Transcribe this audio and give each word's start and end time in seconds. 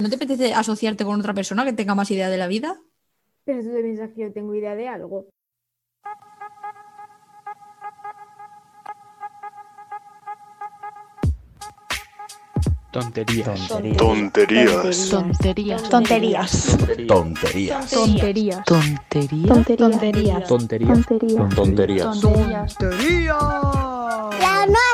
¿No 0.00 0.08
te 0.08 0.16
apetece 0.16 0.54
asociarte 0.54 1.04
con 1.04 1.20
otra 1.20 1.34
persona 1.34 1.64
que 1.64 1.74
tenga 1.74 1.94
más 1.94 2.10
idea 2.10 2.30
de 2.30 2.38
la 2.38 2.46
vida? 2.46 2.80
Pero 3.44 3.62
tú 3.62 3.70
te 3.70 3.82
piensas 3.82 4.10
que 4.14 4.22
yo 4.22 4.32
tengo 4.32 4.54
idea 4.54 4.74
de 4.74 4.88
algo. 4.88 5.28
Tonterías. 12.90 13.68
Tonterías. 13.68 15.10
Tonterías. 15.10 15.10
Tonterías. 15.10 15.90
Tonterías. 17.06 17.90
Tonterías. 17.90 18.64
Tonterías. 18.64 20.48
Tonterías. 20.48 20.48
Tonterías. 20.48 21.54
Tonterías. 21.54 22.22
Las 24.40 24.66
nuestras. 24.66 24.89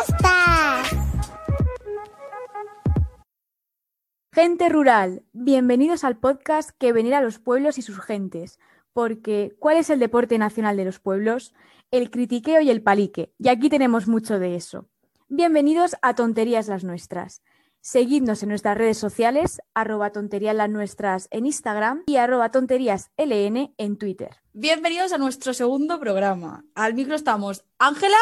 Gente 4.37 4.69
rural, 4.69 5.23
bienvenidos 5.33 6.05
al 6.05 6.19
podcast 6.19 6.69
que 6.79 6.93
venera 6.93 7.17
a 7.17 7.23
los 7.23 7.39
pueblos 7.39 7.79
y 7.79 7.83
sus 7.83 7.99
gentes. 8.01 8.59
Porque, 8.93 9.57
¿cuál 9.59 9.79
es 9.79 9.89
el 9.89 9.99
deporte 9.99 10.37
nacional 10.37 10.77
de 10.77 10.85
los 10.85 11.01
pueblos? 11.01 11.55
El 11.91 12.11
critiqueo 12.11 12.61
y 12.61 12.69
el 12.69 12.83
palique. 12.83 13.33
Y 13.39 13.49
aquí 13.49 13.71
tenemos 13.71 14.09
mucho 14.09 14.39
de 14.39 14.55
eso. 14.55 14.91
Bienvenidos 15.31 15.97
a 16.03 16.15
Tonterías 16.15 16.69
las 16.69 16.85
Nuestras. 16.85 17.41
Seguidnos 17.81 18.43
en 18.43 18.51
nuestras 18.51 18.77
redes 18.77 18.99
sociales, 18.99 19.63
arroba 19.73 20.13
tonterías 20.13 20.55
las 20.55 20.69
nuestras 20.69 21.29
en 21.31 21.47
Instagram 21.47 22.03
y 22.07 22.17
arroba 22.17 22.51
tonterías 22.51 23.13
LN 23.17 23.73
en 23.79 23.97
Twitter. 23.97 24.37
Bienvenidos 24.53 25.15
a 25.15 25.19
nuestro 25.19 25.55
segundo 25.55 25.99
programa. 25.99 26.63
Al 26.75 26.93
micro 26.93 27.15
estamos 27.15 27.65
Ángela 27.79 28.19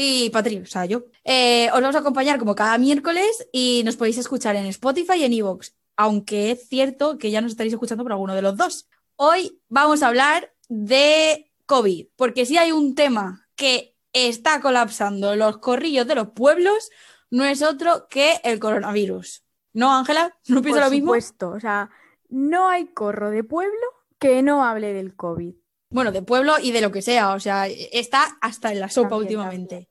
y 0.00 0.30
Patri, 0.30 0.58
o 0.58 0.66
sea, 0.66 0.84
yo. 0.84 1.06
Eh, 1.24 1.68
os 1.72 1.80
vamos 1.80 1.96
a 1.96 1.98
acompañar 1.98 2.38
como 2.38 2.54
cada 2.54 2.78
miércoles 2.78 3.48
y 3.50 3.82
nos 3.84 3.96
podéis 3.96 4.16
escuchar 4.18 4.54
en 4.54 4.66
Spotify 4.66 5.14
y 5.16 5.24
en 5.24 5.32
Evox, 5.32 5.74
aunque 5.96 6.52
es 6.52 6.68
cierto 6.68 7.18
que 7.18 7.32
ya 7.32 7.40
nos 7.40 7.50
estaréis 7.50 7.72
escuchando 7.72 8.04
por 8.04 8.12
alguno 8.12 8.36
de 8.36 8.42
los 8.42 8.56
dos. 8.56 8.88
Hoy 9.16 9.60
vamos 9.68 10.04
a 10.04 10.06
hablar 10.06 10.54
de 10.68 11.50
COVID, 11.66 12.06
porque 12.14 12.46
si 12.46 12.56
hay 12.56 12.70
un 12.70 12.94
tema 12.94 13.48
que 13.56 13.96
está 14.12 14.60
colapsando 14.60 15.34
los 15.34 15.58
corrillos 15.58 16.06
de 16.06 16.14
los 16.14 16.28
pueblos, 16.28 16.90
no 17.32 17.44
es 17.44 17.62
otro 17.62 18.06
que 18.08 18.40
el 18.44 18.60
coronavirus. 18.60 19.42
¿No, 19.72 19.92
Ángela? 19.92 20.32
¿No 20.46 20.62
piensas 20.62 20.84
Por 20.84 20.90
lo 20.90 20.94
mismo? 20.94 21.08
supuesto, 21.08 21.50
o 21.50 21.58
sea, 21.58 21.90
no 22.28 22.68
hay 22.68 22.86
corro 22.86 23.30
de 23.30 23.42
pueblo 23.42 23.74
que 24.20 24.42
no 24.42 24.64
hable 24.64 24.92
del 24.92 25.16
COVID. 25.16 25.56
Bueno, 25.90 26.12
de 26.12 26.22
pueblo 26.22 26.54
y 26.62 26.70
de 26.72 26.80
lo 26.80 26.92
que 26.92 27.02
sea, 27.02 27.32
o 27.34 27.40
sea, 27.40 27.66
está 27.66 28.38
hasta 28.40 28.72
en 28.72 28.80
la 28.80 28.90
sopa 28.90 29.10
También, 29.10 29.22
últimamente. 29.22 29.68
también. 29.68 29.88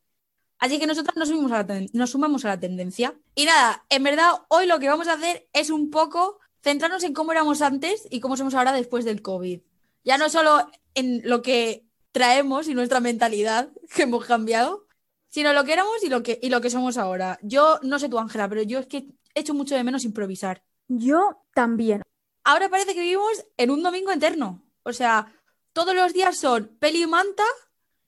Así 0.59 0.79
que 0.79 0.87
nosotros 0.87 1.15
nos, 1.15 1.29
subimos 1.29 1.51
a 1.51 1.63
la 1.63 1.85
nos 1.93 2.11
sumamos 2.11 2.45
a 2.45 2.49
la 2.49 2.59
tendencia. 2.59 3.15
Y 3.35 3.45
nada, 3.45 3.85
en 3.89 4.03
verdad, 4.03 4.29
hoy 4.49 4.65
lo 4.65 4.79
que 4.79 4.89
vamos 4.89 5.07
a 5.07 5.13
hacer 5.13 5.47
es 5.53 5.69
un 5.69 5.89
poco 5.89 6.39
centrarnos 6.63 7.03
en 7.03 7.13
cómo 7.13 7.31
éramos 7.31 7.61
antes 7.61 8.07
y 8.09 8.19
cómo 8.19 8.37
somos 8.37 8.55
ahora 8.55 8.73
después 8.73 9.05
del 9.05 9.21
COVID. 9.21 9.61
Ya 10.03 10.17
no 10.17 10.29
solo 10.29 10.69
en 10.95 11.21
lo 11.23 11.41
que 11.41 11.85
traemos 12.11 12.67
y 12.67 12.73
nuestra 12.73 12.99
mentalidad 12.99 13.69
que 13.95 14.03
hemos 14.03 14.25
cambiado, 14.25 14.87
sino 15.29 15.53
lo 15.53 15.63
que 15.63 15.73
éramos 15.73 16.03
y 16.03 16.09
lo 16.09 16.23
que, 16.23 16.39
y 16.41 16.49
lo 16.49 16.61
que 16.61 16.69
somos 16.69 16.97
ahora. 16.97 17.37
Yo 17.43 17.79
no 17.83 17.99
sé 17.99 18.09
tú, 18.09 18.17
Ángela, 18.17 18.49
pero 18.49 18.63
yo 18.63 18.79
es 18.79 18.87
que 18.87 19.07
echo 19.35 19.53
mucho 19.53 19.75
de 19.75 19.83
menos 19.83 20.05
improvisar. 20.05 20.63
Yo 20.87 21.43
también. 21.53 22.01
Ahora 22.43 22.69
parece 22.69 22.95
que 22.95 23.01
vivimos 23.01 23.45
en 23.57 23.71
un 23.71 23.83
domingo 23.83 24.11
eterno. 24.11 24.63
O 24.83 24.93
sea, 24.93 25.33
todos 25.77 25.93
los 25.93 26.11
días 26.11 26.35
son 26.39 26.75
peli 26.79 27.03
y 27.03 27.05
manta 27.07 27.43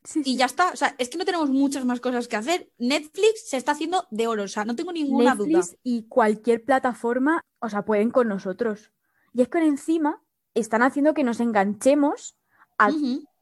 Sí, 0.04 0.24
y 0.26 0.38
ya 0.38 0.46
está. 0.46 0.72
O 0.72 0.76
sea, 0.76 0.96
es 0.98 1.08
que 1.10 1.20
no 1.20 1.26
tenemos 1.26 1.52
muchas 1.52 1.86
más 1.86 2.00
cosas 2.00 2.28
que 2.28 2.36
hacer. 2.36 2.72
Netflix 2.80 3.48
se 3.48 3.58
está 3.58 3.74
haciendo 3.74 4.08
de 4.10 4.26
oro. 4.26 4.44
O 4.44 4.48
sea, 4.48 4.66
no 4.66 4.76
tengo 4.76 4.92
ninguna 4.92 5.36
duda. 5.36 5.60
Netflix 5.60 5.78
y 5.84 6.08
cualquier 6.08 6.64
plataforma, 6.64 7.46
o 7.60 7.70
sea, 7.70 7.86
pueden 7.86 8.10
con 8.10 8.28
nosotros. 8.28 8.92
Y 9.36 9.44
es 9.44 9.50
que 9.50 9.60
encima 9.60 10.20
están 10.56 10.82
haciendo 10.82 11.14
que 11.14 11.24
nos 11.24 11.40
enganchemos 11.42 12.36
a 12.80 12.90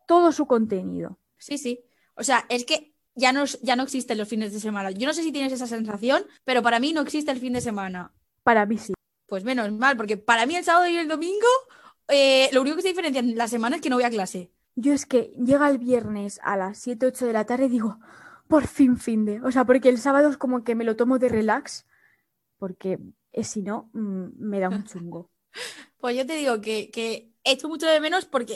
todo 0.08 0.34
su 0.34 0.46
contenido. 0.46 1.18
Sí, 1.38 1.58
sí. 1.58 1.86
O 2.16 2.24
sea, 2.24 2.46
es 2.50 2.66
que 2.66 2.94
ya 3.16 3.32
no, 3.32 3.46
ya 3.62 3.78
no 3.78 3.84
existen 3.84 4.18
los 4.18 4.28
fines 4.28 4.52
de 4.52 4.60
semana. 4.60 4.92
Yo 4.92 5.08
no 5.08 5.14
sé 5.14 5.24
si 5.24 5.32
tienes 5.32 5.54
esa 5.54 5.68
sensación, 5.68 6.26
pero 6.44 6.62
para 6.62 6.80
mí 6.82 6.92
no 6.92 7.00
existe 7.00 7.32
el 7.32 7.40
fin 7.40 7.54
de 7.54 7.62
semana. 7.62 8.12
Para 8.44 8.66
mí 8.66 8.78
sí. 8.78 8.94
Pues 9.28 9.46
menos 9.46 9.72
mal, 9.72 9.96
porque 9.96 10.18
para 10.18 10.46
mí 10.46 10.56
el 10.56 10.66
sábado 10.66 10.88
y 10.88 10.98
el 10.98 11.08
domingo, 11.08 11.48
eh, 12.10 12.50
lo 12.54 12.62
único 12.62 12.76
que 12.78 12.82
se 12.82 12.90
diferencia 12.90 13.20
en 13.20 13.36
la 13.38 13.48
semana 13.48 13.76
es 13.78 13.82
que 13.82 13.90
no 13.90 13.98
voy 13.98 14.06
a 14.06 14.10
clase. 14.10 14.52
Yo 14.76 14.94
es 14.94 15.06
que 15.06 15.34
llega 15.44 15.70
el 15.70 15.78
viernes 15.80 16.40
a 16.44 16.56
las 16.56 16.78
7, 16.78 17.08
8 17.08 17.26
de 17.26 17.34
la 17.34 17.46
tarde 17.46 17.66
y 17.66 17.70
digo, 17.70 18.00
por 18.48 18.68
fin 18.68 18.98
fin 18.98 19.26
de. 19.26 19.42
O 19.42 19.52
sea, 19.52 19.66
porque 19.66 19.90
el 19.90 19.98
sábado 19.98 20.30
es 20.30 20.38
como 20.38 20.64
que 20.64 20.76
me 20.76 20.84
lo 20.84 20.96
tomo 20.96 21.20
de 21.20 21.30
relax, 21.30 21.86
porque 22.58 23.00
eh, 23.32 23.44
si 23.44 23.62
no, 23.64 23.90
mm, 23.94 24.26
me 24.38 24.60
da 24.60 24.70
un 24.70 24.84
chungo. 24.86 25.32
Pues 26.00 26.16
yo 26.16 26.26
te 26.26 26.36
digo 26.36 26.62
que, 26.62 26.92
que 26.92 27.32
he 27.44 27.54
hecho 27.54 27.68
mucho 27.68 27.88
de 27.88 28.00
menos 28.00 28.26
porque 28.26 28.56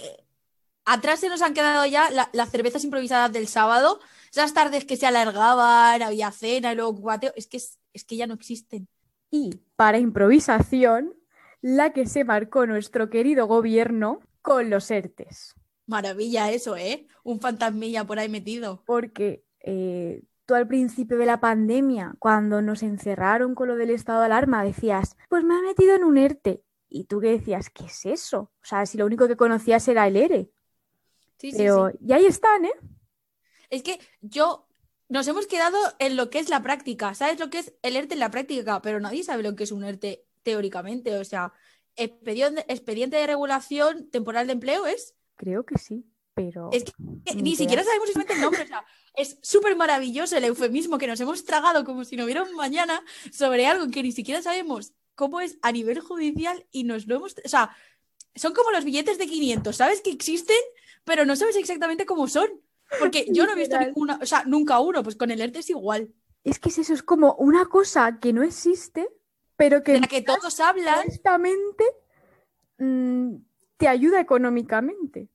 atrás 0.85 1.19
se 1.19 1.29
nos 1.29 1.41
han 1.41 1.53
quedado 1.53 1.85
ya 1.85 2.09
la- 2.12 2.29
las 2.33 2.50
cervezas 2.51 2.83
improvisadas 2.83 3.31
del 3.33 3.47
sábado, 3.47 4.00
esas 4.31 4.53
tardes 4.53 4.85
que 4.85 4.97
se 4.97 5.07
alargaban, 5.07 6.01
había 6.01 6.31
cena 6.31 6.72
y 6.72 6.75
luego 6.75 6.95
cubateo, 6.95 7.33
es 7.35 7.47
que, 7.47 7.57
es, 7.57 7.79
es 7.94 8.03
que 8.06 8.18
ya 8.18 8.28
no 8.28 8.35
existen. 8.35 8.88
Y 9.31 9.62
para 9.75 9.97
improvisación, 10.00 11.13
la 11.61 11.94
que 11.94 12.07
se 12.07 12.23
marcó 12.23 12.66
nuestro 12.66 13.09
querido 13.09 13.47
gobierno 13.47 14.19
con 14.41 14.69
los 14.69 14.89
ERTES. 14.89 15.55
Maravilla 15.85 16.51
eso, 16.51 16.75
¿eh? 16.75 17.07
Un 17.23 17.39
fantasmilla 17.39 18.05
por 18.05 18.19
ahí 18.19 18.29
metido. 18.29 18.83
Porque 18.85 19.44
eh, 19.59 20.23
tú 20.45 20.55
al 20.55 20.67
principio 20.67 21.17
de 21.17 21.25
la 21.25 21.39
pandemia, 21.39 22.16
cuando 22.19 22.61
nos 22.61 22.81
encerraron 22.83 23.55
con 23.55 23.67
lo 23.67 23.75
del 23.75 23.91
estado 23.91 24.21
de 24.21 24.27
alarma, 24.27 24.63
decías, 24.63 25.17
pues 25.29 25.44
me 25.44 25.55
ha 25.55 25.61
metido 25.61 25.95
en 25.95 26.03
un 26.03 26.17
ERTE. 26.17 26.63
Y 26.89 27.05
tú 27.05 27.21
que 27.21 27.31
decías, 27.31 27.69
¿qué 27.69 27.85
es 27.85 28.05
eso? 28.05 28.39
O 28.39 28.63
sea, 28.63 28.85
si 28.85 28.97
lo 28.97 29.05
único 29.05 29.27
que 29.27 29.38
conocías 29.38 29.88
era 29.88 30.07
el 30.07 30.17
ERE. 30.17 30.51
Sí, 31.38 31.51
sí, 31.51 31.57
Pero, 31.57 31.89
sí. 31.89 31.97
y 32.01 32.11
ahí 32.11 32.25
están, 32.25 32.66
¿eh? 32.66 32.73
Es 33.69 33.81
que 33.81 34.00
yo 34.19 34.67
nos 35.07 35.27
hemos 35.27 35.47
quedado 35.47 35.77
en 36.00 36.17
lo 36.17 36.29
que 36.29 36.39
es 36.39 36.50
la 36.50 36.61
práctica. 36.61 37.13
¿Sabes 37.13 37.39
lo 37.39 37.50
que 37.50 37.59
es 37.59 37.73
el 37.81 37.95
ERTE 37.95 38.16
en 38.16 38.19
la 38.19 38.29
práctica? 38.29 38.81
Pero 38.81 39.00
nadie 39.00 39.23
sabe 39.23 39.41
lo 39.41 39.55
que 39.55 39.63
es 39.63 39.71
un 39.71 39.85
ERTE 39.85 40.25
teóricamente. 40.44 41.18
O 41.18 41.25
sea, 41.25 41.53
expediente, 41.96 42.66
expediente 42.68 43.18
de 43.18 43.28
regulación 43.28 44.09
temporal 44.09 44.47
de 44.47 44.53
empleo 44.53 44.85
es. 44.85 45.16
Creo 45.35 45.66
que 45.66 45.78
sí, 45.78 46.06
pero 46.34 46.69
Es 46.72 46.85
que 46.85 47.35
Ni 47.35 47.56
siquiera 47.56 47.84
sabemos 47.84 48.09
exactamente 48.09 48.34
el 48.34 48.41
nombre. 48.41 48.63
O 48.63 48.68
sea, 48.68 48.85
es 49.16 49.38
súper 49.41 49.75
maravilloso 49.75 50.38
el 50.38 50.46
eufemismo 50.46 50.97
que 50.97 51.07
nos 51.07 51.19
hemos 51.19 51.44
tragado 51.46 51.84
como 51.84 52.06
si 52.06 52.16
no 52.16 52.25
hubiera 52.25 52.44
un 52.44 52.56
mañana 52.56 53.03
sobre 53.31 53.68
algo 53.68 53.90
que 53.91 54.03
ni 54.03 54.12
siquiera 54.12 54.41
sabemos 54.41 54.94
cómo 55.16 55.41
es 55.41 55.57
a 55.62 55.72
nivel 55.72 56.00
judicial 56.00 56.66
y 56.72 56.84
nos 56.84 57.07
lo 57.07 57.16
hemos. 57.18 57.35
O 57.44 57.50
sea, 57.50 57.75
son 58.35 58.53
como 58.53 58.72
los 58.72 58.85
billetes 58.85 59.18
de 59.18 59.28
500. 59.28 59.75
Sabes 59.75 60.01
que 60.01 60.12
existen, 60.12 60.57
pero 61.03 61.25
no 61.25 61.35
sabes 61.35 61.56
exactamente 61.56 62.06
cómo 62.06 62.28
son. 62.28 62.50
Porque 63.00 63.28
yo 63.31 63.46
no 63.46 63.53
he 63.53 63.56
visto 63.56 63.78
ninguna, 63.80 64.19
o 64.22 64.25
sea, 64.25 64.44
nunca 64.46 64.80
uno, 64.80 65.03
pues 65.03 65.16
con 65.16 65.31
el 65.31 65.41
ERTE 65.41 65.59
es 65.59 65.69
igual. 65.69 66.13
es 66.44 66.59
que 66.59 66.69
es 66.69 66.78
eso, 66.80 66.94
es 66.94 67.03
como 67.03 67.35
una 67.35 67.66
cosa 67.66 68.19
que 68.19 68.34
no 68.34 68.44
existe, 68.44 69.07
pero 69.61 69.83
que 69.83 69.91
De 69.91 69.99
la 69.99 70.07
que 70.07 70.23
todos 70.23 70.59
hablan. 70.59 70.95
supuestamente 71.03 71.83
mm, 72.79 73.35
te 73.77 73.88
ayuda 73.88 74.19
económicamente. 74.19 75.29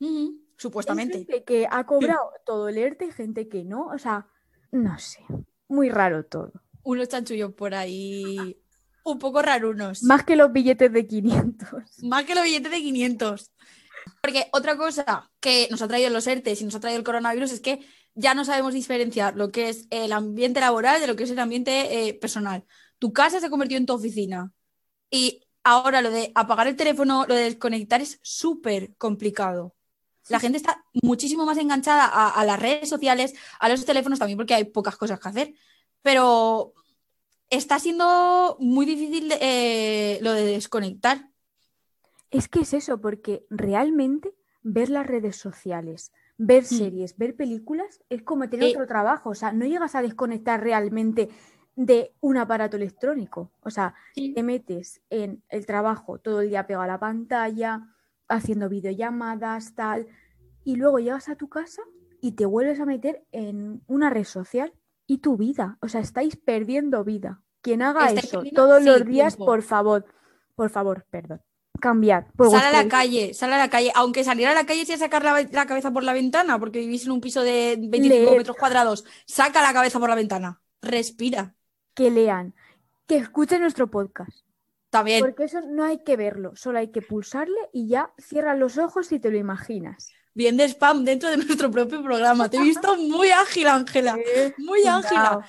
Ujú, 0.00 0.36
Hay 0.38 0.54
supuestamente. 0.58 1.18
gente 1.20 1.44
que 1.44 1.66
ha 1.70 1.86
cobrado 1.86 2.30
todo 2.44 2.68
el 2.68 2.76
ERTE 2.76 3.06
y 3.06 3.12
gente 3.12 3.48
que 3.48 3.64
no, 3.64 3.86
o 3.86 3.96
sea, 3.96 4.26
no 4.70 4.98
sé, 4.98 5.24
muy 5.68 5.88
raro 5.88 6.26
todo. 6.26 6.52
Unos 6.82 7.08
chanchullos 7.08 7.54
por 7.54 7.74
ahí 7.74 8.62
un 9.02 9.18
poco 9.18 9.40
rarunos. 9.40 10.02
Más 10.02 10.24
que 10.24 10.36
los 10.36 10.52
billetes 10.52 10.92
de 10.92 11.06
500. 11.06 11.68
Más 12.02 12.24
que 12.24 12.34
los 12.34 12.44
billetes 12.44 12.70
de 12.70 12.82
500. 12.82 13.50
Porque 14.20 14.48
otra 14.52 14.76
cosa 14.76 15.30
que 15.40 15.68
nos 15.70 15.80
ha 15.80 15.88
traído 15.88 16.10
los 16.10 16.26
ERTES 16.26 16.60
y 16.60 16.64
nos 16.66 16.74
ha 16.74 16.80
traído 16.80 16.98
el 16.98 17.04
coronavirus 17.04 17.52
es 17.52 17.60
que 17.60 17.80
ya 18.14 18.34
no 18.34 18.44
sabemos 18.44 18.74
diferenciar 18.74 19.36
lo 19.36 19.50
que 19.50 19.70
es 19.70 19.86
el 19.88 20.12
ambiente 20.12 20.60
laboral 20.60 21.00
de 21.00 21.06
lo 21.06 21.16
que 21.16 21.22
es 21.24 21.30
el 21.30 21.38
ambiente 21.38 22.08
eh, 22.08 22.12
personal. 22.12 22.66
Tu 23.00 23.12
casa 23.12 23.40
se 23.40 23.46
ha 23.46 23.50
convertido 23.50 23.78
en 23.78 23.86
tu 23.86 23.94
oficina. 23.94 24.52
Y 25.10 25.42
ahora 25.64 26.00
lo 26.02 26.10
de 26.10 26.30
apagar 26.36 26.68
el 26.68 26.76
teléfono, 26.76 27.24
lo 27.26 27.34
de 27.34 27.42
desconectar 27.44 28.00
es 28.00 28.20
súper 28.22 28.94
complicado. 28.96 29.74
La 30.28 30.38
gente 30.38 30.58
está 30.58 30.84
muchísimo 31.02 31.44
más 31.44 31.58
enganchada 31.58 32.04
a, 32.06 32.28
a 32.28 32.44
las 32.44 32.60
redes 32.60 32.88
sociales, 32.88 33.34
a 33.58 33.68
los 33.68 33.84
teléfonos 33.84 34.20
también, 34.20 34.36
porque 34.36 34.54
hay 34.54 34.64
pocas 34.64 34.96
cosas 34.96 35.18
que 35.18 35.28
hacer. 35.28 35.54
Pero 36.02 36.72
está 37.48 37.80
siendo 37.80 38.56
muy 38.60 38.86
difícil 38.86 39.32
eh, 39.40 40.18
lo 40.22 40.32
de 40.32 40.44
desconectar. 40.44 41.28
Es 42.30 42.46
que 42.46 42.60
es 42.60 42.74
eso, 42.74 43.00
porque 43.00 43.44
realmente 43.50 44.32
ver 44.62 44.88
las 44.90 45.06
redes 45.06 45.36
sociales, 45.36 46.12
ver 46.38 46.62
Mm. 46.62 46.66
series, 46.66 47.16
ver 47.16 47.34
películas, 47.34 48.00
es 48.08 48.22
como 48.22 48.48
tener 48.48 48.68
Eh. 48.68 48.72
otro 48.72 48.86
trabajo. 48.86 49.30
O 49.30 49.34
sea, 49.34 49.52
no 49.52 49.66
llegas 49.66 49.94
a 49.96 50.02
desconectar 50.02 50.62
realmente 50.62 51.28
de 51.76 52.14
un 52.20 52.36
aparato 52.36 52.76
electrónico. 52.76 53.52
O 53.62 53.70
sea, 53.70 53.94
te 54.14 54.42
metes 54.42 55.02
en 55.10 55.42
el 55.48 55.66
trabajo 55.66 56.18
todo 56.18 56.40
el 56.40 56.50
día 56.50 56.66
pegado 56.66 56.84
a 56.84 56.88
la 56.88 57.00
pantalla, 57.00 57.88
haciendo 58.28 58.68
videollamadas, 58.68 59.74
tal, 59.74 60.06
y 60.64 60.76
luego 60.76 60.98
llegas 60.98 61.28
a 61.28 61.36
tu 61.36 61.48
casa 61.48 61.82
y 62.20 62.32
te 62.32 62.46
vuelves 62.46 62.80
a 62.80 62.86
meter 62.86 63.24
en 63.32 63.82
una 63.86 64.10
red 64.10 64.24
social 64.24 64.72
y 65.06 65.18
tu 65.18 65.36
vida. 65.36 65.78
O 65.80 65.88
sea, 65.88 66.00
estáis 66.00 66.36
perdiendo 66.36 67.04
vida. 67.04 67.42
Quien 67.62 67.82
haga 67.82 68.10
eso 68.10 68.38
perdiendo, 68.38 68.62
todos 68.62 68.82
sí, 68.82 68.88
los 68.88 69.04
días, 69.04 69.36
tiempo. 69.36 69.46
por 69.46 69.62
favor, 69.62 70.04
por 70.54 70.70
favor, 70.70 71.06
perdón. 71.10 71.42
Cambiad. 71.80 72.26
por 72.36 72.50
Sal 72.50 72.74
a 72.74 72.82
la 72.82 72.88
calle, 72.88 73.32
sal 73.32 73.52
a 73.52 73.58
la 73.58 73.70
calle. 73.70 73.90
Aunque 73.94 74.22
salir 74.22 74.46
a 74.46 74.54
la 74.54 74.66
calle 74.66 74.84
sea 74.84 74.98
sacar 74.98 75.24
la, 75.24 75.42
la 75.50 75.66
cabeza 75.66 75.90
por 75.90 76.04
la 76.04 76.12
ventana, 76.12 76.58
porque 76.58 76.80
vivís 76.80 77.06
en 77.06 77.12
un 77.12 77.20
piso 77.20 77.42
de 77.42 77.76
25 77.78 78.08
Leer. 78.08 78.38
metros 78.38 78.56
cuadrados, 78.56 79.04
saca 79.26 79.62
la 79.62 79.72
cabeza 79.72 79.98
por 79.98 80.10
la 80.10 80.14
ventana. 80.14 80.60
Respira. 80.82 81.54
Que 81.94 82.10
lean, 82.10 82.54
que 83.06 83.16
escuchen 83.16 83.60
nuestro 83.60 83.90
podcast. 83.90 84.44
También. 84.90 85.20
Porque 85.20 85.44
eso 85.44 85.60
no 85.60 85.84
hay 85.84 86.02
que 86.02 86.16
verlo, 86.16 86.56
solo 86.56 86.78
hay 86.78 86.88
que 86.88 87.02
pulsarle 87.02 87.58
y 87.72 87.88
ya 87.88 88.12
cierras 88.18 88.58
los 88.58 88.78
ojos 88.78 89.12
y 89.12 89.20
te 89.20 89.30
lo 89.30 89.38
imaginas. 89.38 90.12
Bien 90.34 90.56
de 90.56 90.64
spam 90.64 91.04
dentro 91.04 91.30
de 91.30 91.36
nuestro 91.38 91.70
propio 91.70 92.02
programa. 92.02 92.48
Te 92.48 92.56
he 92.56 92.62
visto 92.62 92.96
muy 92.96 93.30
ágil, 93.30 93.68
Ángela. 93.68 94.16
Muy 94.58 94.84
ágila. 94.86 95.44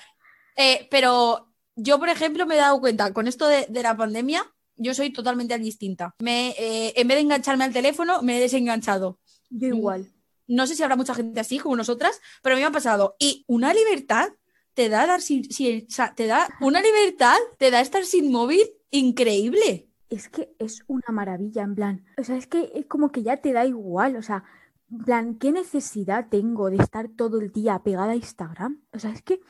Eh, 0.56 0.86
pero 0.90 1.48
yo, 1.76 1.98
por 1.98 2.08
ejemplo, 2.08 2.46
me 2.46 2.54
he 2.54 2.58
dado 2.58 2.80
cuenta 2.80 3.12
con 3.12 3.26
esto 3.26 3.48
de, 3.48 3.66
de 3.68 3.82
la 3.82 3.96
pandemia, 3.96 4.44
yo 4.76 4.94
soy 4.94 5.12
totalmente 5.12 5.56
distinta. 5.58 6.14
Me, 6.18 6.50
eh, 6.58 6.92
en 6.96 7.08
vez 7.08 7.16
de 7.16 7.22
engancharme 7.22 7.64
al 7.64 7.72
teléfono, 7.72 8.22
me 8.22 8.36
he 8.36 8.40
desenganchado. 8.40 9.18
Yo 9.50 9.68
igual. 9.68 10.10
No 10.46 10.66
sé 10.66 10.74
si 10.74 10.82
habrá 10.82 10.96
mucha 10.96 11.14
gente 11.14 11.40
así 11.40 11.58
como 11.58 11.76
nosotras, 11.76 12.20
pero 12.42 12.54
a 12.54 12.56
mí 12.56 12.62
me 12.62 12.68
ha 12.68 12.72
pasado. 12.72 13.16
Y 13.18 13.44
una 13.46 13.72
libertad 13.72 14.30
te 14.74 14.88
da 14.88 15.06
dar 15.06 15.20
sin, 15.20 15.42
o 15.44 15.90
sea, 15.90 16.14
te 16.14 16.26
da 16.26 16.48
una 16.60 16.80
libertad, 16.80 17.36
te 17.58 17.70
da 17.70 17.80
estar 17.80 18.04
sin 18.04 18.30
móvil 18.32 18.62
increíble. 18.90 19.88
Es 20.08 20.28
que 20.28 20.54
es 20.58 20.82
una 20.88 21.08
maravilla, 21.10 21.62
en 21.62 21.74
plan. 21.74 22.04
O 22.18 22.24
sea, 22.24 22.36
es 22.36 22.46
que 22.46 22.70
es 22.74 22.86
como 22.86 23.10
que 23.10 23.22
ya 23.22 23.38
te 23.38 23.52
da 23.52 23.64
igual. 23.64 24.16
O 24.16 24.22
sea, 24.22 24.44
en 24.90 24.98
plan, 25.04 25.34
¿qué 25.38 25.52
necesidad 25.52 26.26
tengo 26.28 26.68
de 26.68 26.76
estar 26.76 27.08
todo 27.08 27.40
el 27.40 27.50
día 27.50 27.78
pegada 27.82 28.12
a 28.12 28.16
Instagram? 28.16 28.82
O 28.92 28.98
sea, 28.98 29.10
es 29.10 29.22
que 29.22 29.40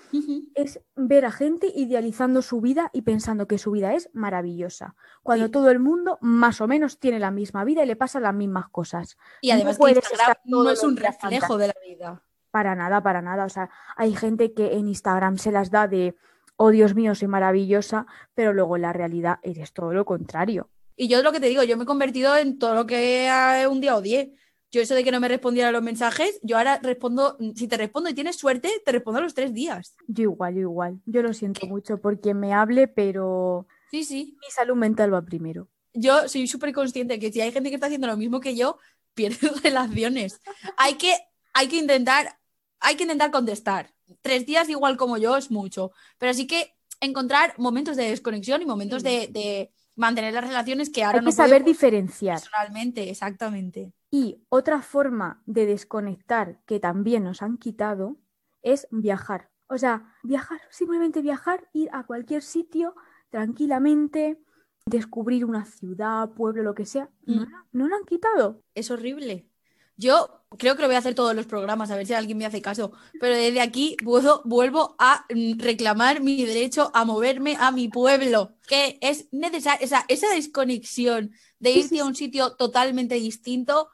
es 0.54 0.80
ver 0.94 1.24
a 1.24 1.32
gente 1.32 1.66
idealizando 1.74 2.42
su 2.42 2.60
vida 2.60 2.90
y 2.92 3.02
pensando 3.02 3.48
que 3.48 3.58
su 3.58 3.72
vida 3.72 3.92
es 3.94 4.08
maravillosa. 4.12 4.94
Cuando 5.24 5.46
Sí. 5.46 5.50
todo 5.50 5.70
el 5.70 5.80
mundo 5.80 6.16
más 6.20 6.60
o 6.60 6.68
menos 6.68 7.00
tiene 7.00 7.18
la 7.18 7.32
misma 7.32 7.64
vida 7.64 7.82
y 7.82 7.86
le 7.86 7.96
pasan 7.96 8.22
las 8.22 8.34
mismas 8.34 8.68
cosas. 8.68 9.16
Y 9.40 9.48
No 9.48 9.54
además 9.54 9.76
que 9.76 9.80
puedes 9.80 9.96
Instagram 10.10 10.36
no 10.44 10.70
es 10.70 10.82
un 10.84 10.96
reflejo 10.96 11.58
de 11.58 11.66
la 11.66 11.74
vida. 11.84 12.22
Para 12.52 12.76
nada, 12.76 13.02
para 13.02 13.20
nada. 13.20 13.44
O 13.44 13.48
sea, 13.48 13.68
hay 13.96 14.14
gente 14.14 14.52
que 14.54 14.74
en 14.74 14.86
Instagram 14.86 15.38
se 15.38 15.50
las 15.50 15.72
da 15.72 15.88
de, 15.88 16.14
oh 16.56 16.70
Dios 16.70 16.94
mío, 16.94 17.16
soy 17.16 17.26
maravillosa, 17.26 18.06
pero 18.34 18.52
luego 18.52 18.76
en 18.76 18.82
la 18.82 18.92
realidad 18.92 19.40
eres 19.42 19.72
todo 19.72 19.92
lo 19.92 20.04
contrario. 20.04 20.70
Y 20.94 21.08
yo 21.08 21.20
lo 21.22 21.32
que 21.32 21.40
te 21.40 21.48
digo, 21.48 21.64
yo 21.64 21.76
me 21.76 21.82
he 21.82 21.86
convertido 21.86 22.36
en 22.36 22.58
todo 22.58 22.74
lo 22.74 22.86
que 22.86 23.26
eh, 23.26 23.66
un 23.66 23.80
día 23.80 23.96
odié. 23.96 24.34
Yo 24.70 24.80
eso 24.80 24.94
de 24.94 25.04
que 25.04 25.10
no 25.10 25.20
me 25.20 25.28
respondiera 25.28 25.68
a 25.68 25.72
los 25.72 25.82
mensajes, 25.82 26.38
yo 26.42 26.56
ahora 26.56 26.78
respondo, 26.82 27.36
si 27.54 27.68
te 27.68 27.76
respondo 27.76 28.08
y 28.08 28.14
tienes 28.14 28.36
suerte, 28.36 28.70
te 28.84 28.92
respondo 28.92 29.18
a 29.18 29.22
los 29.22 29.34
tres 29.34 29.52
días. 29.52 29.96
Yo 30.06 30.22
igual, 30.22 30.54
yo 30.54 30.60
igual. 30.60 31.00
Yo 31.04 31.22
lo 31.22 31.34
siento 31.34 31.66
mucho 31.66 31.98
por 32.00 32.20
quien 32.20 32.40
me 32.40 32.54
hable, 32.54 32.88
pero 32.88 33.66
Sí, 33.90 34.04
sí. 34.04 34.38
mi 34.40 34.50
salud 34.50 34.76
mental 34.76 35.12
va 35.12 35.20
primero. 35.22 35.68
Yo 35.92 36.26
soy 36.26 36.46
súper 36.46 36.72
consciente 36.72 37.18
que 37.18 37.30
si 37.30 37.42
hay 37.42 37.52
gente 37.52 37.68
que 37.68 37.74
está 37.74 37.86
haciendo 37.86 38.06
lo 38.06 38.16
mismo 38.16 38.40
que 38.40 38.56
yo, 38.56 38.78
pierdes 39.14 39.62
relaciones. 39.62 40.40
Hay 40.78 40.94
que, 40.94 41.14
hay 41.52 41.68
que 41.68 41.76
intentar, 41.76 42.38
hay 42.82 42.96
que 42.96 43.04
intentar 43.04 43.30
contestar. 43.30 43.92
Tres 44.20 44.44
días 44.46 44.68
igual 44.68 44.96
como 44.96 45.16
yo 45.18 45.36
es 45.36 45.50
mucho, 45.50 45.92
pero 46.18 46.34
sí 46.34 46.46
que 46.46 46.74
encontrar 47.00 47.54
momentos 47.58 47.96
de 47.96 48.04
desconexión 48.10 48.62
y 48.62 48.66
momentos 48.66 49.02
de, 49.02 49.28
de 49.28 49.72
mantener 49.96 50.34
las 50.34 50.44
relaciones 50.46 50.90
que 50.90 51.02
ahora 51.04 51.18
Hay 51.18 51.24
no 51.24 51.30
que 51.30 51.36
saber 51.36 51.64
diferenciar. 51.64 52.38
personalmente, 52.40 53.10
exactamente. 53.10 53.92
Y 54.10 54.42
otra 54.50 54.82
forma 54.82 55.42
de 55.46 55.66
desconectar 55.66 56.60
que 56.66 56.78
también 56.80 57.24
nos 57.24 57.42
han 57.42 57.56
quitado 57.58 58.18
es 58.62 58.86
viajar. 58.90 59.50
O 59.68 59.78
sea, 59.78 60.14
viajar, 60.22 60.60
simplemente 60.70 61.22
viajar, 61.22 61.68
ir 61.72 61.88
a 61.92 62.04
cualquier 62.04 62.42
sitio 62.42 62.94
tranquilamente, 63.30 64.38
descubrir 64.86 65.44
una 65.44 65.64
ciudad, 65.64 66.30
pueblo, 66.30 66.62
lo 66.62 66.74
que 66.74 66.86
sea. 66.86 67.10
No, 67.26 67.42
Mm. 67.46 67.50
la- 67.50 67.66
no 67.72 67.88
lo 67.88 67.96
han 67.96 68.04
quitado. 68.04 68.62
Es 68.74 68.90
horrible. 68.90 69.48
Yo 69.96 70.44
creo 70.58 70.76
que 70.76 70.82
lo 70.82 70.88
voy 70.88 70.96
a 70.96 70.98
hacer 70.98 71.14
todos 71.14 71.34
los 71.34 71.46
programas, 71.46 71.90
a 71.90 71.96
ver 71.96 72.06
si 72.06 72.14
alguien 72.14 72.38
me 72.38 72.46
hace 72.46 72.62
caso. 72.62 72.92
Pero 73.18 73.34
desde 73.36 73.60
aquí 73.60 73.96
puedo, 74.04 74.42
vuelvo 74.44 74.96
a 74.98 75.24
mm, 75.34 75.58
reclamar 75.60 76.20
mi 76.20 76.44
derecho 76.44 76.90
a 76.94 77.04
moverme 77.04 77.56
a 77.58 77.70
mi 77.72 77.88
pueblo, 77.88 78.54
que 78.66 78.98
es 79.00 79.28
necesaria, 79.32 79.84
esa, 79.84 80.04
esa 80.08 80.28
desconexión 80.34 81.32
de 81.58 81.72
Sí, 81.72 81.82
irte 81.82 81.88
sí, 81.88 82.00
a 82.00 82.04
un 82.04 82.14
sitio 82.14 82.56
totalmente 82.56 83.14
distinto, 83.16 83.88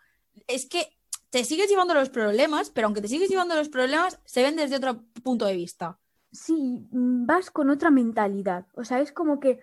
es 0.46 0.66
que 0.66 0.96
te 1.30 1.44
sigues 1.44 1.68
llevando 1.68 1.94
los 1.94 2.10
problemas, 2.10 2.70
pero 2.70 2.86
aunque 2.86 3.02
te 3.02 3.08
sigues 3.08 3.28
llevando 3.28 3.54
los 3.54 3.68
problemas, 3.68 4.18
se 4.24 4.42
ven 4.42 4.56
desde 4.56 4.76
otro 4.76 5.04
punto 5.22 5.44
de 5.46 5.54
vista. 5.56 5.98
Sí, 6.32 6.86
vas 6.92 7.50
con 7.50 7.70
otra 7.70 7.90
mentalidad. 7.90 8.66
O 8.74 8.84
sea, 8.84 9.00
es 9.00 9.12
como 9.12 9.40
que 9.40 9.60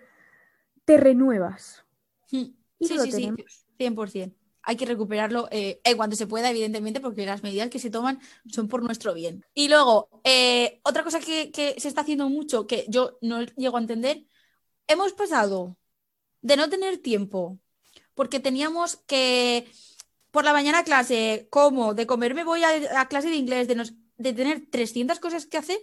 te 0.84 0.96
renuevas. 0.98 1.86
Mm, 2.30 2.44
Y 2.78 2.88
Sí, 2.88 2.94
lo 2.94 3.02
sí, 3.02 3.12
sí, 3.12 3.22
tenemos. 3.22 3.66
100%. 3.78 4.36
Hay 4.68 4.76
que 4.76 4.84
recuperarlo 4.84 5.48
eh, 5.52 5.80
en 5.84 5.96
cuanto 5.96 6.16
se 6.16 6.26
pueda, 6.26 6.50
evidentemente, 6.50 7.00
porque 7.00 7.24
las 7.24 7.44
medidas 7.44 7.70
que 7.70 7.78
se 7.78 7.88
toman 7.88 8.20
son 8.50 8.66
por 8.66 8.82
nuestro 8.82 9.14
bien. 9.14 9.44
Y 9.54 9.68
luego, 9.68 10.08
eh, 10.24 10.80
otra 10.82 11.04
cosa 11.04 11.20
que, 11.20 11.52
se 11.78 11.88
está 11.88 12.00
haciendo 12.00 12.28
mucho, 12.28 12.66
que 12.66 12.84
yo 12.88 13.16
no 13.22 13.42
llego 13.42 13.76
a 13.76 13.80
entender, 13.80 14.24
hemos 14.88 15.12
pasado 15.12 15.78
de 16.42 16.56
no 16.56 16.68
tener 16.68 16.98
tiempo, 16.98 17.60
porque 18.14 18.40
teníamos 18.40 18.96
que 19.06 19.70
por 20.32 20.44
la 20.44 20.52
mañana 20.52 20.82
clase, 20.82 21.46
como 21.48 21.94
de 21.94 22.06
comer 22.06 22.34
me 22.34 22.44
voy 22.44 22.64
a, 22.64 23.00
a 23.00 23.08
clase 23.08 23.28
de 23.30 23.36
inglés, 23.36 23.68
de 23.68 24.32
tener 24.32 24.66
300 24.68 25.20
cosas 25.20 25.46
que 25.46 25.58
hacer, 25.58 25.78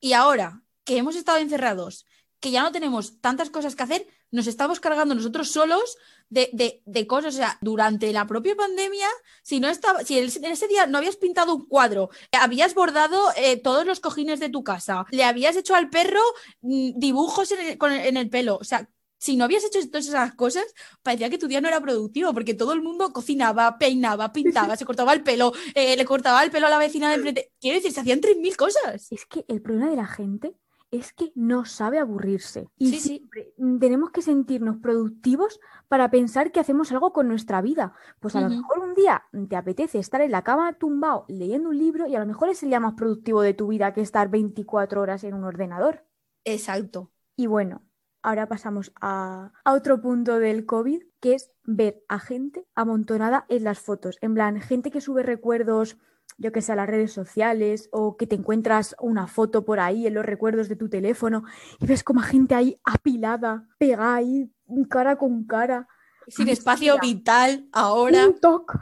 y 0.00 0.14
ahora 0.14 0.62
que 0.84 0.96
hemos 0.96 1.14
estado 1.14 1.38
encerrados, 1.38 2.06
que 2.40 2.50
ya 2.50 2.62
no 2.62 2.72
tenemos 2.72 3.20
tantas 3.20 3.50
cosas 3.50 3.76
que 3.76 3.82
hacer, 3.82 4.06
nos 4.34 4.46
estamos 4.46 4.80
cargando 4.80 5.14
nosotros 5.14 5.50
solos 5.50 5.96
de, 6.28 6.50
de- 6.52 6.82
de 6.84 7.06
cosas. 7.06 7.34
O 7.34 7.36
sea, 7.38 7.58
durante 7.62 8.12
la 8.12 8.26
propia 8.26 8.54
pandemia, 8.56 9.06
si 9.42 9.60
no 9.60 9.68
estaba, 9.68 10.04
si 10.04 10.18
en 10.18 10.44
ese 10.44 10.68
día 10.68 10.86
no 10.86 10.98
habías 10.98 11.16
pintado 11.16 11.54
un 11.54 11.66
cuadro, 11.66 12.10
habías 12.32 12.74
bordado 12.74 13.18
eh, 13.36 13.56
todos 13.58 13.86
los 13.86 14.00
cojines 14.00 14.40
de 14.40 14.48
tu 14.50 14.62
casa, 14.64 15.06
le 15.10 15.24
habías 15.24 15.56
hecho 15.56 15.74
al 15.74 15.90
perro 15.90 16.20
mm, 16.62 16.98
dibujos 16.98 17.50
en 17.52 17.60
el, 17.60 17.78
con 17.78 17.92
el- 17.92 18.06
en 18.06 18.16
el 18.16 18.28
pelo. 18.30 18.56
O 18.60 18.64
sea, 18.64 18.88
si 19.18 19.36
no 19.36 19.44
habías 19.44 19.64
hecho 19.64 19.78
todas 19.88 20.06
esas 20.06 20.34
cosas, 20.34 20.64
parecía 21.02 21.30
que 21.30 21.38
tu 21.38 21.46
día 21.48 21.60
no 21.62 21.68
era 21.68 21.80
productivo, 21.80 22.34
porque 22.34 22.52
todo 22.52 22.72
el 22.74 22.82
mundo 22.82 23.10
cocinaba, 23.12 23.78
peinaba, 23.78 24.32
pintaba, 24.32 24.76
se 24.76 24.84
cortaba 24.84 25.14
el 25.14 25.22
pelo, 25.22 25.52
eh, 25.74 25.96
le 25.96 26.04
cortaba 26.04 26.42
el 26.44 26.50
pelo 26.50 26.66
a 26.66 26.70
la 26.70 26.78
vecina 26.78 27.08
de 27.08 27.14
enfrente. 27.16 27.52
Quiero 27.60 27.76
decir, 27.76 27.92
se 27.92 28.00
hacían 28.00 28.20
3.000 28.20 28.54
cosas. 28.56 29.10
Es 29.12 29.24
que 29.26 29.44
el 29.48 29.62
problema 29.62 29.88
de 29.90 29.96
la 29.96 30.06
gente 30.06 30.54
es 30.98 31.12
que 31.12 31.32
no 31.34 31.64
sabe 31.64 31.98
aburrirse. 31.98 32.68
Y 32.78 32.90
Sí, 32.92 33.00
siempre 33.00 33.52
mm, 33.58 33.78
tenemos 33.78 34.10
que 34.10 34.22
sentirnos 34.22 34.76
productivos 34.76 35.60
para 35.88 36.10
pensar 36.10 36.52
que 36.52 36.60
hacemos 36.60 36.92
algo 36.92 37.12
con 37.12 37.28
nuestra 37.28 37.60
vida. 37.60 37.94
Pues 38.20 38.36
a 38.36 38.40
lo 38.40 38.48
mejor 38.48 38.78
un 38.78 38.94
día 38.94 39.24
te 39.48 39.56
apetece 39.56 39.98
estar 39.98 40.20
en 40.20 40.30
la 40.30 40.42
cama 40.42 40.72
tumbado 40.74 41.24
leyendo 41.28 41.70
un 41.70 41.78
libro 41.78 42.06
y 42.06 42.14
a 42.14 42.20
lo 42.20 42.26
mejor 42.26 42.48
es 42.48 42.62
el 42.62 42.68
día 42.68 42.80
más 42.80 42.94
productivo 42.94 43.42
de 43.42 43.54
tu 43.54 43.68
vida 43.68 43.92
que 43.92 44.00
estar 44.00 44.28
24 44.30 45.00
horas 45.00 45.24
en 45.24 45.34
un 45.34 45.44
ordenador. 45.44 46.04
Exacto. 46.44 47.10
Y 47.36 47.46
bueno, 47.46 47.82
ahora 48.22 48.48
pasamos 48.48 48.92
a, 49.00 49.52
a 49.64 49.72
otro 49.72 50.00
punto 50.00 50.38
del 50.38 50.64
COVID, 50.64 51.02
que 51.20 51.34
es 51.34 51.50
ver 51.64 52.04
a 52.08 52.20
gente 52.20 52.66
amontonada 52.74 53.46
en 53.48 53.64
las 53.64 53.80
fotos. 53.80 54.18
En 54.20 54.34
plan, 54.34 54.60
gente 54.60 54.90
que 54.90 55.00
sube 55.00 55.22
recuerdos, 55.24 55.98
yo 56.38 56.52
que 56.52 56.62
sé, 56.62 56.72
a 56.72 56.76
las 56.76 56.88
redes 56.88 57.12
sociales, 57.12 57.88
o 57.92 58.16
que 58.16 58.26
te 58.26 58.34
encuentras 58.36 58.96
una 59.00 59.26
foto 59.26 59.64
por 59.64 59.80
ahí 59.80 60.06
en 60.06 60.14
los 60.14 60.24
recuerdos 60.24 60.68
de 60.68 60.76
tu 60.76 60.88
teléfono 60.88 61.44
y 61.80 61.86
ves 61.86 62.02
como 62.04 62.20
gente 62.20 62.54
ahí 62.54 62.78
apilada, 62.84 63.68
pegada 63.78 64.16
ahí, 64.16 64.50
cara 64.88 65.16
con 65.16 65.44
cara. 65.44 65.88
Sin 66.26 66.48
espacio 66.48 66.98
vital 66.98 67.68
ahora. 67.72 68.26
Un 68.26 68.40
toc. 68.40 68.78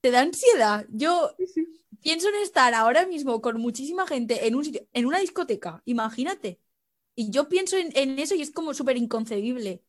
Te 0.00 0.10
da 0.10 0.20
ansiedad. 0.20 0.86
Yo 0.90 1.30
Sí, 1.38 1.46
sí. 1.46 1.66
pienso 2.02 2.28
en 2.28 2.36
estar 2.36 2.74
ahora 2.74 3.06
mismo 3.06 3.40
con 3.40 3.60
muchísima 3.60 4.06
gente 4.06 4.46
en 4.46 4.54
un 4.54 4.64
sitio, 4.64 4.86
en 4.92 5.06
una 5.06 5.18
discoteca, 5.18 5.82
imagínate. 5.84 6.60
Y 7.14 7.30
yo 7.30 7.48
pienso 7.48 7.76
en, 7.76 7.90
en 7.96 8.18
eso 8.18 8.34
y 8.34 8.42
es 8.42 8.52
como 8.52 8.74
súper 8.74 8.96
inconcebible. 8.96 9.82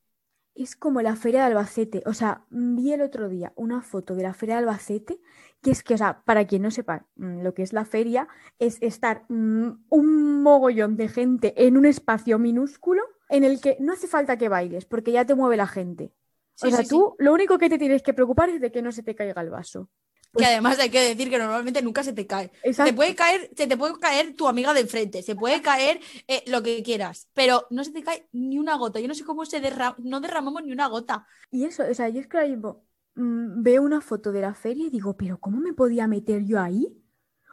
Es 0.58 0.76
como 0.76 1.02
la 1.02 1.16
feria 1.16 1.42
de 1.42 1.46
Albacete. 1.48 2.04
O 2.06 2.14
sea, 2.14 2.46
vi 2.50 2.92
el 2.92 3.02
otro 3.02 3.30
día 3.30 3.54
una 3.56 3.82
foto 3.82 4.16
de 4.16 4.24
la 4.24 4.34
feria 4.34 4.56
de 4.56 4.60
Albacete, 4.60 5.20
que 5.62 5.72
es 5.72 5.84
que, 5.84 5.94
o 5.94 5.98
sea, 5.98 6.24
para 6.26 6.48
quien 6.48 6.64
no 6.64 6.72
sepa 6.72 7.06
mm, 7.16 7.42
lo 7.42 7.54
que 7.54 7.62
es 7.62 7.74
la 7.74 7.86
feria, 7.86 8.28
es 8.58 8.82
estar 8.82 9.26
mm, 9.30 9.86
un 9.90 10.42
mogollón 10.42 10.98
de 10.98 11.10
gente 11.10 11.54
en 11.66 11.78
un 11.78 11.86
espacio 11.86 12.40
minúsculo 12.40 13.04
en 13.30 13.44
el 13.44 13.62
que 13.62 13.78
no 13.80 13.94
hace 13.94 14.08
falta 14.08 14.38
que 14.38 14.50
bailes, 14.50 14.86
porque 14.86 15.12
ya 15.12 15.26
te 15.26 15.36
mueve 15.36 15.58
la 15.58 15.68
gente. 15.68 16.12
Sí, 16.56 16.68
o 16.68 16.70
sea, 16.72 16.80
sí, 16.80 16.86
sí. 16.86 16.90
tú 16.90 17.16
lo 17.20 17.34
único 17.34 17.58
que 17.60 17.70
te 17.70 17.78
tienes 17.78 18.02
que 18.02 18.14
preocupar 18.14 18.50
es 18.50 18.60
de 18.60 18.72
que 18.72 18.82
no 18.82 18.92
se 18.92 19.04
te 19.04 19.14
caiga 19.14 19.42
el 19.42 19.52
vaso. 19.52 19.90
Que 20.36 20.46
además 20.46 20.80
hay 20.80 20.90
que 20.90 21.02
decir 21.02 21.30
que 21.30 21.38
normalmente 21.38 21.82
nunca 21.82 22.04
se 22.04 22.14
te 22.14 22.28
cae. 22.28 22.52
Se 22.72 22.84
te 22.84 22.94
Exacto. 22.94 22.96
puede 22.96 23.16
caer, 23.16 23.50
se 23.56 23.68
te 23.68 23.78
puede 23.78 23.98
caer 24.00 24.36
tu 24.36 24.48
amiga 24.48 24.74
de 24.74 24.82
enfrente, 24.82 25.24
se 25.24 25.36
puede 25.36 25.62
caer 25.62 26.00
eh, 26.28 26.44
lo 26.48 26.62
que 26.62 26.84
quieras, 26.84 27.28
pero 27.34 27.66
no 27.70 27.84
se 27.84 27.92
te 27.92 28.04
cae 28.04 28.28
ni 28.32 28.60
una 28.60 28.76
gota. 28.78 29.00
Yo 29.00 29.08
no 29.08 29.16
sé 29.16 29.24
cómo 29.24 29.46
se 29.46 29.60
derra 29.60 29.96
no 30.00 30.20
derramamos 30.20 30.64
ni 30.64 30.72
una 30.72 30.88
gota. 30.88 31.26
Y 31.52 31.66
eso, 31.66 31.84
o 31.90 31.94
sea, 31.94 32.10
yo 32.10 32.20
es 32.20 32.28
que 32.28 32.38
ahora 32.38 32.50
mismo 32.50 32.86
mm, 33.16 33.64
veo 33.64 33.82
una 33.82 34.02
foto 34.02 34.32
de 34.32 34.42
la 34.42 34.54
feria 34.54 34.88
y 34.88 34.90
digo, 34.90 35.16
pero 35.18 35.40
¿cómo 35.40 35.60
me 35.60 35.74
podía 35.74 36.08
meter 36.08 36.46
yo 36.46 36.60
ahí? 36.60 37.04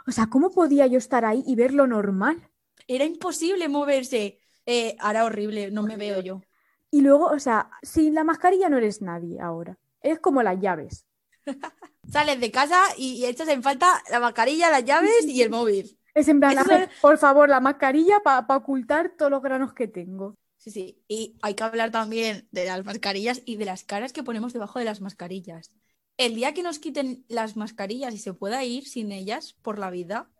O 0.06 0.12
sea, 0.12 0.26
¿cómo 0.26 0.50
podía 0.50 0.86
yo 0.86 0.98
estar 0.98 1.24
ahí 1.24 1.42
y 1.46 1.54
ver 1.56 1.72
lo 1.72 1.86
normal? 1.86 2.50
Era 2.86 3.04
imposible 3.04 3.68
moverse. 3.68 4.40
Eh, 4.66 4.96
ahora 4.98 5.24
horrible, 5.24 5.70
no 5.70 5.82
me 5.82 5.96
veo 5.96 6.20
yo. 6.20 6.42
Y 6.90 7.00
luego, 7.00 7.26
o 7.26 7.38
sea, 7.38 7.70
sin 7.82 8.14
la 8.14 8.24
mascarilla 8.24 8.68
no 8.68 8.78
eres 8.78 9.02
nadie 9.02 9.40
ahora. 9.40 9.78
Es 10.00 10.20
como 10.20 10.42
las 10.42 10.60
llaves. 10.60 11.06
Sales 12.10 12.40
de 12.40 12.50
casa 12.50 12.80
y, 12.96 13.14
y 13.14 13.26
echas 13.26 13.48
en 13.48 13.62
falta 13.62 14.02
la 14.10 14.20
mascarilla, 14.20 14.70
las 14.70 14.84
llaves 14.84 15.24
y 15.26 15.42
el 15.42 15.50
móvil. 15.50 15.98
Es 16.14 16.26
en 16.28 16.40
plan, 16.40 16.58
Eso 16.58 16.58
"Hazme, 16.58 16.88
por 17.00 17.18
favor, 17.18 17.48
la 17.48 17.60
mascarilla 17.60 18.20
para 18.20 18.46
ocultar 18.56 19.12
todos 19.16 19.30
los 19.30 19.42
granos 19.42 19.74
que 19.74 19.86
tengo. 19.88 20.36
Sí, 20.56 20.70
sí. 20.70 21.02
Y 21.08 21.36
hay 21.42 21.54
que 21.54 21.64
hablar 21.64 21.90
también 21.90 22.48
de 22.50 22.64
las 22.64 22.84
mascarillas 22.84 23.42
y 23.44 23.56
de 23.56 23.66
las 23.66 23.84
caras 23.84 24.12
que 24.12 24.22
ponemos 24.22 24.52
debajo 24.52 24.78
de 24.78 24.84
las 24.86 25.00
mascarillas. 25.00 25.72
El 26.16 26.34
día 26.36 26.54
que 26.54 26.62
nos 26.62 26.78
quiten 26.78 27.24
las 27.28 27.56
mascarillas 27.56 28.14
y 28.14 28.18
se 28.18 28.32
pueda 28.34 28.64
ir 28.64 28.88
sin 28.88 29.12
ellas 29.12 29.54
por 29.62 29.78
la 29.78 29.90
vida, 29.90 30.30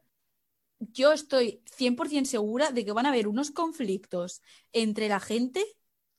yo 0.81 1.13
estoy 1.15 1.63
100% 1.67 2.31
segura 2.31 2.73
de 2.73 2.85
que 2.87 2.93
van 2.93 3.07
a 3.07 3.11
haber 3.11 3.29
unos 3.29 3.53
conflictos 3.53 4.43
entre 4.73 5.09
la 5.09 5.21
gente 5.21 5.65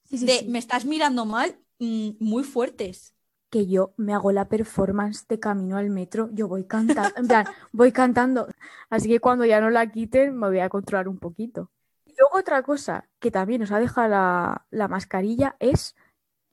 Sí, 0.04 0.18
sí, 0.18 0.28
de 0.28 0.36
sí. 0.40 0.46
me 0.50 0.60
estás 0.60 0.86
mirando 0.86 1.26
mal 1.28 1.60
mm, 1.80 2.12
muy 2.22 2.44
fuertes. 2.46 3.15
Que 3.50 3.68
yo 3.68 3.94
me 3.98 4.14
hago 4.14 4.32
la 4.32 4.48
performance 4.50 5.26
de 5.28 5.40
camino 5.40 5.78
al 5.78 5.90
metro, 5.90 6.30
yo 6.34 6.48
voy 6.48 6.66
cantando, 6.66 7.12
en 7.18 7.28
plan, 7.28 7.46
voy 7.72 7.92
cantando. 7.92 8.48
Así 8.90 9.08
que 9.08 9.20
cuando 9.20 9.46
ya 9.46 9.62
no 9.62 9.70
la 9.70 9.90
quiten, 9.92 10.38
me 10.38 10.48
voy 10.48 10.60
a 10.60 10.70
controlar 10.70 11.08
un 11.08 11.18
poquito. 11.18 11.72
Y 12.06 12.14
luego 12.18 12.38
otra 12.38 12.64
cosa 12.64 13.08
que 13.20 13.32
también 13.32 13.62
nos 13.62 13.72
ha 13.72 13.80
dejado 13.80 14.10
la, 14.10 14.66
la 14.72 14.88
mascarilla 14.88 15.56
es 15.60 15.96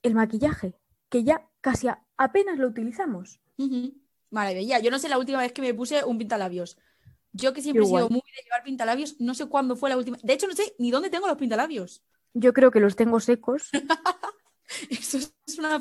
el 0.02 0.14
maquillaje, 0.14 0.74
que 1.08 1.24
ya 1.24 1.48
casi 1.60 1.88
a- 1.88 2.02
apenas 2.16 2.58
lo 2.58 2.68
utilizamos. 2.68 3.40
Maravilla. 4.30 4.78
Yo 4.80 4.90
no 4.90 4.98
sé 4.98 5.08
la 5.08 5.18
última 5.18 5.38
vez 5.40 5.52
que 5.52 5.62
me 5.62 5.74
puse 5.74 6.04
un 6.04 6.18
pintalabios. 6.18 6.78
Yo 7.32 7.52
que 7.52 7.62
siempre 7.62 7.84
he 7.84 7.88
sido 7.88 8.10
muy 8.10 8.20
de 8.36 8.42
llevar 8.44 8.62
pintalabios, 8.62 9.20
no 9.20 9.34
sé 9.34 9.46
cuándo 9.46 9.76
fue 9.76 9.88
la 9.90 9.96
última. 9.96 10.18
De 10.22 10.32
hecho, 10.34 10.46
no 10.46 10.54
sé 10.54 10.74
ni 10.78 10.90
dónde 10.90 11.10
tengo 11.10 11.26
los 11.26 11.36
pintalabios. 11.38 12.02
Yo 12.34 12.52
creo 12.52 12.70
que 12.70 12.80
los 12.80 12.96
tengo 12.96 13.20
secos. 13.20 13.70
Eso 14.90 15.18
es 15.18 15.58
una 15.58 15.80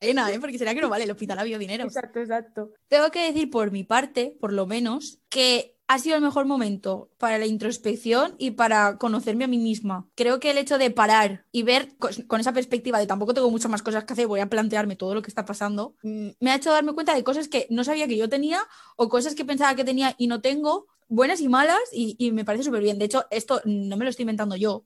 faena, 0.00 0.30
¿eh? 0.32 0.40
Porque 0.40 0.58
será 0.58 0.74
que 0.74 0.80
no 0.80 0.88
vale 0.88 1.06
los 1.06 1.16
pintalabios 1.16 1.58
dinero. 1.60 1.84
Exacto, 1.84 2.20
exacto. 2.20 2.70
Tengo 2.88 3.10
que 3.10 3.24
decir 3.26 3.50
por 3.50 3.70
mi 3.70 3.84
parte, 3.84 4.36
por 4.40 4.52
lo 4.52 4.66
menos, 4.66 5.20
que 5.28 5.74
ha 5.88 5.98
sido 6.00 6.16
el 6.16 6.22
mejor 6.22 6.46
momento 6.46 7.10
para 7.16 7.38
la 7.38 7.46
introspección 7.46 8.34
y 8.38 8.52
para 8.52 8.98
conocerme 8.98 9.44
a 9.44 9.48
mí 9.48 9.58
misma. 9.58 10.08
Creo 10.16 10.40
que 10.40 10.50
el 10.50 10.58
hecho 10.58 10.78
de 10.78 10.90
parar 10.90 11.44
y 11.52 11.62
ver 11.62 11.96
co- 11.98 12.08
con 12.26 12.40
esa 12.40 12.52
perspectiva 12.52 12.98
de 12.98 13.06
tampoco 13.06 13.34
tengo 13.34 13.50
muchas 13.50 13.70
más 13.70 13.82
cosas 13.82 14.04
que 14.04 14.12
hacer, 14.12 14.26
voy 14.26 14.40
a 14.40 14.48
plantearme 14.48 14.96
todo 14.96 15.14
lo 15.14 15.22
que 15.22 15.28
está 15.30 15.44
pasando, 15.44 15.94
mm, 16.02 16.28
me 16.40 16.50
ha 16.50 16.56
hecho 16.56 16.72
darme 16.72 16.92
cuenta 16.92 17.14
de 17.14 17.22
cosas 17.22 17.46
que 17.48 17.68
no 17.70 17.84
sabía 17.84 18.08
que 18.08 18.16
yo 18.16 18.28
tenía 18.28 18.60
o 18.96 19.08
cosas 19.08 19.36
que 19.36 19.44
pensaba 19.44 19.76
que 19.76 19.84
tenía 19.84 20.14
y 20.18 20.26
no 20.26 20.40
tengo, 20.40 20.86
buenas 21.08 21.40
y 21.40 21.48
malas, 21.48 21.78
y, 21.92 22.16
y 22.18 22.32
me 22.32 22.44
parece 22.44 22.64
súper 22.64 22.82
bien. 22.82 22.98
De 22.98 23.04
hecho, 23.04 23.24
esto 23.30 23.60
no 23.64 23.96
me 23.96 24.04
lo 24.04 24.10
estoy 24.10 24.24
inventando 24.24 24.56
yo. 24.56 24.84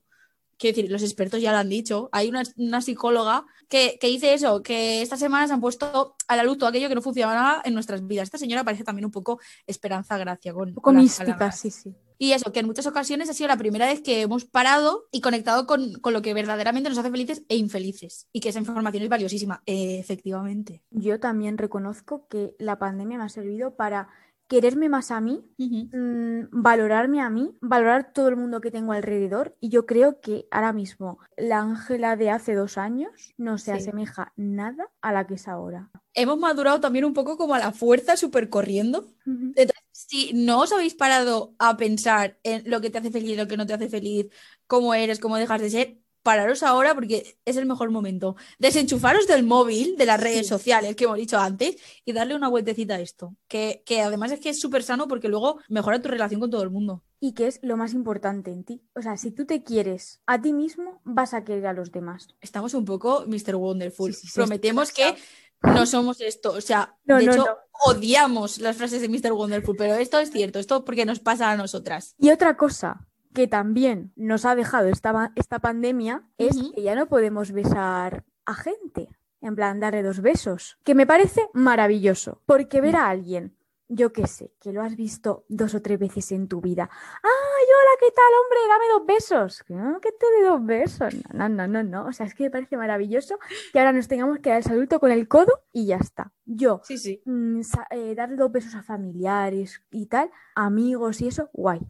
Quiero 0.61 0.75
decir, 0.75 0.91
los 0.91 1.01
expertos 1.01 1.41
ya 1.41 1.51
lo 1.51 1.57
han 1.57 1.69
dicho. 1.69 2.07
Hay 2.11 2.29
una, 2.29 2.43
una 2.55 2.81
psicóloga 2.81 3.47
que, 3.67 3.97
que 3.99 4.05
dice 4.05 4.35
eso, 4.35 4.61
que 4.61 5.01
estas 5.01 5.19
semanas 5.19 5.49
han 5.49 5.59
puesto 5.59 6.15
a 6.27 6.35
la 6.35 6.43
luz 6.43 6.59
todo 6.59 6.69
aquello 6.69 6.87
que 6.87 6.93
no 6.93 7.01
funcionaba 7.01 7.63
en 7.65 7.73
nuestras 7.73 8.05
vidas. 8.05 8.25
Esta 8.27 8.37
señora 8.37 8.63
parece 8.63 8.83
también 8.83 9.05
un 9.05 9.11
poco 9.11 9.39
esperanza 9.65 10.19
gracia 10.19 10.53
con, 10.53 10.69
Un 10.69 10.75
poco 10.75 10.91
con 10.91 10.97
mística, 10.97 11.51
sí, 11.51 11.71
sí. 11.71 11.95
Y 12.19 12.33
eso, 12.33 12.51
que 12.51 12.59
en 12.59 12.67
muchas 12.67 12.85
ocasiones 12.85 13.27
ha 13.31 13.33
sido 13.33 13.47
la 13.47 13.57
primera 13.57 13.87
vez 13.87 14.01
que 14.01 14.21
hemos 14.21 14.45
parado 14.45 15.07
y 15.11 15.21
conectado 15.21 15.65
con, 15.65 15.93
con 15.93 16.13
lo 16.13 16.21
que 16.21 16.35
verdaderamente 16.35 16.89
nos 16.89 16.99
hace 16.99 17.09
felices 17.09 17.41
e 17.49 17.55
infelices. 17.55 18.27
Y 18.31 18.41
que 18.41 18.49
esa 18.49 18.59
información 18.59 19.01
es 19.01 19.09
valiosísima, 19.09 19.63
eh, 19.65 19.97
efectivamente. 19.97 20.83
Yo 20.91 21.19
también 21.19 21.57
reconozco 21.57 22.27
que 22.27 22.53
la 22.59 22.77
pandemia 22.77 23.17
me 23.17 23.23
ha 23.23 23.29
servido 23.29 23.75
para 23.75 24.09
quererme 24.51 24.89
más 24.89 25.11
a 25.11 25.21
mí 25.21 25.43
mm, 25.57 26.47
valorarme 26.51 27.21
a 27.21 27.29
mí, 27.29 27.57
valorar 27.61 28.11
todo 28.11 28.27
el 28.27 28.35
mundo 28.35 28.59
que 28.59 28.69
tengo 28.69 28.91
alrededor. 28.91 29.55
Y 29.61 29.69
yo 29.69 29.85
creo 29.85 30.19
que 30.19 30.45
ahora 30.51 30.73
mismo 30.73 31.19
la 31.37 31.59
Ángela 31.59 32.17
de 32.17 32.29
hace 32.29 32.53
dos 32.53 32.77
años 32.77 33.33
no 33.37 33.57
se 33.57 33.71
Sí. 33.71 33.77
asemeja 33.77 34.33
nada 34.35 34.89
a 35.01 35.13
la 35.13 35.25
que 35.25 35.35
es 35.35 35.47
ahora. 35.47 35.89
Hemos 36.13 36.37
madurado 36.37 36.81
también 36.81 37.05
un 37.05 37.13
poco 37.13 37.37
como 37.37 37.55
a 37.55 37.59
la 37.59 37.71
fuerza, 37.71 38.17
super 38.17 38.49
corriendo. 38.49 39.05
Entonces, 39.25 39.75
si 39.93 40.33
no 40.33 40.59
os 40.61 40.73
habéis 40.73 40.95
parado 40.95 41.55
a 41.57 41.77
pensar 41.77 42.37
en 42.43 42.69
lo 42.69 42.81
que 42.81 42.89
te 42.89 42.97
hace 42.97 43.11
feliz, 43.11 43.37
lo 43.37 43.47
que 43.47 43.55
no 43.57 43.65
te 43.65 43.73
hace 43.73 43.87
feliz, 43.89 44.27
cómo 44.67 44.93
eres, 44.93 45.19
cómo 45.19 45.37
dejas 45.37 45.61
de 45.61 45.69
ser, 45.69 45.97
pararos 46.23 46.63
ahora 46.63 46.93
porque 46.95 47.37
es 47.45 47.57
el 47.57 47.65
mejor 47.65 47.89
momento. 47.91 48.35
Desenchufaros 48.59 49.27
del 49.27 49.43
móvil, 49.43 49.95
de 49.97 50.05
las 50.05 50.19
redes 50.21 50.39
Sí. 50.47 50.49
sociales 50.49 50.95
que 50.95 51.05
hemos 51.05 51.17
dicho 51.17 51.37
antes 51.39 51.75
y 52.05 52.13
darle 52.13 52.35
una 52.35 52.47
vueltecita 52.49 52.95
a 52.95 52.99
esto. 52.99 53.35
Que, 53.47 53.83
que 53.85 54.01
además 54.01 54.31
es 54.31 54.39
que 54.39 54.49
es 54.49 54.59
súper 54.59 54.83
sano 54.83 55.07
porque 55.07 55.27
luego 55.29 55.59
mejora 55.69 56.01
tu 56.01 56.09
relación 56.09 56.39
con 56.39 56.51
todo 56.51 56.63
el 56.63 56.69
mundo. 56.69 57.03
Y 57.19 57.33
que 57.33 57.47
es 57.47 57.59
lo 57.61 57.77
más 57.77 57.93
importante 57.93 58.51
en 58.51 58.63
ti. 58.63 58.81
O 58.95 59.01
sea, 59.01 59.17
si 59.17 59.31
tú 59.31 59.45
te 59.45 59.63
quieres 59.63 60.21
a 60.25 60.41
ti 60.41 60.53
mismo, 60.53 61.01
vas 61.03 61.33
a 61.33 61.43
querer 61.43 61.67
a 61.67 61.73
los 61.73 61.91
demás. 61.91 62.27
Estamos 62.41 62.73
un 62.73 62.85
poco 62.85 63.25
Mr. 63.27 63.55
Wonderful. 63.55 64.13
Sí, 64.13 64.21
sí, 64.21 64.27
sí, 64.27 64.33
Prometemos 64.35 64.91
que 64.91 65.15
no 65.61 65.85
somos 65.85 66.21
esto. 66.21 66.51
O 66.53 66.61
sea, 66.61 66.95
No, 67.05 67.17
de 67.17 67.25
no, 67.25 67.31
hecho, 67.33 67.45
no. 67.45 67.57
odiamos 67.85 68.59
las 68.59 68.77
frases 68.77 69.01
de 69.01 69.09
Mr. 69.09 69.33
Wonderful, 69.33 69.75
pero 69.75 69.93
esto 69.95 70.17
es 70.19 70.31
cierto. 70.31 70.57
Esto 70.59 70.83
porque 70.83 71.05
nos 71.05 71.19
pasa 71.19 71.51
a 71.51 71.57
nosotras. 71.57 72.15
Y 72.17 72.31
otra 72.31 72.57
cosa 72.57 73.07
que 73.33 73.47
también 73.47 74.11
nos 74.15 74.45
ha 74.45 74.55
dejado 74.55 74.87
esta, 74.89 75.31
esta 75.35 75.59
pandemia 75.59 76.23
es 76.37 76.57
que 76.75 76.81
ya 76.83 76.95
no 76.95 77.07
podemos 77.07 77.51
besar 77.51 78.23
a 78.45 78.53
gente, 78.53 79.07
en 79.41 79.55
plan 79.55 79.79
darle 79.79 80.03
dos 80.03 80.21
besos, 80.21 80.77
que 80.83 80.95
me 80.95 81.07
parece 81.07 81.47
maravilloso, 81.53 82.41
porque 82.45 82.81
ver 82.81 82.95
a 82.95 83.09
alguien, 83.09 83.55
yo 83.87 84.13
qué 84.13 84.25
sé, 84.27 84.53
que 84.61 84.71
lo 84.71 84.81
has 84.81 84.95
visto 84.95 85.45
dos 85.49 85.75
o 85.75 85.81
tres 85.81 85.99
veces 85.99 86.31
en 86.31 86.47
tu 86.47 86.61
vida, 86.61 86.89
¡ay, 87.23 87.65
hola, 87.65 87.91
qué 87.99 88.11
tal, 88.11 88.33
hombre, 88.41 88.59
dame 88.69 88.85
dos 88.93 89.05
besos! 89.05 89.63
No, 89.69 89.99
que 89.99 90.11
te 90.11 90.25
dé 90.39 90.45
dos 90.47 90.65
besos, 90.65 91.13
no, 91.33 91.49
no, 91.49 91.67
no, 91.67 91.83
no, 91.83 92.05
o 92.07 92.11
sea, 92.13 92.25
es 92.25 92.33
que 92.35 92.43
me 92.43 92.51
parece 92.51 92.77
maravilloso 92.77 93.37
que 93.73 93.79
ahora 93.79 93.91
nos 93.93 94.07
tengamos 94.07 94.39
que 94.39 94.49
dar 94.49 94.59
el 94.59 94.63
saludo 94.63 94.99
con 94.99 95.11
el 95.11 95.27
codo 95.27 95.63
y 95.73 95.87
ya 95.87 95.97
está. 95.97 96.31
Yo, 96.45 96.81
Sí, 96.83 96.97
sí. 96.97 97.21
mm, 97.25 97.61
eh, 97.91 98.15
darle 98.15 98.35
dos 98.37 98.51
besos 98.51 98.75
a 98.75 98.83
familiares 98.83 99.81
y 99.91 100.05
tal, 100.07 100.31
amigos 100.55 101.21
y 101.21 101.27
eso, 101.27 101.49
guay, 101.53 101.81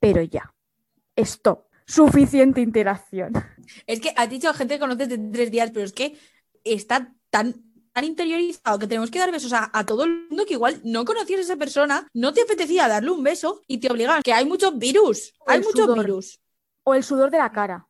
pero 0.00 0.22
ya. 0.22 0.54
Stop. 1.18 1.66
Suficiente 1.86 2.60
interacción. 2.60 3.32
Es 3.86 4.00
que 4.00 4.12
has 4.16 4.28
dicho 4.28 4.52
gente 4.54 4.74
que 4.74 4.80
conoces 4.80 5.08
de 5.08 5.18
tres 5.18 5.50
días, 5.50 5.70
pero 5.72 5.84
es 5.86 5.92
que 5.92 6.18
está 6.64 7.14
tan, 7.30 7.62
tan 7.92 8.04
interiorizado 8.04 8.78
que 8.78 8.86
tenemos 8.86 9.10
que 9.10 9.18
dar 9.18 9.32
besos 9.32 9.52
a, 9.52 9.70
a 9.72 9.84
todo 9.86 10.04
el 10.04 10.28
mundo 10.28 10.44
que 10.46 10.54
igual 10.54 10.80
no 10.84 11.04
conocías 11.04 11.40
a 11.40 11.42
esa 11.42 11.56
persona, 11.56 12.06
no 12.12 12.32
te 12.32 12.42
apetecía 12.42 12.88
darle 12.88 13.10
un 13.10 13.22
beso 13.22 13.62
y 13.66 13.78
te 13.78 13.90
obligan, 13.90 14.22
que 14.22 14.32
hay 14.32 14.44
muchos 14.44 14.78
virus, 14.78 15.34
O 15.40 15.50
hay 15.50 15.60
muchos 15.60 15.86
sudor. 15.86 16.00
virus. 16.00 16.40
O 16.84 16.94
el 16.94 17.02
sudor 17.04 17.30
de 17.30 17.38
la 17.38 17.52
cara. 17.52 17.88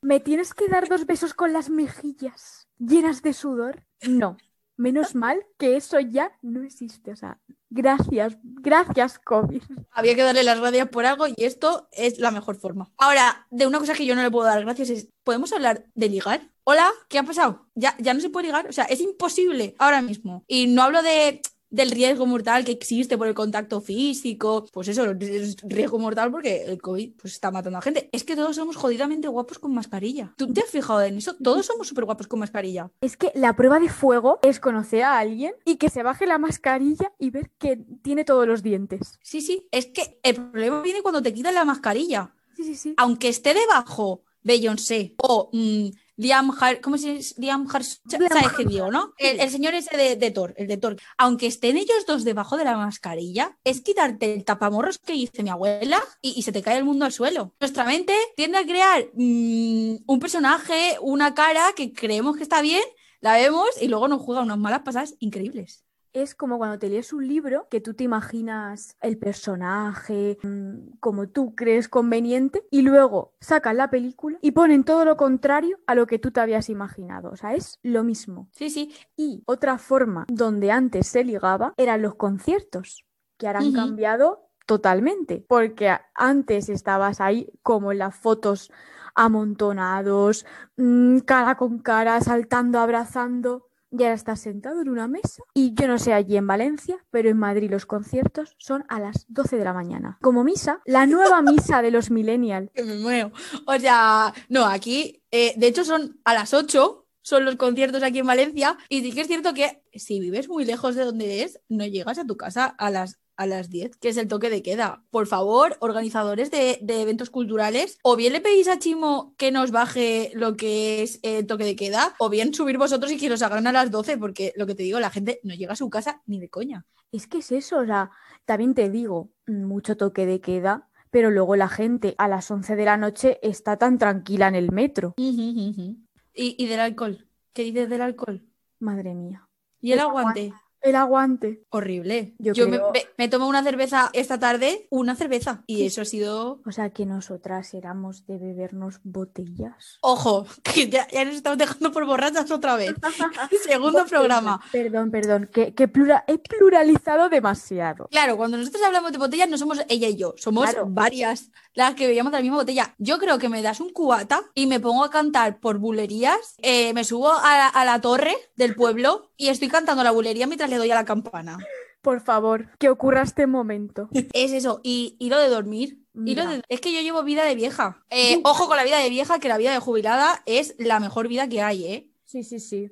¿Me 0.00 0.20
tienes 0.20 0.54
que 0.54 0.68
dar 0.68 0.88
dos 0.88 1.06
besos 1.06 1.34
con 1.34 1.52
las 1.52 1.70
mejillas 1.70 2.68
llenas 2.78 3.22
de 3.22 3.32
sudor? 3.32 3.84
No. 4.02 4.36
Menos 4.76 5.14
mal 5.14 5.44
que 5.58 5.76
eso 5.76 6.00
ya 6.00 6.32
no 6.42 6.62
existe. 6.62 7.12
O 7.12 7.16
sea, 7.16 7.38
gracias, 7.70 8.36
gracias, 8.42 9.18
COVID. 9.18 9.62
Había 9.90 10.14
que 10.14 10.22
darle 10.22 10.42
las 10.42 10.60
gracias 10.60 10.88
por 10.88 11.06
algo 11.06 11.26
y 11.28 11.34
esto 11.44 11.88
es 11.92 12.18
la 12.18 12.30
mejor 12.30 12.56
forma. 12.56 12.90
Ahora, 12.96 13.46
de 13.50 13.66
una 13.66 13.78
cosa 13.78 13.94
que 13.94 14.06
yo 14.06 14.14
no 14.14 14.22
le 14.22 14.30
puedo 14.30 14.46
dar 14.46 14.62
gracias 14.62 14.90
es, 14.90 15.08
¿podemos 15.24 15.52
hablar 15.52 15.84
de 15.94 16.08
ligar? 16.08 16.50
Hola, 16.64 16.90
¿qué 17.08 17.18
ha 17.18 17.22
pasado? 17.24 17.68
Ya, 17.74 17.96
ya 17.98 18.14
no 18.14 18.20
se 18.20 18.30
puede 18.30 18.46
ligar, 18.46 18.68
o 18.68 18.72
sea, 18.72 18.84
es 18.84 19.00
imposible 19.00 19.74
ahora 19.78 20.00
mismo. 20.00 20.44
Y 20.46 20.68
no 20.68 20.82
hablo 20.82 21.02
de 21.02 21.42
del 21.72 21.90
riesgo 21.90 22.26
mortal 22.26 22.64
que 22.64 22.70
existe 22.70 23.18
por 23.18 23.26
el 23.26 23.34
contacto 23.34 23.80
físico, 23.80 24.66
pues 24.72 24.88
eso, 24.88 25.04
es 25.10 25.56
riesgo 25.62 25.98
mortal 25.98 26.30
porque 26.30 26.64
el 26.64 26.80
COVID 26.80 27.14
pues, 27.20 27.32
está 27.32 27.50
matando 27.50 27.78
a 27.78 27.82
gente. 27.82 28.10
Es 28.12 28.24
que 28.24 28.36
todos 28.36 28.54
somos 28.54 28.76
jodidamente 28.76 29.26
guapos 29.26 29.58
con 29.58 29.74
mascarilla. 29.74 30.34
¿Tú 30.36 30.52
te 30.52 30.60
has 30.60 30.70
fijado 30.70 31.02
en 31.02 31.16
eso? 31.16 31.34
Todos 31.42 31.66
somos 31.66 31.88
súper 31.88 32.04
guapos 32.04 32.28
con 32.28 32.40
mascarilla. 32.40 32.90
Es 33.00 33.16
que 33.16 33.32
la 33.34 33.56
prueba 33.56 33.80
de 33.80 33.88
fuego 33.88 34.38
es 34.42 34.60
conocer 34.60 35.02
a 35.02 35.18
alguien 35.18 35.54
y 35.64 35.76
que 35.76 35.88
se 35.88 36.02
baje 36.02 36.26
la 36.26 36.38
mascarilla 36.38 37.10
y 37.18 37.30
ver 37.30 37.50
que 37.58 37.78
tiene 38.02 38.24
todos 38.24 38.46
los 38.46 38.62
dientes. 38.62 39.18
Sí, 39.22 39.40
sí, 39.40 39.66
es 39.72 39.86
que 39.86 40.20
el 40.22 40.34
problema 40.36 40.82
viene 40.82 41.00
cuando 41.00 41.22
te 41.22 41.32
quitan 41.32 41.54
la 41.54 41.64
mascarilla. 41.64 42.34
Sí, 42.54 42.64
sí, 42.64 42.74
sí. 42.76 42.94
aunque 42.98 43.28
esté 43.28 43.54
debajo 43.54 44.22
Beyoncé 44.42 45.14
o 45.16 45.48
mm, 45.52 45.88
Liam 46.22 46.52
Har 46.58 46.80
¿cómo 46.80 46.96
se? 46.96 47.20
Liam 47.36 47.66
Liam 47.66 47.66
¿sabes 47.66 48.52
qué 48.56 48.64
digo, 48.64 48.90
no? 48.90 49.12
El, 49.18 49.40
el 49.40 49.50
señor 49.50 49.74
ese 49.74 49.96
de, 49.96 50.16
de 50.16 50.30
Thor, 50.30 50.54
el 50.56 50.68
de 50.68 50.76
Thor. 50.76 50.96
Aunque 51.18 51.46
estén 51.46 51.76
ellos 51.76 52.06
dos 52.06 52.24
debajo 52.24 52.56
de 52.56 52.64
la 52.64 52.76
mascarilla, 52.76 53.58
es 53.64 53.80
quitarte 53.80 54.32
el 54.32 54.44
tapamorros 54.44 54.98
que 54.98 55.14
dice 55.14 55.42
mi 55.42 55.50
abuela 55.50 56.00
y, 56.20 56.34
y 56.36 56.42
se 56.42 56.52
te 56.52 56.62
cae 56.62 56.78
el 56.78 56.84
mundo 56.84 57.04
al 57.04 57.12
suelo. 57.12 57.54
Nuestra 57.60 57.84
mente 57.84 58.14
tiende 58.36 58.58
a 58.58 58.64
crear 58.64 59.08
mm, 59.14 59.96
un 60.06 60.20
personaje, 60.20 60.96
una 61.00 61.34
cara 61.34 61.72
que 61.74 61.92
creemos 61.92 62.36
que 62.36 62.44
está 62.44 62.62
bien, 62.62 62.82
la 63.20 63.34
vemos 63.34 63.68
y 63.80 63.88
luego 63.88 64.08
nos 64.08 64.22
juega 64.22 64.42
unas 64.42 64.58
malas 64.58 64.82
pasadas 64.82 65.14
increíbles. 65.18 65.84
Es 66.12 66.34
como 66.34 66.58
cuando 66.58 66.78
te 66.78 66.88
lees 66.88 67.12
un 67.12 67.26
libro 67.26 67.66
que 67.70 67.80
tú 67.80 67.94
te 67.94 68.04
imaginas 68.04 68.96
el 69.00 69.16
personaje 69.18 70.38
mm, 70.42 70.98
como 71.00 71.28
tú 71.28 71.54
crees 71.54 71.88
conveniente 71.88 72.66
y 72.70 72.82
luego 72.82 73.34
sacan 73.40 73.78
la 73.78 73.88
película 73.88 74.38
y 74.42 74.50
ponen 74.50 74.84
todo 74.84 75.04
lo 75.04 75.16
contrario 75.16 75.78
a 75.86 75.94
lo 75.94 76.06
que 76.06 76.18
tú 76.18 76.30
te 76.30 76.40
habías 76.40 76.68
imaginado. 76.68 77.30
O 77.30 77.36
sea, 77.36 77.54
es 77.54 77.78
lo 77.82 78.04
mismo. 78.04 78.48
Sí, 78.52 78.68
sí, 78.68 78.92
Y 79.16 79.42
otra 79.46 79.78
forma 79.78 80.26
donde 80.28 80.70
antes 80.70 81.06
se 81.06 81.24
ligaba 81.24 81.72
eran 81.76 82.02
los 82.02 82.16
conciertos, 82.16 83.06
que 83.38 83.46
ahora 83.46 83.60
han 83.60 83.72
cambiado 83.72 84.50
totalmente, 84.66 85.44
porque 85.48 85.96
antes 86.14 86.68
estabas 86.68 87.20
ahí 87.20 87.50
como 87.62 87.92
en 87.92 87.98
las 87.98 88.14
fotos 88.14 88.70
amontonados, 89.14 90.46
mm, 90.76 91.18
cara 91.20 91.56
con 91.56 91.78
cara, 91.78 92.20
saltando, 92.20 92.78
abrazando. 92.78 93.68
Y 93.92 94.02
ahora 94.04 94.14
estás 94.14 94.40
sentado 94.40 94.80
en 94.80 94.88
una 94.88 95.06
mesa. 95.06 95.42
Y 95.52 95.74
yo 95.74 95.86
no 95.86 95.98
sé 95.98 96.14
allí 96.14 96.38
en 96.38 96.46
Valencia, 96.46 96.96
pero 97.10 97.28
en 97.28 97.38
Madrid 97.38 97.70
los 97.70 97.84
conciertos 97.84 98.56
son 98.58 98.84
a 98.88 98.98
las 98.98 99.26
12 99.28 99.58
de 99.58 99.64
la 99.64 99.74
mañana. 99.74 100.18
Como 100.22 100.44
misa, 100.44 100.80
la 100.86 101.04
nueva 101.04 101.42
misa 101.42 101.82
de 101.82 101.90
los 101.90 102.10
millennials. 102.10 102.70
Que 102.74 102.84
me 102.84 102.96
muero. 102.96 103.32
O 103.66 103.78
sea, 103.78 104.32
no, 104.48 104.64
aquí, 104.64 105.22
eh, 105.30 105.52
de 105.56 105.66
hecho, 105.66 105.84
son 105.84 106.18
a 106.24 106.32
las 106.32 106.54
8, 106.54 107.06
son 107.20 107.44
los 107.44 107.56
conciertos 107.56 108.02
aquí 108.02 108.20
en 108.20 108.26
Valencia. 108.26 108.78
Y 108.88 109.02
sí 109.02 109.12
que 109.12 109.20
es 109.20 109.26
cierto 109.26 109.52
que 109.52 109.82
si 109.94 110.20
vives 110.20 110.48
muy 110.48 110.64
lejos 110.64 110.94
de 110.94 111.04
donde 111.04 111.42
es, 111.42 111.60
no 111.68 111.84
llegas 111.84 112.18
a 112.18 112.24
tu 112.24 112.38
casa 112.38 112.64
a 112.64 112.90
las, 112.90 113.20
a 113.42 113.46
las 113.46 113.68
10, 113.70 113.96
que 113.96 114.08
es 114.08 114.16
el 114.16 114.28
toque 114.28 114.48
de 114.50 114.62
queda. 114.62 115.04
Por 115.10 115.26
favor, 115.26 115.76
organizadores 115.80 116.50
de, 116.50 116.78
de 116.80 117.02
eventos 117.02 117.30
culturales, 117.30 117.98
o 118.02 118.16
bien 118.16 118.32
le 118.32 118.40
pedís 118.40 118.68
a 118.68 118.78
Chimo 118.78 119.34
que 119.36 119.50
nos 119.52 119.70
baje 119.70 120.30
lo 120.34 120.56
que 120.56 121.02
es 121.02 121.20
el 121.22 121.46
toque 121.46 121.64
de 121.64 121.76
queda, 121.76 122.14
o 122.18 122.28
bien 122.30 122.54
subir 122.54 122.78
vosotros 122.78 123.12
y 123.12 123.18
que 123.18 123.28
los 123.28 123.42
hagan 123.42 123.66
a 123.66 123.72
las 123.72 123.90
12, 123.90 124.16
porque 124.18 124.52
lo 124.56 124.66
que 124.66 124.74
te 124.74 124.82
digo, 124.82 124.98
la 125.00 125.10
gente 125.10 125.40
no 125.42 125.54
llega 125.54 125.74
a 125.74 125.76
su 125.76 125.90
casa 125.90 126.22
ni 126.26 126.38
de 126.40 126.48
coña. 126.48 126.86
Es 127.12 127.26
que 127.26 127.38
es 127.38 127.52
eso, 127.52 127.78
o 127.80 127.84
sea, 127.86 128.10
también 128.46 128.74
te 128.74 128.88
digo, 128.88 129.30
mucho 129.46 129.96
toque 129.96 130.24
de 130.24 130.40
queda, 130.40 130.88
pero 131.10 131.30
luego 131.30 131.56
la 131.56 131.68
gente 131.68 132.14
a 132.16 132.26
las 132.26 132.50
11 132.50 132.74
de 132.74 132.84
la 132.86 132.96
noche 132.96 133.38
está 133.42 133.76
tan 133.76 133.98
tranquila 133.98 134.48
en 134.48 134.54
el 134.54 134.72
metro. 134.72 135.12
¿Y, 135.18 136.06
y 136.34 136.66
del 136.66 136.80
alcohol? 136.80 137.26
¿Qué 137.52 137.64
dices 137.64 137.88
del 137.90 138.00
alcohol? 138.00 138.42
Madre 138.78 139.14
mía. 139.14 139.46
¿Y 139.80 139.92
el 139.92 139.98
El 139.98 140.04
aguante? 140.06 140.52
El 140.80 140.96
aguante. 140.96 141.62
Horrible. 141.68 142.34
Yo 142.38 142.54
creo- 142.54 142.90
me, 142.92 143.00
me 143.18 143.28
tomé 143.28 143.44
una 143.46 143.62
cerveza 143.62 144.10
esta 144.12 144.38
tarde, 144.38 144.86
una 144.90 145.14
cerveza, 145.16 145.62
y 145.66 145.86
eso 145.86 146.02
ha 146.02 146.04
sido... 146.04 146.60
O 146.66 146.72
sea, 146.72 146.90
que 146.90 147.06
nosotras 147.06 147.74
éramos 147.74 148.26
de 148.26 148.38
bebernos 148.38 149.00
botellas. 149.04 149.98
Ojo, 150.00 150.46
que 150.62 150.88
ya, 150.88 151.06
ya 151.08 151.24
nos 151.24 151.34
estamos 151.36 151.58
dejando 151.58 151.92
por 151.92 152.06
borrachas 152.06 152.50
otra 152.50 152.76
vez. 152.76 152.94
Segundo 153.66 154.04
programa. 154.06 154.60
Perdón, 154.72 155.10
perdón, 155.10 155.48
que, 155.52 155.74
que 155.74 155.88
plura- 155.88 156.24
he 156.26 156.38
pluralizado 156.38 157.28
demasiado. 157.28 158.08
Claro, 158.10 158.36
cuando 158.36 158.56
nosotros 158.56 158.82
hablamos 158.82 159.12
de 159.12 159.18
botellas 159.18 159.48
no 159.48 159.58
somos 159.58 159.80
ella 159.88 160.08
y 160.08 160.16
yo, 160.16 160.34
somos 160.36 160.68
Claro. 160.70 160.86
varias 160.88 161.50
las 161.74 161.94
que 161.94 162.06
bebíamos 162.06 162.32
de 162.32 162.38
la 162.38 162.42
misma 162.42 162.58
botella. 162.58 162.94
Yo 162.98 163.18
creo 163.18 163.38
que 163.38 163.48
me 163.48 163.62
das 163.62 163.80
un 163.80 163.90
cubata 163.90 164.42
y 164.54 164.66
me 164.66 164.78
pongo 164.80 165.04
a 165.04 165.10
cantar 165.10 165.58
por 165.58 165.78
bulerías, 165.78 166.54
eh, 166.58 166.92
me 166.92 167.04
subo 167.04 167.32
a 167.32 167.56
la, 167.56 167.68
a 167.68 167.84
la 167.84 168.00
torre 168.00 168.34
del 168.56 168.74
pueblo 168.74 169.30
y 169.36 169.48
estoy 169.48 169.68
cantando 169.68 170.02
la 170.04 170.10
bulería 170.10 170.46
mientras 170.46 170.68
le 170.70 170.76
doy 170.76 170.90
a 170.90 170.94
la 170.94 171.04
campana. 171.04 171.58
Por 172.02 172.20
favor, 172.20 172.68
que 172.78 172.88
ocurra 172.90 173.22
este 173.22 173.46
momento. 173.46 174.08
Es 174.32 174.52
eso, 174.52 174.80
y, 174.82 175.16
y 175.18 175.30
lo 175.30 175.38
de 175.38 175.48
dormir. 175.48 175.98
Y 176.14 176.34
lo 176.34 176.46
de- 176.46 176.62
es 176.68 176.80
que 176.80 176.92
yo 176.92 177.00
llevo 177.00 177.22
vida 177.22 177.44
de 177.44 177.54
vieja. 177.54 178.04
Eh, 178.10 178.40
ojo 178.44 178.66
con 178.66 178.76
la 178.76 178.84
vida 178.84 178.98
de 178.98 179.08
vieja, 179.08 179.38
que 179.38 179.48
la 179.48 179.56
vida 179.56 179.72
de 179.72 179.78
jubilada 179.78 180.42
es 180.44 180.74
la 180.78 181.00
mejor 181.00 181.28
vida 181.28 181.48
que 181.48 181.62
hay, 181.62 181.84
¿eh? 181.86 182.10
Sí, 182.24 182.42
sí, 182.42 182.60
sí. 182.60 182.90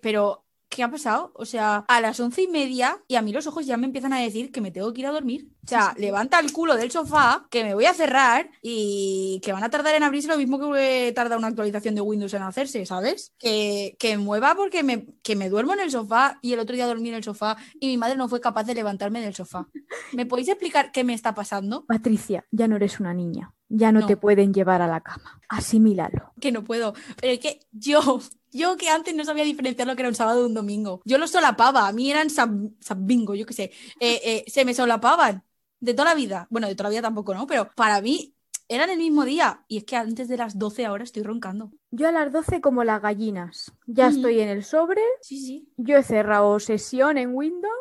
Pero, 0.00 0.41
¿qué 0.72 0.82
ha 0.82 0.90
pasado? 0.90 1.32
O 1.34 1.44
sea, 1.44 1.84
a 1.86 2.00
las 2.00 2.18
once 2.18 2.42
y 2.42 2.48
media 2.48 2.98
y 3.06 3.16
a 3.16 3.22
mí 3.22 3.30
los 3.30 3.46
ojos 3.46 3.66
ya 3.66 3.76
me 3.76 3.86
empiezan 3.86 4.14
a 4.14 4.20
decir 4.20 4.50
que 4.50 4.62
me 4.62 4.70
tengo 4.70 4.92
que 4.92 5.02
ir 5.02 5.06
a 5.06 5.12
dormir. 5.12 5.50
O 5.64 5.68
sea, 5.68 5.94
levanta 5.98 6.40
el 6.40 6.50
culo 6.50 6.76
del 6.76 6.90
sofá, 6.90 7.46
que 7.50 7.62
me 7.62 7.74
voy 7.74 7.84
a 7.84 7.92
cerrar 7.92 8.50
y 8.62 9.40
que 9.44 9.52
van 9.52 9.62
a 9.62 9.68
tardar 9.68 9.94
en 9.94 10.02
abrirse 10.02 10.28
lo 10.28 10.38
mismo 10.38 10.58
que 10.58 11.12
tarda 11.14 11.36
una 11.36 11.48
actualización 11.48 11.94
de 11.94 12.00
Windows 12.00 12.32
en 12.32 12.42
hacerse, 12.42 12.86
¿sabes? 12.86 13.34
Que, 13.38 13.96
que 13.98 14.16
mueva 14.16 14.54
porque 14.54 14.82
me, 14.82 15.06
que 15.22 15.36
me 15.36 15.50
duermo 15.50 15.74
en 15.74 15.80
el 15.80 15.90
sofá 15.90 16.38
y 16.40 16.54
el 16.54 16.60
otro 16.60 16.74
día 16.74 16.86
dormí 16.86 17.10
en 17.10 17.16
el 17.16 17.24
sofá 17.24 17.58
y 17.78 17.88
mi 17.88 17.98
madre 17.98 18.16
no 18.16 18.28
fue 18.28 18.40
capaz 18.40 18.64
de 18.64 18.74
levantarme 18.74 19.20
del 19.20 19.34
sofá. 19.34 19.68
¿Me 20.12 20.24
podéis 20.24 20.48
explicar 20.48 20.90
qué 20.90 21.04
me 21.04 21.12
está 21.12 21.34
pasando? 21.34 21.84
Patricia, 21.84 22.46
ya 22.50 22.66
no 22.66 22.76
eres 22.76 22.98
una 22.98 23.12
niña. 23.12 23.54
Ya 23.74 23.90
no, 23.90 24.00
No. 24.00 24.06
te 24.06 24.18
pueden 24.18 24.52
llevar 24.52 24.82
a 24.82 24.86
la 24.86 25.00
cama. 25.00 25.40
Asimílalo. 25.48 26.32
que 26.40 26.52
no 26.52 26.62
puedo. 26.62 26.92
Pero 27.20 27.32
es 27.32 27.38
que 27.40 27.60
yo, 27.72 28.20
yo 28.50 28.76
que 28.76 28.88
antes 28.90 29.14
no 29.14 29.24
sabía 29.24 29.44
diferenciar 29.44 29.88
lo 29.88 29.96
que 29.96 30.02
era 30.02 30.08
un 30.10 30.14
sábado 30.14 30.40
de 30.40 30.46
un 30.46 30.54
domingo. 30.54 31.00
Yo 31.06 31.16
lo 31.16 31.26
solapaba, 31.26 31.88
a 31.88 31.92
mí 31.92 32.10
eran 32.10 32.28
sab- 32.28 32.70
bingo, 32.98 33.34
yo 33.34 33.46
qué 33.46 33.54
sé. 33.54 33.64
Eh, 33.98 34.20
eh, 34.24 34.44
se 34.46 34.64
me 34.66 34.74
solapaban 34.74 35.42
de 35.80 35.94
toda 35.94 36.10
la 36.10 36.14
vida. 36.14 36.46
Bueno, 36.50 36.68
de 36.68 36.74
toda 36.74 36.90
la 36.90 36.94
vida 36.94 37.02
tampoco, 37.02 37.32
¿no? 37.34 37.46
Pero 37.46 37.70
para 37.74 38.00
mí 38.02 38.34
eran 38.68 38.90
el 38.90 38.98
mismo 38.98 39.24
día. 39.24 39.64
Y 39.68 39.78
es 39.78 39.84
que 39.84 39.96
antes 39.96 40.28
de 40.28 40.36
las 40.36 40.58
12 40.58 40.84
ahora 40.84 41.04
estoy 41.04 41.22
roncando. 41.22 41.70
Yo 41.90 42.08
a 42.08 42.12
las 42.12 42.30
12 42.32 42.60
como 42.60 42.84
las 42.84 43.00
gallinas. 43.00 43.72
Ya 43.86 44.08
estoy 44.08 44.40
en 44.40 44.48
el 44.50 44.64
sobre. 44.64 45.00
Sí, 45.22 45.38
sí. 45.40 45.68
Yo 45.78 45.96
he 45.96 46.02
cerrado 46.02 46.58
sesión 46.60 47.16
en 47.18 47.34
Windows. 47.34 47.72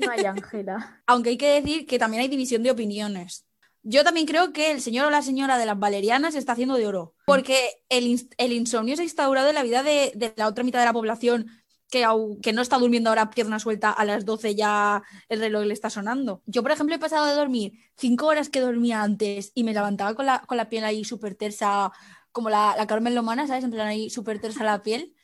No 0.00 0.10
hay 0.10 0.24
Ángela. 0.24 1.02
Aunque 1.06 1.30
hay 1.30 1.36
que 1.38 1.60
decir 1.60 1.86
que 1.86 1.98
también 1.98 2.22
hay 2.22 2.28
división 2.28 2.62
de 2.62 2.70
opiniones. 2.70 3.44
Yo 3.82 4.04
también 4.04 4.26
creo 4.26 4.52
que 4.52 4.70
el 4.70 4.80
señor 4.80 5.06
o 5.06 5.10
la 5.10 5.22
señora 5.22 5.58
de 5.58 5.66
las 5.66 5.78
valerianas 5.78 6.34
se 6.34 6.38
está 6.38 6.52
haciendo 6.52 6.76
de 6.76 6.86
oro. 6.86 7.14
Porque 7.24 7.84
el, 7.88 8.04
ins- 8.06 8.32
el 8.38 8.52
insomnio 8.52 8.94
se 8.96 9.02
ha 9.02 9.04
instaurado 9.04 9.48
en 9.48 9.54
la 9.56 9.62
vida 9.62 9.82
de, 9.82 10.12
la 10.36 10.46
otra 10.48 10.62
mitad 10.64 10.78
de 10.80 10.84
la 10.86 10.92
población 10.92 11.46
que, 11.90 12.06
que 12.42 12.52
no 12.52 12.62
está 12.62 12.78
durmiendo 12.78 13.10
ahora 13.10 13.30
pierna 13.30 13.58
suelta 13.58 13.90
a 13.90 14.04
las 14.04 14.24
12 14.24 14.54
ya 14.54 15.02
el 15.28 15.40
reloj 15.40 15.64
le 15.66 15.74
está 15.74 15.90
sonando. 15.90 16.42
Yo, 16.46 16.62
por 16.62 16.70
ejemplo, 16.72 16.94
he 16.94 16.98
pasado 16.98 17.26
de 17.26 17.34
dormir 17.34 17.72
cinco 17.96 18.26
horas 18.26 18.48
que 18.48 18.60
dormía 18.60 19.02
antes 19.02 19.50
y 19.54 19.64
me 19.64 19.74
levantaba 19.74 20.14
con 20.14 20.26
la, 20.26 20.40
con 20.46 20.56
la 20.56 20.68
piel 20.68 20.84
ahí 20.84 21.04
súper 21.04 21.34
tersa, 21.34 21.90
como 22.30 22.50
la, 22.50 22.74
la 22.76 22.86
Carmen 22.86 23.14
Lomana, 23.14 23.46
¿sabes? 23.46 23.64
En 23.64 23.70
plan 23.72 23.88
ahí 23.88 24.10
súper 24.10 24.40
tersa 24.40 24.64
la 24.64 24.82
piel. 24.82 25.14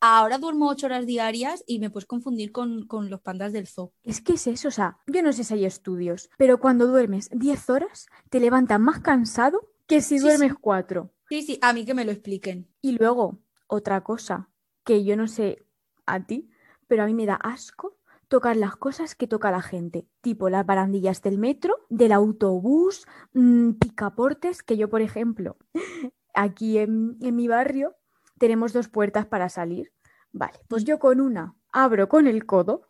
Ahora 0.00 0.38
duermo 0.38 0.68
ocho 0.68 0.86
horas 0.86 1.06
diarias 1.06 1.64
y 1.66 1.78
me 1.78 1.90
puedes 1.90 2.06
confundir 2.06 2.52
con, 2.52 2.86
con 2.86 3.08
los 3.10 3.20
pandas 3.20 3.52
del 3.52 3.66
zoo. 3.66 3.92
Es 4.02 4.20
que 4.20 4.34
es 4.34 4.46
eso, 4.46 4.68
o 4.68 4.70
sea, 4.70 4.98
yo 5.06 5.22
no 5.22 5.32
sé 5.32 5.42
si 5.44 5.54
hay 5.54 5.64
estudios, 5.64 6.30
pero 6.36 6.60
cuando 6.60 6.86
duermes 6.86 7.30
10 7.32 7.70
horas 7.70 8.06
te 8.30 8.40
levantas 8.40 8.78
más 8.78 9.00
cansado 9.00 9.72
que 9.86 10.00
si 10.00 10.18
Sí, 10.18 10.24
duermes 10.24 10.52
sí. 10.52 10.58
4. 10.60 11.12
Sí, 11.28 11.42
sí, 11.42 11.58
a 11.62 11.72
mí 11.72 11.84
que 11.84 11.94
me 11.94 12.04
lo 12.04 12.12
expliquen. 12.12 12.68
Y 12.82 12.92
luego, 12.98 13.40
otra 13.66 14.02
cosa, 14.04 14.48
que 14.84 15.02
yo 15.04 15.16
no 15.16 15.26
sé 15.28 15.66
a 16.04 16.24
ti, 16.24 16.50
pero 16.86 17.02
a 17.02 17.06
mí 17.06 17.14
me 17.14 17.26
da 17.26 17.34
asco 17.34 17.96
tocar 18.28 18.56
las 18.56 18.76
cosas 18.76 19.14
que 19.14 19.26
toca 19.26 19.50
la 19.50 19.62
gente, 19.62 20.06
tipo 20.20 20.50
las 20.50 20.66
barandillas 20.66 21.22
del 21.22 21.38
metro, 21.38 21.86
del 21.88 22.12
autobús, 22.12 23.06
mm, 23.32 23.72
picaportes, 23.72 24.62
que 24.62 24.76
yo, 24.76 24.88
por 24.88 25.00
ejemplo, 25.00 25.56
aquí 26.34 26.78
en, 26.78 27.16
en 27.22 27.34
mi 27.36 27.48
barrio 27.48 27.96
tenemos 28.38 28.72
dos 28.72 28.88
puertas 28.88 29.26
para 29.26 29.48
salir. 29.48 29.92
Vale, 30.32 30.58
pues 30.68 30.84
yo 30.84 30.98
con 30.98 31.20
una 31.20 31.54
abro 31.72 32.08
con 32.08 32.26
el 32.26 32.46
codo 32.46 32.86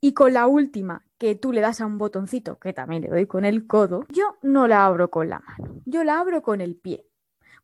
y 0.00 0.12
con 0.12 0.32
la 0.32 0.46
última, 0.46 1.04
que 1.18 1.34
tú 1.34 1.52
le 1.52 1.60
das 1.60 1.80
a 1.80 1.86
un 1.86 1.98
botoncito, 1.98 2.58
que 2.58 2.72
también 2.72 3.02
le 3.02 3.08
doy 3.08 3.26
con 3.26 3.44
el 3.44 3.66
codo, 3.66 4.06
yo 4.08 4.36
no 4.42 4.66
la 4.66 4.84
abro 4.84 5.10
con 5.10 5.28
la 5.28 5.40
mano, 5.40 5.80
yo 5.84 6.04
la 6.04 6.18
abro 6.18 6.42
con 6.42 6.60
el 6.60 6.76
pie, 6.76 7.06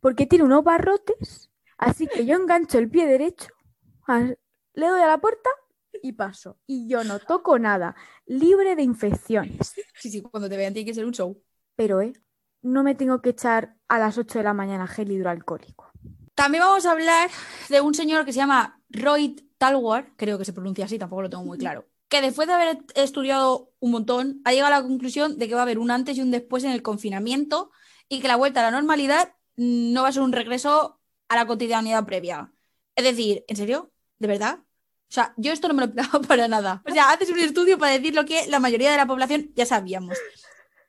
porque 0.01 0.27
tiene 0.27 0.45
unos 0.45 0.64
barrotes, 0.64 1.51
así 1.77 2.07
que 2.07 2.25
yo 2.25 2.37
engancho 2.37 2.79
el 2.79 2.88
pie 2.88 3.07
derecho, 3.07 3.49
le 4.75 4.87
doy 4.88 5.01
a 5.01 5.07
la 5.07 5.19
puerta 5.19 5.51
y 6.03 6.12
paso. 6.12 6.59
Y 6.67 6.88
yo 6.88 7.05
no 7.05 7.19
toco 7.19 7.59
nada, 7.59 7.97
libre 8.27 8.77
de 8.77 8.83
infecciones. 8.83 9.75
Sí, 9.95 10.11
sí, 10.11 10.23
cuando 10.23 10.49
te 10.49 10.57
vean 10.57 10.73
tiene 10.73 10.87
que 10.87 10.95
ser 10.95 11.05
un 11.05 11.12
show. 11.12 11.43
Pero, 11.77 12.01
¿eh? 12.01 12.12
No 12.62 12.83
me 12.83 12.95
tengo 12.95 13.21
que 13.23 13.31
echar 13.31 13.77
a 13.88 13.99
las 13.99 14.19
8 14.19 14.38
de 14.38 14.45
la 14.45 14.55
mañana 14.55 14.87
gel 14.87 15.11
hidroalcohólico. 15.11 15.90
También 16.35 16.64
vamos 16.64 16.85
a 16.87 16.92
hablar 16.92 17.31
de 17.68 17.81
un 17.81 17.94
señor 17.94 18.25
que 18.25 18.33
se 18.33 18.38
llama 18.38 18.81
Roy 18.90 19.37
Talwar, 19.59 20.12
creo 20.16 20.38
que 20.38 20.44
se 20.44 20.53
pronuncia 20.53 20.85
así, 20.85 20.99
tampoco 20.99 21.23
lo 21.23 21.31
tengo 21.31 21.44
muy 21.44 21.59
claro, 21.59 21.87
que 22.09 22.20
después 22.20 22.49
de 22.49 22.55
haber 22.55 22.79
estudiado 22.97 23.73
un 23.81 23.92
montón, 23.92 24.40
ha 24.44 24.53
llegado 24.53 24.75
a 24.75 24.79
la 24.79 24.87
conclusión 24.87 25.38
de 25.38 25.49
que 25.49 25.55
va 25.55 25.61
a 25.61 25.62
haber 25.62 25.79
un 25.79 25.90
antes 25.90 26.16
y 26.16 26.23
un 26.23 26.31
después 26.31 26.64
en 26.64 26.73
el 26.73 26.83
confinamiento 26.83 27.70
y 28.09 28.20
que 28.20 28.29
la 28.29 28.37
vuelta 28.37 28.61
a 28.61 28.64
la 28.64 28.70
normalidad 28.70 29.35
no 29.57 30.03
va 30.03 30.09
a 30.09 30.12
ser 30.12 30.23
un 30.23 30.33
regreso 30.33 31.01
a 31.29 31.37
la 31.37 31.47
cotidianidad 31.47 32.05
previa. 32.05 32.53
Es 32.97 33.05
decir, 33.05 33.44
¿en 33.49 33.57
serio? 33.57 33.92
¿De 34.18 34.29
verdad? 34.29 34.59
O 34.61 35.12
sea, 35.14 35.35
yo 35.37 35.53
esto 35.53 35.68
no 35.68 35.75
me 35.75 35.83
lo 35.83 35.87
esperaba 35.87 36.20
para 36.29 36.49
nada. 36.49 36.83
O 36.88 36.92
sea, 36.92 37.11
haces 37.11 37.31
un 37.31 37.38
estudio 37.38 37.79
para 37.79 37.92
decir 37.92 38.14
lo 38.14 38.25
que 38.25 38.47
la 38.49 38.59
mayoría 38.59 38.90
de 38.90 38.97
la 38.97 39.07
población 39.07 39.53
ya 39.55 39.66
sabíamos. 39.66 40.18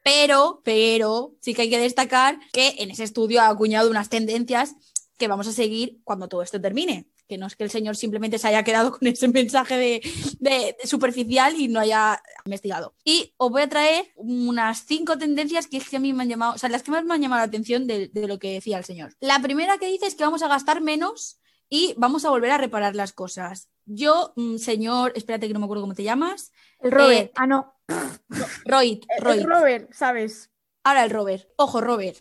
Pero, 0.03 0.62
pero, 0.63 1.36
sí 1.41 1.53
que 1.53 1.63
hay 1.63 1.69
que 1.69 1.79
destacar 1.79 2.39
que 2.53 2.75
en 2.79 2.91
ese 2.91 3.03
estudio 3.03 3.41
ha 3.41 3.47
acuñado 3.47 3.89
unas 3.89 4.10
tendencias 4.10 4.75
que 5.17 5.28
vamos 5.28 5.47
a 5.47 5.51
seguir 5.51 5.99
cuando 6.04 6.28
todo 6.28 6.41
esto 6.41 6.60
termine. 6.60 7.08
Que 7.28 7.38
no 7.38 7.47
es 7.47 7.56
que 7.56 7.63
el 7.63 7.71
señor 7.71 7.95
simplemente 7.95 8.38
se 8.38 8.47
haya 8.47 8.63
quedado 8.63 8.91
con 8.97 9.08
ese 9.08 9.28
mensaje 9.28 9.78
de, 9.78 10.01
de- 10.39 10.75
de 10.82 10.88
superficial 10.88 11.56
y 11.60 11.67
no 11.67 11.80
haya 11.80 12.21
investigado. 12.45 12.95
Y 13.04 13.34
os 13.38 13.49
voy 13.49 13.62
a 13.63 13.69
traer 13.69 14.12
unas 14.15 14.86
cinco 14.86 15.17
tendencias 15.17 15.67
que 15.67 15.78
es 15.78 15.89
que 15.89 15.97
a 15.97 15.99
mí 15.99 16.13
me 16.13 16.23
han 16.23 16.30
llamado, 16.30 16.54
o 16.54 16.58
sea, 16.58 16.69
las 16.69 16.84
que 16.84 16.91
más 16.91 17.04
me 17.06 17.13
han 17.13 17.21
llamado 17.21 17.39
la 17.39 17.45
atención 17.47 17.88
de, 17.88 18.08
de 18.10 18.28
lo 18.28 18.38
que 18.39 18.54
decía 18.54 18.78
el 18.78 18.86
señor. 18.86 19.13
La 19.19 19.39
primera 19.39 19.78
que 19.78 19.88
dice 19.88 20.06
es 20.08 20.15
que 20.15 20.23
vamos 20.23 20.43
a 20.43 20.47
gastar 20.47 20.82
menos 20.82 21.39
y 21.69 21.95
vamos 21.97 22.25
a 22.25 22.30
volver 22.30 22.51
a 22.51 22.58
reparar 22.60 22.95
las 22.95 23.12
cosas. 23.13 23.69
Yo, 23.86 24.34
mm, 24.36 24.58
señor, 24.58 25.13
espérate 25.15 25.47
que 25.47 25.54
no 25.54 25.60
me 25.60 25.65
acuerdo 25.65 25.84
cómo 25.84 25.95
te 25.95 26.04
llamas. 26.04 26.51
El 26.80 26.91
Robert, 26.91 27.28
Eh, 27.30 27.32
ah, 27.36 27.47
no, 27.47 27.73
Roy, 28.65 29.01
Roy. 29.19 29.38
el 29.39 29.43
Robert, 29.45 29.93
¿sabes? 29.93 30.51
Ahora 30.84 31.04
el 31.04 31.10
Robert. 31.10 31.47
Ojo, 31.58 31.82
Robert. 31.82 32.17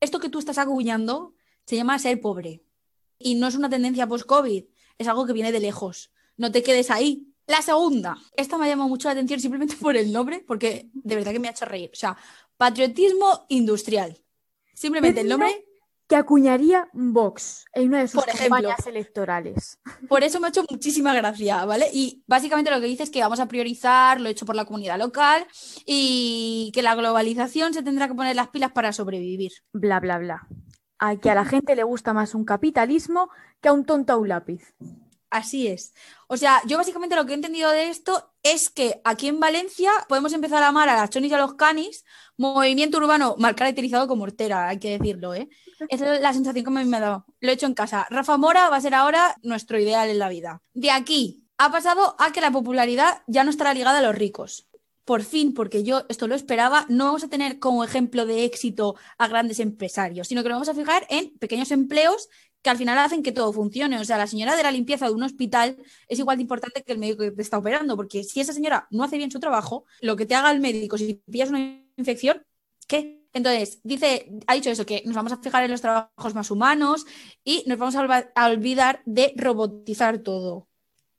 Esto 0.00 0.18
que 0.20 0.28
tú 0.28 0.38
estás 0.38 0.58
acuñando 0.58 1.34
se 1.66 1.76
llama 1.76 1.98
ser 1.98 2.20
pobre. 2.20 2.62
Y 3.18 3.34
no 3.36 3.46
es 3.46 3.54
una 3.54 3.70
tendencia 3.70 4.06
post-COVID, 4.06 4.64
es 4.98 5.08
algo 5.08 5.26
que 5.26 5.32
viene 5.32 5.52
de 5.52 5.60
lejos. 5.60 6.12
No 6.36 6.50
te 6.50 6.62
quedes 6.62 6.90
ahí. 6.90 7.28
La 7.46 7.60
segunda. 7.60 8.16
Esta 8.36 8.56
me 8.56 8.66
ha 8.66 8.68
llamado 8.68 8.88
mucho 8.88 9.08
la 9.08 9.12
atención 9.12 9.40
simplemente 9.40 9.76
por 9.76 9.96
el 9.96 10.12
nombre, 10.12 10.44
porque 10.46 10.90
de 10.92 11.16
verdad 11.16 11.32
que 11.32 11.38
me 11.40 11.48
ha 11.48 11.52
hecho 11.52 11.64
reír. 11.64 11.90
O 11.92 11.96
sea, 11.96 12.16
patriotismo 12.56 13.46
industrial. 13.48 14.16
Simplemente 14.74 15.20
el 15.20 15.28
nombre. 15.28 15.66
que 16.08 16.16
acuñaría 16.16 16.88
Vox 16.92 17.64
en 17.74 17.88
una 17.88 18.00
de 18.00 18.08
sus 18.08 18.20
Por 18.20 18.28
ejemplo. 18.28 18.56
campañas 18.56 18.86
electorales. 18.86 19.78
Por 20.08 20.22
eso 20.24 20.40
me 20.40 20.46
ha 20.46 20.50
hecho 20.50 20.64
muchísima 20.68 21.14
gracia, 21.14 21.64
¿vale? 21.64 21.88
Y 21.92 22.22
básicamente 22.26 22.70
lo 22.70 22.80
que 22.80 22.86
dice 22.86 23.04
es 23.04 23.10
que 23.10 23.20
vamos 23.20 23.40
a 23.40 23.48
priorizar 23.48 24.20
lo 24.20 24.28
hecho 24.28 24.44
por 24.46 24.56
la 24.56 24.64
comunidad 24.64 24.98
local 24.98 25.46
y 25.86 26.70
que 26.74 26.82
la 26.82 26.94
globalización 26.94 27.72
se 27.74 27.82
tendrá 27.82 28.08
que 28.08 28.14
poner 28.14 28.36
las 28.36 28.48
pilas 28.48 28.72
para 28.72 28.92
sobrevivir. 28.92 29.52
Bla, 29.72 30.00
bla, 30.00 30.18
bla. 30.18 30.46
A 31.04 31.16
que 31.16 31.30
a 31.30 31.34
la 31.34 31.44
gente 31.44 31.74
le 31.74 31.82
gusta 31.82 32.12
más 32.12 32.32
un 32.32 32.44
capitalismo 32.44 33.28
que 33.60 33.68
a 33.68 33.72
un 33.72 33.84
tonto 33.84 34.12
a 34.12 34.16
un 34.18 34.28
lápiz. 34.28 34.72
Así 35.30 35.66
es. 35.66 35.94
O 36.28 36.36
sea, 36.36 36.60
yo 36.66 36.76
básicamente 36.76 37.16
lo 37.16 37.26
que 37.26 37.32
he 37.32 37.34
entendido 37.34 37.70
de 37.70 37.88
esto 37.88 38.32
es 38.44 38.70
que 38.70 39.00
aquí 39.02 39.26
en 39.26 39.40
Valencia 39.40 39.90
podemos 40.06 40.32
empezar 40.32 40.62
a 40.62 40.68
amar 40.68 40.88
a 40.88 40.94
las 40.94 41.10
chonis 41.10 41.32
y 41.32 41.34
a 41.34 41.38
los 41.38 41.54
canis, 41.54 42.04
movimiento 42.36 42.98
urbano 42.98 43.34
mal 43.38 43.56
caracterizado 43.56 44.06
como 44.06 44.24
hortera, 44.24 44.68
hay 44.68 44.78
que 44.78 44.98
decirlo, 44.98 45.34
¿eh? 45.34 45.48
Esa 45.88 46.14
es 46.14 46.20
la 46.20 46.32
sensación 46.34 46.64
que 46.64 46.70
me 46.70 46.84
me 46.84 46.98
ha 46.98 47.00
dado. 47.00 47.26
Lo 47.40 47.50
he 47.50 47.54
hecho 47.54 47.66
en 47.66 47.74
casa. 47.74 48.06
Rafa 48.08 48.36
Mora 48.36 48.68
va 48.68 48.76
a 48.76 48.80
ser 48.80 48.94
ahora 48.94 49.34
nuestro 49.42 49.80
ideal 49.80 50.08
en 50.08 50.20
la 50.20 50.28
vida. 50.28 50.62
De 50.72 50.92
aquí 50.92 51.48
ha 51.58 51.72
pasado 51.72 52.14
a 52.18 52.30
que 52.30 52.40
la 52.40 52.52
popularidad 52.52 53.22
ya 53.26 53.42
no 53.42 53.50
estará 53.50 53.74
ligada 53.74 53.98
a 53.98 54.02
los 54.02 54.14
ricos. 54.14 54.68
Por 55.04 55.24
fin, 55.24 55.52
porque 55.52 55.82
yo 55.82 56.04
esto 56.08 56.28
lo 56.28 56.34
esperaba, 56.34 56.86
no 56.88 57.06
vamos 57.06 57.24
a 57.24 57.28
tener 57.28 57.58
como 57.58 57.82
ejemplo 57.82 58.24
de 58.24 58.44
éxito 58.44 58.94
a 59.18 59.26
grandes 59.26 59.58
empresarios, 59.58 60.28
sino 60.28 60.42
que 60.42 60.48
nos 60.48 60.56
vamos 60.56 60.68
a 60.68 60.74
fijar 60.74 61.06
en 61.10 61.36
pequeños 61.38 61.72
empleos 61.72 62.28
que 62.62 62.70
al 62.70 62.78
final 62.78 62.96
hacen 62.98 63.22
que 63.22 63.32
todo 63.32 63.52
funcione. 63.52 63.98
O 63.98 64.04
sea, 64.04 64.16
la 64.16 64.26
señora 64.26 64.56
de 64.56 64.62
la 64.62 64.70
limpieza 64.70 65.06
de 65.06 65.12
un 65.12 65.24
hospital 65.24 65.76
es 66.08 66.18
igual 66.18 66.38
de 66.38 66.42
importante 66.42 66.82
que 66.82 66.92
el 66.92 66.98
médico 66.98 67.24
que 67.24 67.32
te 67.32 67.42
está 67.42 67.58
operando, 67.58 67.96
porque 67.96 68.22
si 68.22 68.40
esa 68.40 68.52
señora 68.52 68.86
no 68.90 69.02
hace 69.02 69.18
bien 69.18 69.30
su 69.30 69.40
trabajo, 69.40 69.84
lo 70.00 70.16
que 70.16 70.26
te 70.26 70.34
haga 70.34 70.50
el 70.52 70.60
médico, 70.60 70.96
si 70.96 71.14
pillas 71.14 71.50
una 71.50 71.82
infección, 71.96 72.46
¿qué? 72.86 73.22
Entonces, 73.32 73.80
dice, 73.82 74.30
ha 74.46 74.54
dicho 74.54 74.70
eso, 74.70 74.86
que 74.86 75.02
nos 75.06 75.14
vamos 75.14 75.32
a 75.32 75.38
fijar 75.38 75.64
en 75.64 75.70
los 75.70 75.80
trabajos 75.80 76.34
más 76.34 76.50
humanos 76.50 77.06
y 77.44 77.64
nos 77.66 77.78
vamos 77.78 77.96
a, 77.96 78.46
olvidar 78.46 79.02
de 79.06 79.32
robotizar 79.36 80.18
todo. 80.18 80.68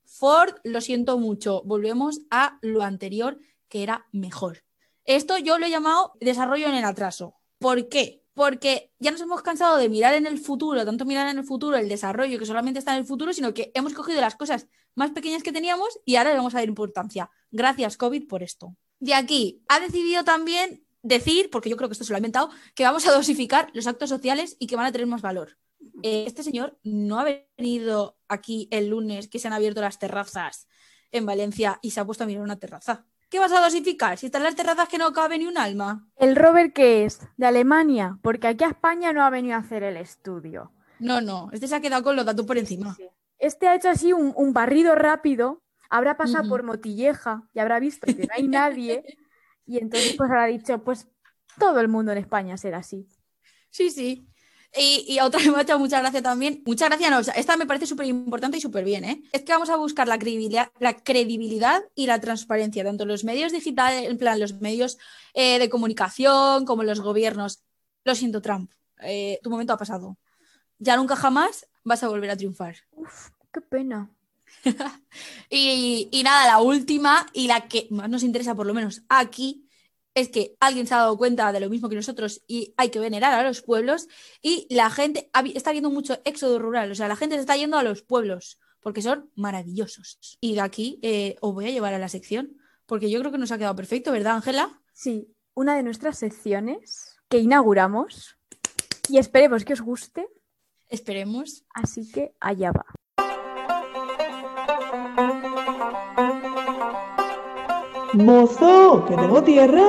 Ford, 0.04 0.54
lo 0.62 0.80
siento 0.80 1.18
mucho, 1.18 1.62
volvemos 1.64 2.20
a 2.30 2.58
lo 2.62 2.82
anterior 2.82 3.38
que 3.74 3.82
era 3.82 4.06
mejor. 4.12 4.62
Esto 5.04 5.36
yo 5.36 5.58
lo 5.58 5.66
he 5.66 5.70
llamado 5.70 6.12
desarrollo 6.20 6.68
en 6.68 6.76
el 6.76 6.84
atraso. 6.84 7.34
¿Por 7.58 7.88
qué? 7.88 8.22
Porque 8.32 8.92
ya 9.00 9.10
nos 9.10 9.20
hemos 9.20 9.42
cansado 9.42 9.78
de 9.78 9.88
mirar 9.88 10.14
en 10.14 10.26
el 10.26 10.38
futuro, 10.38 10.84
tanto 10.84 11.04
mirar 11.04 11.28
en 11.28 11.38
el 11.38 11.44
futuro 11.44 11.76
el 11.76 11.88
desarrollo 11.88 12.38
que 12.38 12.46
solamente 12.46 12.78
está 12.78 12.92
en 12.92 13.00
el 13.00 13.04
futuro, 13.04 13.32
sino 13.32 13.52
que 13.52 13.72
hemos 13.74 13.92
cogido 13.92 14.20
las 14.20 14.36
cosas 14.36 14.68
más 14.94 15.10
pequeñas 15.10 15.42
que 15.42 15.50
teníamos 15.50 15.98
y 16.04 16.14
ahora 16.14 16.30
le 16.30 16.36
vamos 16.36 16.54
a 16.54 16.58
dar 16.58 16.68
importancia. 16.68 17.30
Gracias, 17.50 17.96
COVID, 17.96 18.28
por 18.28 18.44
esto. 18.44 18.76
De 19.00 19.12
aquí, 19.12 19.64
ha 19.66 19.80
decidido 19.80 20.22
también 20.22 20.86
decir, 21.02 21.50
porque 21.50 21.68
yo 21.68 21.76
creo 21.76 21.88
que 21.88 21.94
esto 21.94 22.04
se 22.04 22.12
lo 22.12 22.16
ha 22.16 22.20
inventado, 22.20 22.50
que 22.76 22.84
vamos 22.84 23.04
a 23.08 23.12
dosificar 23.12 23.72
los 23.74 23.88
actos 23.88 24.08
sociales 24.08 24.56
y 24.60 24.68
que 24.68 24.76
van 24.76 24.86
a 24.86 24.92
tener 24.92 25.08
más 25.08 25.20
valor. 25.20 25.58
Eh, 26.04 26.24
este 26.28 26.44
señor 26.44 26.78
no 26.84 27.18
ha 27.18 27.44
venido 27.58 28.18
aquí 28.28 28.68
el 28.70 28.90
lunes 28.90 29.26
que 29.26 29.40
se 29.40 29.48
han 29.48 29.52
abierto 29.52 29.80
las 29.80 29.98
terrazas 29.98 30.68
en 31.10 31.26
Valencia 31.26 31.80
y 31.82 31.90
se 31.90 31.98
ha 31.98 32.06
puesto 32.06 32.22
a 32.22 32.28
mirar 32.28 32.44
una 32.44 32.60
terraza. 32.60 33.06
¿Qué 33.28 33.38
vas 33.38 33.52
a 33.52 33.60
dosificar? 33.60 34.18
Si 34.18 34.26
están 34.26 34.42
las 34.42 34.54
terrazas 34.54 34.88
que 34.88 34.98
no 34.98 35.12
cabe 35.12 35.38
ni 35.38 35.46
un 35.46 35.58
alma. 35.58 36.06
¿El 36.16 36.36
Robert 36.36 36.72
qué 36.72 37.04
es? 37.04 37.20
¿De 37.36 37.46
Alemania? 37.46 38.18
Porque 38.22 38.48
aquí 38.48 38.64
a 38.64 38.68
España 38.68 39.12
no 39.12 39.24
ha 39.24 39.30
venido 39.30 39.56
a 39.56 39.58
hacer 39.58 39.82
el 39.82 39.96
estudio. 39.96 40.72
No, 40.98 41.20
no, 41.20 41.50
este 41.52 41.66
se 41.66 41.74
ha 41.74 41.80
quedado 41.80 42.02
con 42.02 42.16
los 42.16 42.24
datos 42.24 42.46
por 42.46 42.56
encima. 42.58 42.96
Este 43.38 43.68
ha 43.68 43.74
hecho 43.74 43.90
así 43.90 44.12
un, 44.12 44.32
un 44.36 44.52
barrido 44.52 44.94
rápido, 44.94 45.62
habrá 45.90 46.16
pasado 46.16 46.48
por 46.48 46.62
Motilleja 46.62 47.42
y 47.52 47.58
habrá 47.58 47.80
visto 47.80 48.06
que 48.06 48.26
no 48.26 48.34
hay 48.34 48.48
nadie. 48.48 49.04
y 49.66 49.78
entonces 49.78 50.14
pues 50.16 50.30
habrá 50.30 50.46
dicho, 50.46 50.82
pues 50.84 51.08
todo 51.58 51.80
el 51.80 51.88
mundo 51.88 52.12
en 52.12 52.18
España 52.18 52.56
será 52.56 52.78
así. 52.78 53.08
Sí, 53.70 53.90
sí. 53.90 54.28
Y, 54.76 55.04
y 55.08 55.20
otra 55.20 55.40
que 55.40 55.50
me 55.52 55.58
ha 55.58 55.62
hecho 55.62 55.78
mucha 55.78 56.00
gracia 56.00 56.22
también. 56.22 56.62
Mucha 56.66 56.86
gracia 56.86 57.10
no, 57.10 57.18
o 57.18 57.24
sea, 57.24 57.34
esta 57.34 57.56
me 57.56 57.66
parece 57.66 57.86
súper 57.86 58.06
importante 58.06 58.58
y 58.58 58.60
súper 58.60 58.84
bien, 58.84 59.04
¿eh? 59.04 59.22
Es 59.32 59.42
que 59.42 59.52
vamos 59.52 59.70
a 59.70 59.76
buscar 59.76 60.08
la 60.08 60.18
credibilidad, 60.18 60.70
la 60.80 60.96
credibilidad 60.96 61.82
y 61.94 62.06
la 62.06 62.20
transparencia, 62.20 62.84
tanto 62.84 63.04
en 63.04 63.08
los 63.10 63.24
medios 63.24 63.52
digitales, 63.52 64.10
en 64.10 64.18
plan, 64.18 64.40
los 64.40 64.60
medios 64.60 64.98
eh, 65.34 65.58
de 65.58 65.68
comunicación, 65.68 66.64
como 66.64 66.82
los 66.82 67.00
gobiernos. 67.00 67.62
Lo 68.04 68.14
siento, 68.14 68.42
Trump. 68.42 68.70
eh, 69.00 69.38
tu 69.42 69.50
momento 69.50 69.72
ha 69.72 69.78
pasado. 69.78 70.18
Ya 70.78 70.96
nunca 70.96 71.16
jamás 71.16 71.66
vas 71.84 72.02
a 72.02 72.08
volver 72.08 72.30
a 72.30 72.36
triunfar. 72.36 72.76
Uf, 72.92 73.28
qué 73.52 73.60
pena. 73.60 74.10
Y, 75.50 76.08
y 76.10 76.22
nada, 76.22 76.46
la 76.46 76.58
última 76.58 77.26
y 77.32 77.46
la 77.46 77.68
que 77.68 77.86
más 77.90 78.08
nos 78.08 78.22
interesa, 78.22 78.54
por 78.54 78.66
lo 78.66 78.74
menos 78.74 79.02
aquí, 79.08 79.63
es 80.14 80.28
que 80.28 80.54
alguien 80.60 80.86
se 80.86 80.94
ha 80.94 80.98
dado 80.98 81.16
cuenta 81.16 81.52
de 81.52 81.60
lo 81.60 81.68
mismo 81.68 81.88
que 81.88 81.96
nosotros 81.96 82.42
y 82.46 82.72
hay 82.76 82.90
que 82.90 83.00
venerar 83.00 83.32
a 83.34 83.42
los 83.42 83.62
pueblos 83.62 84.08
y 84.40 84.66
la 84.70 84.90
gente 84.90 85.30
está 85.54 85.72
viendo 85.72 85.90
mucho 85.90 86.18
éxodo 86.24 86.58
rural, 86.58 86.90
o 86.90 86.94
sea, 86.94 87.08
la 87.08 87.16
gente 87.16 87.34
se 87.34 87.40
está 87.40 87.56
yendo 87.56 87.76
a 87.76 87.82
los 87.82 88.02
pueblos 88.02 88.58
porque 88.80 89.02
son 89.02 89.30
maravillosos. 89.34 90.38
Y 90.40 90.54
de 90.54 90.60
aquí 90.60 90.98
eh, 91.02 91.36
os 91.40 91.54
voy 91.54 91.66
a 91.66 91.70
llevar 91.70 91.94
a 91.94 91.98
la 91.98 92.08
sección 92.08 92.56
porque 92.86 93.10
yo 93.10 93.18
creo 93.20 93.32
que 93.32 93.38
nos 93.38 93.50
ha 93.50 93.58
quedado 93.58 93.74
perfecto, 93.74 94.12
¿verdad, 94.12 94.36
Ángela? 94.36 94.80
Sí, 94.92 95.34
una 95.54 95.76
de 95.76 95.82
nuestras 95.82 96.18
secciones 96.18 97.16
que 97.28 97.38
inauguramos 97.38 98.36
y 99.08 99.18
esperemos 99.18 99.64
que 99.64 99.72
os 99.72 99.80
guste, 99.80 100.26
Esperemos. 100.88 101.64
así 101.74 102.10
que 102.12 102.34
allá 102.40 102.70
va. 102.72 102.84
Mozo, 108.16 109.04
que 109.06 109.16
tengo 109.16 109.42
tierra. 109.42 109.82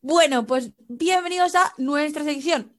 Bueno, 0.00 0.46
pues 0.46 0.72
bienvenidos 0.88 1.54
a 1.56 1.74
nuestra 1.76 2.22
sección. 2.22 2.72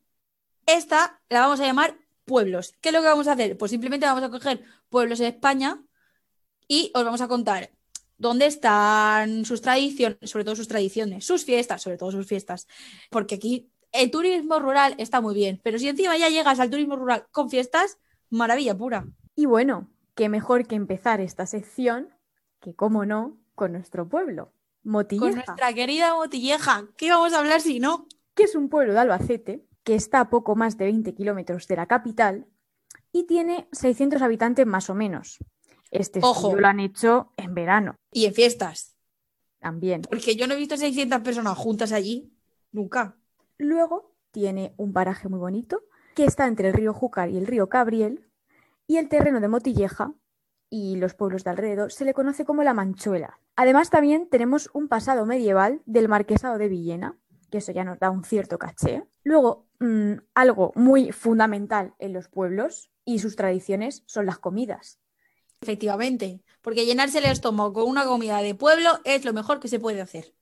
Esta 0.66 1.22
la 1.30 1.42
vamos 1.42 1.60
a 1.60 1.66
llamar 1.66 1.98
pueblos. 2.24 2.76
¿Qué 2.80 2.90
es 2.90 2.94
lo 2.94 3.02
que 3.02 3.08
vamos 3.08 3.28
a 3.28 3.34
hacer? 3.34 3.58
Pues 3.58 3.72
simplemente 3.72 4.06
vamos 4.06 4.24
a 4.24 4.30
coger 4.30 4.64
pueblos 4.90 5.20
en 5.20 5.28
España 5.28 5.84
y 6.68 6.92
os 6.94 7.04
vamos 7.04 7.22
a 7.22 7.28
contar 7.28 7.72
dónde 8.18 8.46
están 8.46 9.44
sus 9.44 9.62
tradiciones, 9.62 10.30
sobre 10.30 10.46
todo 10.46 10.56
sus 10.56 10.68
tradiciones, 10.68 11.26
sus 11.26 11.44
fiestas, 11.44 11.82
sobre 11.82 11.98
todo 11.98 12.12
sus 12.12 12.26
fiestas. 12.26 12.68
Porque 13.10 13.36
aquí 13.36 13.70
el 13.92 14.12
turismo 14.12 14.60
rural 14.60 14.96
está 14.98 15.20
muy 15.20 15.36
bien, 15.36 15.60
pero 15.62 15.78
si 15.78 15.90
encima 15.90 16.18
ya 16.18 16.30
llegas 16.30 16.60
al 16.60 16.70
turismo 16.70 16.96
rural 16.96 17.26
con 17.32 17.50
fiestas, 17.50 17.98
maravilla 18.30 18.78
pura. 18.78 19.08
Y 19.36 19.46
bueno, 19.46 19.90
qué 20.16 20.30
mejor 20.30 20.68
que 20.68 20.76
empezar 20.76 21.20
esta 21.20 21.46
sección, 21.46 22.10
que 22.60 22.76
como 22.76 23.06
no, 23.06 23.38
con 23.56 23.72
nuestro 23.74 24.08
pueblo, 24.08 24.52
Con 24.84 24.92
Motilleja, 24.92 25.32
nuestra 25.46 25.74
querida 25.74 26.16
Motilleja. 26.16 26.88
¿Qué 26.98 27.10
vamos 27.10 27.34
a 27.34 27.40
hablar 27.40 27.62
si 27.62 27.80
no? 27.80 28.08
que 28.36 28.44
es 28.44 28.56
un 28.56 28.70
pueblo 28.70 28.94
de 28.94 29.00
Albacete, 29.00 29.66
que 29.84 29.96
está 29.96 30.22
a 30.22 30.30
poco 30.30 30.56
más 30.56 30.78
de 30.78 30.86
20 30.86 31.14
kilómetros 31.14 31.68
de 31.68 31.76
la 31.76 31.88
capital 31.88 32.48
y 33.12 33.24
tiene 33.26 33.68
600 33.74 34.22
habitantes 34.22 34.66
más 34.66 34.90
o 34.90 34.96
menos. 34.96 35.40
Este 35.92 36.20
Ojo. 36.22 36.34
estudio 36.48 36.62
lo 36.62 36.68
han 36.68 36.80
hecho 36.80 37.34
en 37.36 37.54
verano 37.54 37.96
Y 38.14 38.26
en 38.26 38.34
fiestas. 38.34 38.96
también. 39.60 40.04
Porque 40.04 40.38
yo 40.38 40.48
no 40.48 40.54
he 40.54 40.58
visto 40.58 40.78
600 40.78 41.20
personas 41.20 41.58
juntas 41.58 41.92
allí. 41.92 42.32
Nunca. 42.72 43.18
Luego 43.58 44.14
tiene 44.32 44.74
un 44.78 44.94
paraje 44.94 45.28
muy 45.28 45.40
bonito 45.40 45.82
que 46.16 46.24
está 46.24 46.48
entre 46.48 46.70
el 46.70 46.74
río 46.76 46.94
Júcar 46.94 47.30
y 47.30 47.38
el 47.38 47.48
río 47.48 47.68
Cabriel 47.68 48.30
y 48.88 48.98
el 48.98 49.10
terreno 49.10 49.42
de 49.42 49.48
Motilleja 49.50 50.14
y 50.70 50.98
los 50.98 51.14
pueblos 51.14 51.44
de 51.44 51.50
alrededor 51.50 51.92
se 51.92 52.06
le 52.06 52.14
conoce 52.14 52.46
como 52.46 52.64
la 52.64 52.74
Manchuela. 52.74 53.40
Además 53.56 53.90
también 53.90 54.28
tenemos 54.30 54.70
un 54.74 54.88
pasado 54.88 55.26
medieval 55.26 55.82
del 55.86 56.08
marquesado 56.08 56.58
de 56.58 56.70
Villena, 56.70 57.18
que 57.50 57.58
eso 57.58 57.72
ya 57.72 57.84
nos 57.84 58.00
da 58.00 58.10
un 58.10 58.24
cierto 58.24 58.60
caché. 58.60 59.04
Luego, 59.24 59.66
mm, 59.80 60.14
algo 60.36 60.72
muy 60.76 61.12
fundamental 61.12 61.94
en 62.00 62.14
los 62.14 62.28
pueblos 62.28 62.92
y 63.06 63.20
sus 63.20 63.36
tradiciones 63.36 64.04
son 64.06 64.26
las 64.26 64.38
comidas. 64.38 65.00
Efectivamente, 65.62 66.42
porque 66.62 66.86
llenarse 66.86 67.18
el 67.18 67.26
estómago 67.26 67.74
con 67.74 67.84
una 67.90 68.06
comida 68.06 68.38
de 68.38 68.56
pueblo 68.56 69.00
es 69.04 69.26
lo 69.26 69.34
mejor 69.34 69.60
que 69.60 69.68
se 69.68 69.80
puede 69.80 70.02
hacer. 70.02 70.34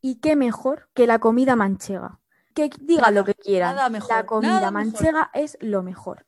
Y 0.00 0.16
qué 0.16 0.36
mejor 0.36 0.88
que 0.94 1.06
la 1.06 1.18
comida 1.18 1.56
manchega. 1.56 2.20
Que 2.54 2.70
digan 2.80 3.14
lo 3.14 3.24
que 3.24 3.34
quieran. 3.34 3.76
nada 3.76 3.88
mejor, 3.88 4.10
la 4.10 4.26
comida 4.26 4.54
nada 4.54 4.70
mejor. 4.70 4.92
manchega 4.92 5.30
es 5.34 5.58
lo 5.60 5.82
mejor. 5.82 6.26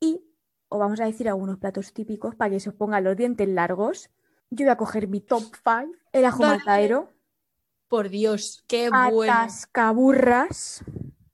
Y 0.00 0.24
os 0.70 0.78
vamos 0.78 0.98
a 1.00 1.04
decir 1.04 1.28
algunos 1.28 1.58
platos 1.58 1.92
típicos 1.92 2.34
para 2.34 2.50
que 2.52 2.60
se 2.60 2.70
os 2.70 2.74
pongan 2.74 3.04
los 3.04 3.16
dientes 3.16 3.46
largos. 3.48 4.08
Yo 4.50 4.64
voy 4.64 4.72
a 4.72 4.76
coger 4.76 5.06
mi 5.08 5.20
top 5.20 5.42
5. 5.42 5.92
El 6.12 6.24
ajo 6.24 6.42
Dale. 6.42 6.58
mataero, 6.58 7.12
Por 7.88 8.08
Dios, 8.08 8.64
qué 8.66 8.88
bueno. 8.88 9.32
atascaburras, 9.32 10.82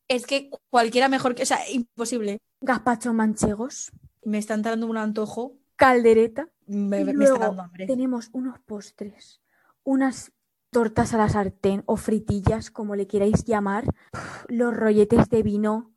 Es 0.08 0.26
que 0.26 0.50
cualquiera 0.70 1.08
mejor 1.08 1.34
que, 1.34 1.42
o 1.42 1.46
sea, 1.46 1.58
imposible. 1.70 2.40
gazpacho 2.60 3.12
manchegos, 3.12 3.92
Me 4.24 4.38
está 4.38 4.54
entrando 4.54 4.86
un 4.86 4.96
antojo, 4.96 5.52
caldereta. 5.76 6.48
me, 6.66 7.04
luego 7.04 7.34
está 7.34 7.46
dando 7.46 7.62
hambre. 7.62 7.86
tenemos 7.86 8.28
unos 8.32 8.58
postres, 8.60 9.40
unas 9.84 10.32
tortas 10.70 11.14
a 11.14 11.18
la 11.18 11.28
sartén 11.28 11.82
o 11.86 11.96
fritillas, 11.96 12.70
como 12.70 12.96
le 12.96 13.06
queráis 13.06 13.44
llamar, 13.44 13.84
los 14.48 14.74
rolletes 14.76 15.28
de 15.30 15.42
vino. 15.42 15.92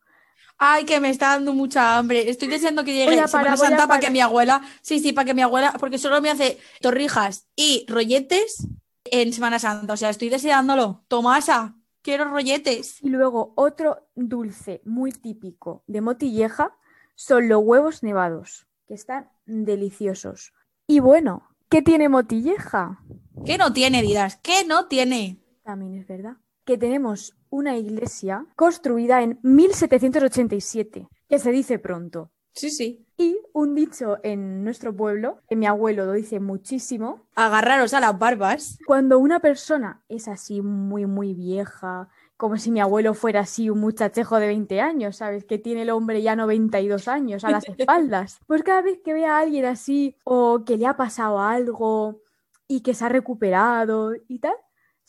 Ay, 0.60 0.86
que 0.86 1.00
me 1.00 1.10
está 1.10 1.30
dando 1.30 1.54
mucha 1.54 1.98
hambre. 1.98 2.30
Estoy 2.30 2.50
deseando 2.50 2.84
que 2.84 2.94
llegue 2.94 3.20
a 3.20 3.28
Semana 3.28 3.58
Santa 3.58 3.88
para 3.88 4.00
que 4.00 4.12
mi 4.12 4.20
abuela, 4.20 4.62
sí, 4.82 5.00
sí, 5.00 5.14
para 5.14 5.26
que 5.26 5.34
mi 5.34 5.42
abuela, 5.42 5.74
porque 5.80 5.98
solo 5.98 6.22
me 6.22 6.30
hace 6.30 6.60
torrijas 6.82 7.48
y 7.56 7.86
rolletes 7.88 8.68
en 9.06 9.32
Semana 9.34 9.58
Santa. 9.58 9.94
O 9.94 9.98
sea, 9.98 10.10
estoy 10.10 10.30
deseándolo. 10.30 11.06
Tomasa, 11.08 11.76
Quiero 12.02 12.26
rolletes. 12.26 13.04
Y 13.04 13.10
luego 13.10 13.54
otro 13.56 14.08
dulce 14.16 14.82
muy 14.86 15.12
típico 15.12 15.84
de 15.88 16.02
Motilleja 16.02 16.76
son 17.16 17.50
los 17.50 17.62
huevos 17.64 18.04
nevados, 18.04 18.68
que 18.88 18.94
están 18.94 19.30
deliciosos. 19.46 20.54
Y 20.88 21.00
bueno, 21.00 21.50
¿qué 21.70 21.82
tiene 21.82 22.08
Motilleja? 22.08 23.04
¿Qué 23.46 23.58
no 23.58 23.74
tiene, 23.74 24.02
dirás? 24.02 24.38
¿Qué 24.38 24.66
no 24.66 24.88
tiene? 24.88 25.44
También 25.64 25.96
es 25.96 26.08
verdad 26.08 26.38
que 26.66 26.78
tenemos 26.78 27.36
una 27.50 27.78
iglesia 27.78 28.46
construida 28.56 29.22
en 29.22 29.40
1787, 29.44 31.08
que 31.28 31.40
se 31.40 31.52
dice 31.52 31.80
pronto. 31.80 32.32
Sí, 32.54 32.72
sí. 32.72 33.06
Y 33.18 33.38
un 33.54 33.76
dicho 33.76 34.18
en 34.24 34.64
nuestro 34.64 34.96
pueblo, 34.96 35.40
que 35.48 35.56
mi 35.56 35.66
abuelo 35.66 36.06
lo 36.06 36.14
dice 36.14 36.40
muchísimo, 36.40 37.28
Agarraros 37.36 37.94
a 37.94 38.00
las 38.00 38.18
barbas. 38.18 38.80
cuando 38.86 39.20
una 39.20 39.40
persona 39.40 40.04
es 40.10 40.28
así 40.28 40.62
muy, 40.62 41.06
muy 41.06 41.34
vieja, 41.34 42.10
como 42.38 42.58
si 42.58 42.72
mi 42.72 42.80
abuelo 42.80 43.14
fuera 43.14 43.42
así 43.42 43.70
un 43.70 43.80
muchachejo 43.82 44.40
de 44.40 44.48
20 44.48 44.82
años, 44.82 45.18
¿sabes? 45.18 45.46
Que 45.46 45.58
tiene 45.58 45.84
el 45.84 45.90
hombre 45.90 46.22
ya 46.22 46.36
92 46.36 47.08
años 47.08 47.44
a 47.44 47.52
las 47.52 47.66
espaldas. 47.78 48.40
Pues 48.48 48.64
cada 48.64 48.82
vez 48.82 49.00
que 49.04 49.14
ve 49.14 49.26
a 49.26 49.40
alguien 49.40 49.66
así 49.66 50.16
o 50.24 50.64
que 50.66 50.78
le 50.78 50.88
ha 50.88 50.96
pasado 50.98 51.40
algo 51.40 52.22
y 52.68 52.82
que 52.82 52.94
se 52.94 53.06
ha 53.06 53.10
recuperado 53.10 54.14
y 54.28 54.40
tal, 54.40 54.56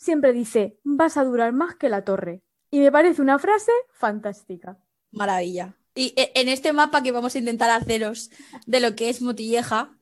siempre 0.01 0.33
dice, 0.33 0.79
vas 0.83 1.15
a 1.17 1.23
durar 1.23 1.53
más 1.53 1.75
que 1.75 1.87
la 1.89 2.03
torre. 2.03 2.41
Y 2.71 2.79
me 2.79 2.91
parece 2.91 3.21
una 3.21 3.37
frase 3.37 3.71
fantástica. 3.91 4.77
Maravilla. 5.11 5.77
Y 5.93 6.13
e- 6.15 6.31
en 6.35 6.47
este 6.49 6.73
mapa 6.73 7.03
que 7.03 7.11
vamos 7.11 7.35
a 7.35 7.39
intentar 7.39 7.69
haceros 7.69 8.31
de 8.65 8.79
lo 8.79 8.95
que 8.95 9.09
es 9.09 9.21
Motilleja, 9.21 9.95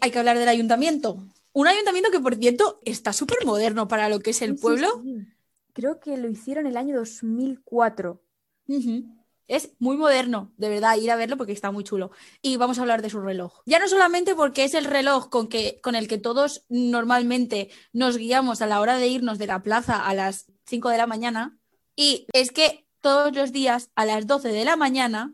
hay 0.00 0.10
que 0.10 0.18
hablar 0.18 0.38
del 0.38 0.48
ayuntamiento. 0.48 1.18
Un 1.52 1.68
ayuntamiento 1.68 2.10
que, 2.10 2.20
por 2.20 2.36
cierto, 2.36 2.80
está 2.84 3.12
súper 3.12 3.38
moderno 3.46 3.88
para 3.88 4.08
lo 4.08 4.20
que 4.20 4.30
es 4.30 4.42
el 4.42 4.56
Sí, 4.56 4.62
pueblo. 4.62 5.00
sí. 5.02 5.26
Creo 5.72 6.00
que 6.00 6.16
lo 6.16 6.28
hicieron 6.28 6.66
el 6.66 6.76
año 6.76 6.96
2004. 6.96 8.22
Ujú. 8.68 9.04
Es 9.50 9.72
muy 9.80 9.96
moderno, 9.96 10.52
de 10.58 10.68
verdad, 10.68 10.96
ir 10.96 11.10
a 11.10 11.16
verlo 11.16 11.36
porque 11.36 11.50
está 11.52 11.72
muy 11.72 11.82
chulo. 11.82 12.12
Y 12.40 12.56
vamos 12.56 12.78
a 12.78 12.82
hablar 12.82 13.02
de 13.02 13.10
su 13.10 13.20
reloj. 13.20 13.62
Ya 13.66 13.80
no 13.80 13.88
solamente 13.88 14.36
porque 14.36 14.62
es 14.62 14.74
el 14.74 14.84
reloj 14.84 15.28
con, 15.28 15.48
que, 15.48 15.80
con 15.82 15.96
el 15.96 16.06
que 16.06 16.18
todos 16.18 16.64
normalmente 16.68 17.68
nos 17.92 18.16
guiamos 18.16 18.62
a 18.62 18.68
la 18.68 18.80
hora 18.80 18.96
de 18.96 19.08
irnos 19.08 19.38
de 19.38 19.48
la 19.48 19.62
plaza 19.64 20.06
a 20.06 20.14
las 20.14 20.46
5 20.66 20.88
de 20.90 20.98
la 20.98 21.08
mañana, 21.08 21.58
y 21.96 22.28
es 22.32 22.52
que 22.52 22.86
todos 23.00 23.34
los 23.34 23.50
días 23.50 23.90
a 23.96 24.04
las 24.04 24.28
12 24.28 24.50
de 24.50 24.64
la 24.64 24.76
mañana, 24.76 25.32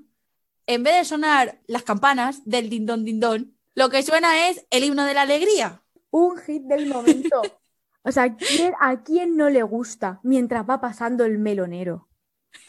en 0.66 0.82
vez 0.82 0.96
de 0.96 1.04
sonar 1.04 1.60
las 1.66 1.82
campanas 1.82 2.40
del 2.46 2.70
dindón 2.70 3.04
dindón, 3.04 3.54
lo 3.74 3.90
que 3.90 4.02
suena 4.02 4.48
es 4.48 4.66
el 4.70 4.84
himno 4.84 5.04
de 5.04 5.12
la 5.12 5.22
alegría. 5.22 5.82
Un 6.10 6.38
hit 6.38 6.62
del 6.62 6.86
momento. 6.86 7.42
O 8.08 8.12
sea, 8.12 8.36
¿quién- 8.36 8.72
¿a 8.80 9.02
quién 9.02 9.36
no 9.36 9.50
le 9.50 9.64
gusta 9.64 10.20
mientras 10.22 10.64
va 10.64 10.80
pasando 10.80 11.24
el 11.24 11.38
melonero? 11.38 12.06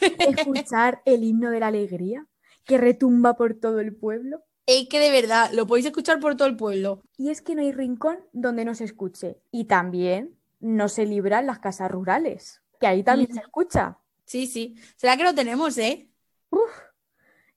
Escuchar 0.00 1.02
el 1.04 1.24
himno 1.24 1.50
de 1.50 1.60
la 1.60 1.68
alegría 1.68 2.26
que 2.64 2.78
retumba 2.78 3.34
por 3.34 3.54
todo 3.54 3.80
el 3.80 3.94
pueblo. 3.94 4.44
Es 4.66 4.88
que 4.88 5.00
de 5.00 5.10
verdad 5.10 5.50
lo 5.52 5.66
podéis 5.66 5.86
escuchar 5.86 6.20
por 6.20 6.36
todo 6.36 6.46
el 6.46 6.56
pueblo. 6.56 7.02
Y 7.16 7.30
es 7.30 7.40
que 7.40 7.54
no 7.54 7.62
hay 7.62 7.72
rincón 7.72 8.18
donde 8.32 8.64
no 8.64 8.74
se 8.74 8.84
escuche. 8.84 9.38
Y 9.50 9.64
también 9.64 10.36
no 10.60 10.88
se 10.88 11.06
libran 11.06 11.46
las 11.46 11.58
casas 11.58 11.90
rurales, 11.90 12.60
que 12.78 12.86
ahí 12.86 13.02
también 13.02 13.32
se 13.32 13.40
escucha. 13.40 13.98
Sí, 14.26 14.46
sí. 14.46 14.76
¿Será 14.96 15.16
que 15.16 15.24
lo 15.24 15.34
tenemos, 15.34 15.78
eh? 15.78 16.10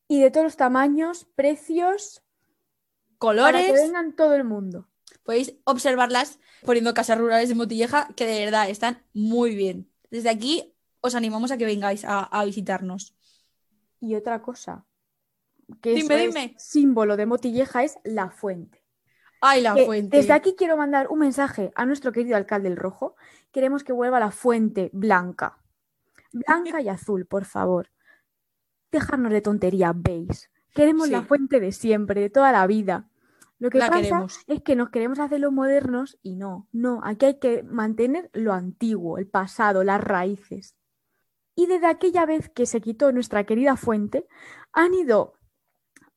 Y 0.08 0.22
de 0.22 0.32
todos 0.32 0.46
los 0.46 0.58
tamaños, 0.58 1.28
precios, 1.36 2.24
para 3.20 3.52
que 3.52 3.68
Colores. 3.68 3.74
vengan 3.74 4.16
todo 4.16 4.34
el 4.36 4.44
mundo. 4.44 4.88
Podéis 5.24 5.56
observarlas 5.66 6.40
poniendo 6.66 6.94
casas 6.94 7.18
rurales 7.18 7.50
de 7.50 7.56
Motilleja, 7.56 8.08
que 8.16 8.26
de 8.26 8.46
verdad 8.46 8.70
están 8.70 9.04
muy 9.14 9.56
bien. 9.56 9.90
Desde 10.10 10.30
aquí 10.30 10.74
os 11.02 11.16
animamos 11.16 11.52
a 11.52 11.58
que 11.58 11.66
vengáis 11.66 12.06
a, 12.06 12.24
a 12.24 12.46
visitarnos. 12.46 13.16
Y 14.00 14.16
otra 14.16 14.42
cosa, 14.42 14.86
que 15.82 15.94
Dime, 15.94 16.16
eso 16.16 16.30
es 16.30 16.34
dime. 16.36 16.56
símbolo 16.58 17.18
de 17.18 17.26
Motilleja, 17.26 17.84
es 17.84 17.98
la 18.04 18.30
fuente. 18.32 18.84
¡Ay, 19.42 19.62
la 19.62 19.74
Que 19.74 19.86
fuente! 19.86 20.18
Desde 20.18 20.34
aquí 20.34 20.56
quiero 20.58 20.78
mandar 20.78 21.08
un 21.10 21.20
mensaje 21.20 21.72
a 21.76 21.86
nuestro 21.86 22.12
querido 22.12 22.36
alcalde 22.38 22.68
el 22.70 22.78
Rojo. 22.78 23.16
Queremos 23.52 23.84
que 23.84 23.94
vuelva 23.94 24.20
la 24.20 24.32
fuente 24.32 24.90
blanca. 24.94 25.58
Blanca 26.32 26.82
y 26.82 26.90
azul, 26.90 27.26
por 27.26 27.46
favor. 27.46 27.90
Dejarnos 28.92 29.32
de 29.32 29.42
tontería, 29.42 29.94
veis. 29.96 30.50
Queremos 30.74 31.10
la 31.10 31.24
fuente 31.24 31.60
de 31.60 31.72
siempre, 31.72 32.22
de 32.22 32.30
toda 32.30 32.52
la 32.52 32.66
vida. 32.68 33.10
Lo 33.60 33.70
que 33.70 33.78
La 33.78 33.90
pasa 33.90 34.02
queremos. 34.02 34.40
es 34.48 34.62
que 34.62 34.76
nos 34.76 34.90
queremos 34.90 35.20
hacer 35.20 35.40
los 35.40 35.52
modernos 35.52 36.18
y 36.24 36.36
no, 36.36 36.68
no, 36.72 37.02
aquí 37.04 37.26
hay 37.28 37.40
que 37.40 37.62
mantener 37.64 38.30
lo 38.34 38.54
antiguo, 38.54 39.18
el 39.20 39.28
pasado, 39.28 39.84
las 39.84 40.02
raíces. 40.02 40.76
Y 41.56 41.66
desde 41.66 41.88
aquella 41.88 42.26
vez 42.26 42.50
que 42.50 42.66
se 42.66 42.82
quitó 42.82 43.12
nuestra 43.12 43.46
querida 43.46 43.76
fuente, 43.76 44.28
han 44.72 44.94
ido 44.94 45.34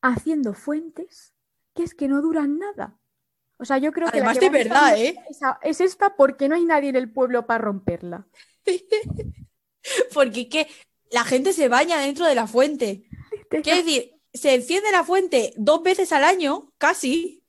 haciendo 0.01 0.53
fuentes 0.53 1.33
que 1.73 1.83
es 1.83 1.93
que 1.93 2.07
no 2.07 2.21
duran 2.21 2.57
nada. 2.57 2.97
O 3.57 3.65
sea, 3.65 3.77
yo 3.77 3.91
creo 3.91 4.09
que 4.09 4.17
Además 4.17 4.39
de 4.39 4.49
verdad, 4.49 4.97
¿eh? 4.97 5.15
esa- 5.29 5.59
es 5.61 5.81
esta 5.81 6.15
porque 6.15 6.49
no 6.49 6.55
hay 6.55 6.65
nadie 6.65 6.89
en 6.89 6.95
el 6.95 7.11
pueblo 7.11 7.45
para 7.45 7.63
romperla. 7.63 8.27
Porque 10.13 10.41
es 10.41 10.47
que 10.47 10.67
la 11.11 11.23
gente 11.23 11.53
se 11.53 11.67
baña 11.67 11.99
dentro 11.99 12.25
de 12.25 12.33
la 12.35 12.47
fuente. 12.47 13.07
Quiero 13.49 13.77
decir, 13.77 14.19
se 14.33 14.55
enciende 14.55 14.91
la 14.91 15.03
fuente 15.03 15.53
dos 15.57 15.83
veces 15.83 16.11
al 16.11 16.23
año, 16.23 16.73
casi, 16.79 17.43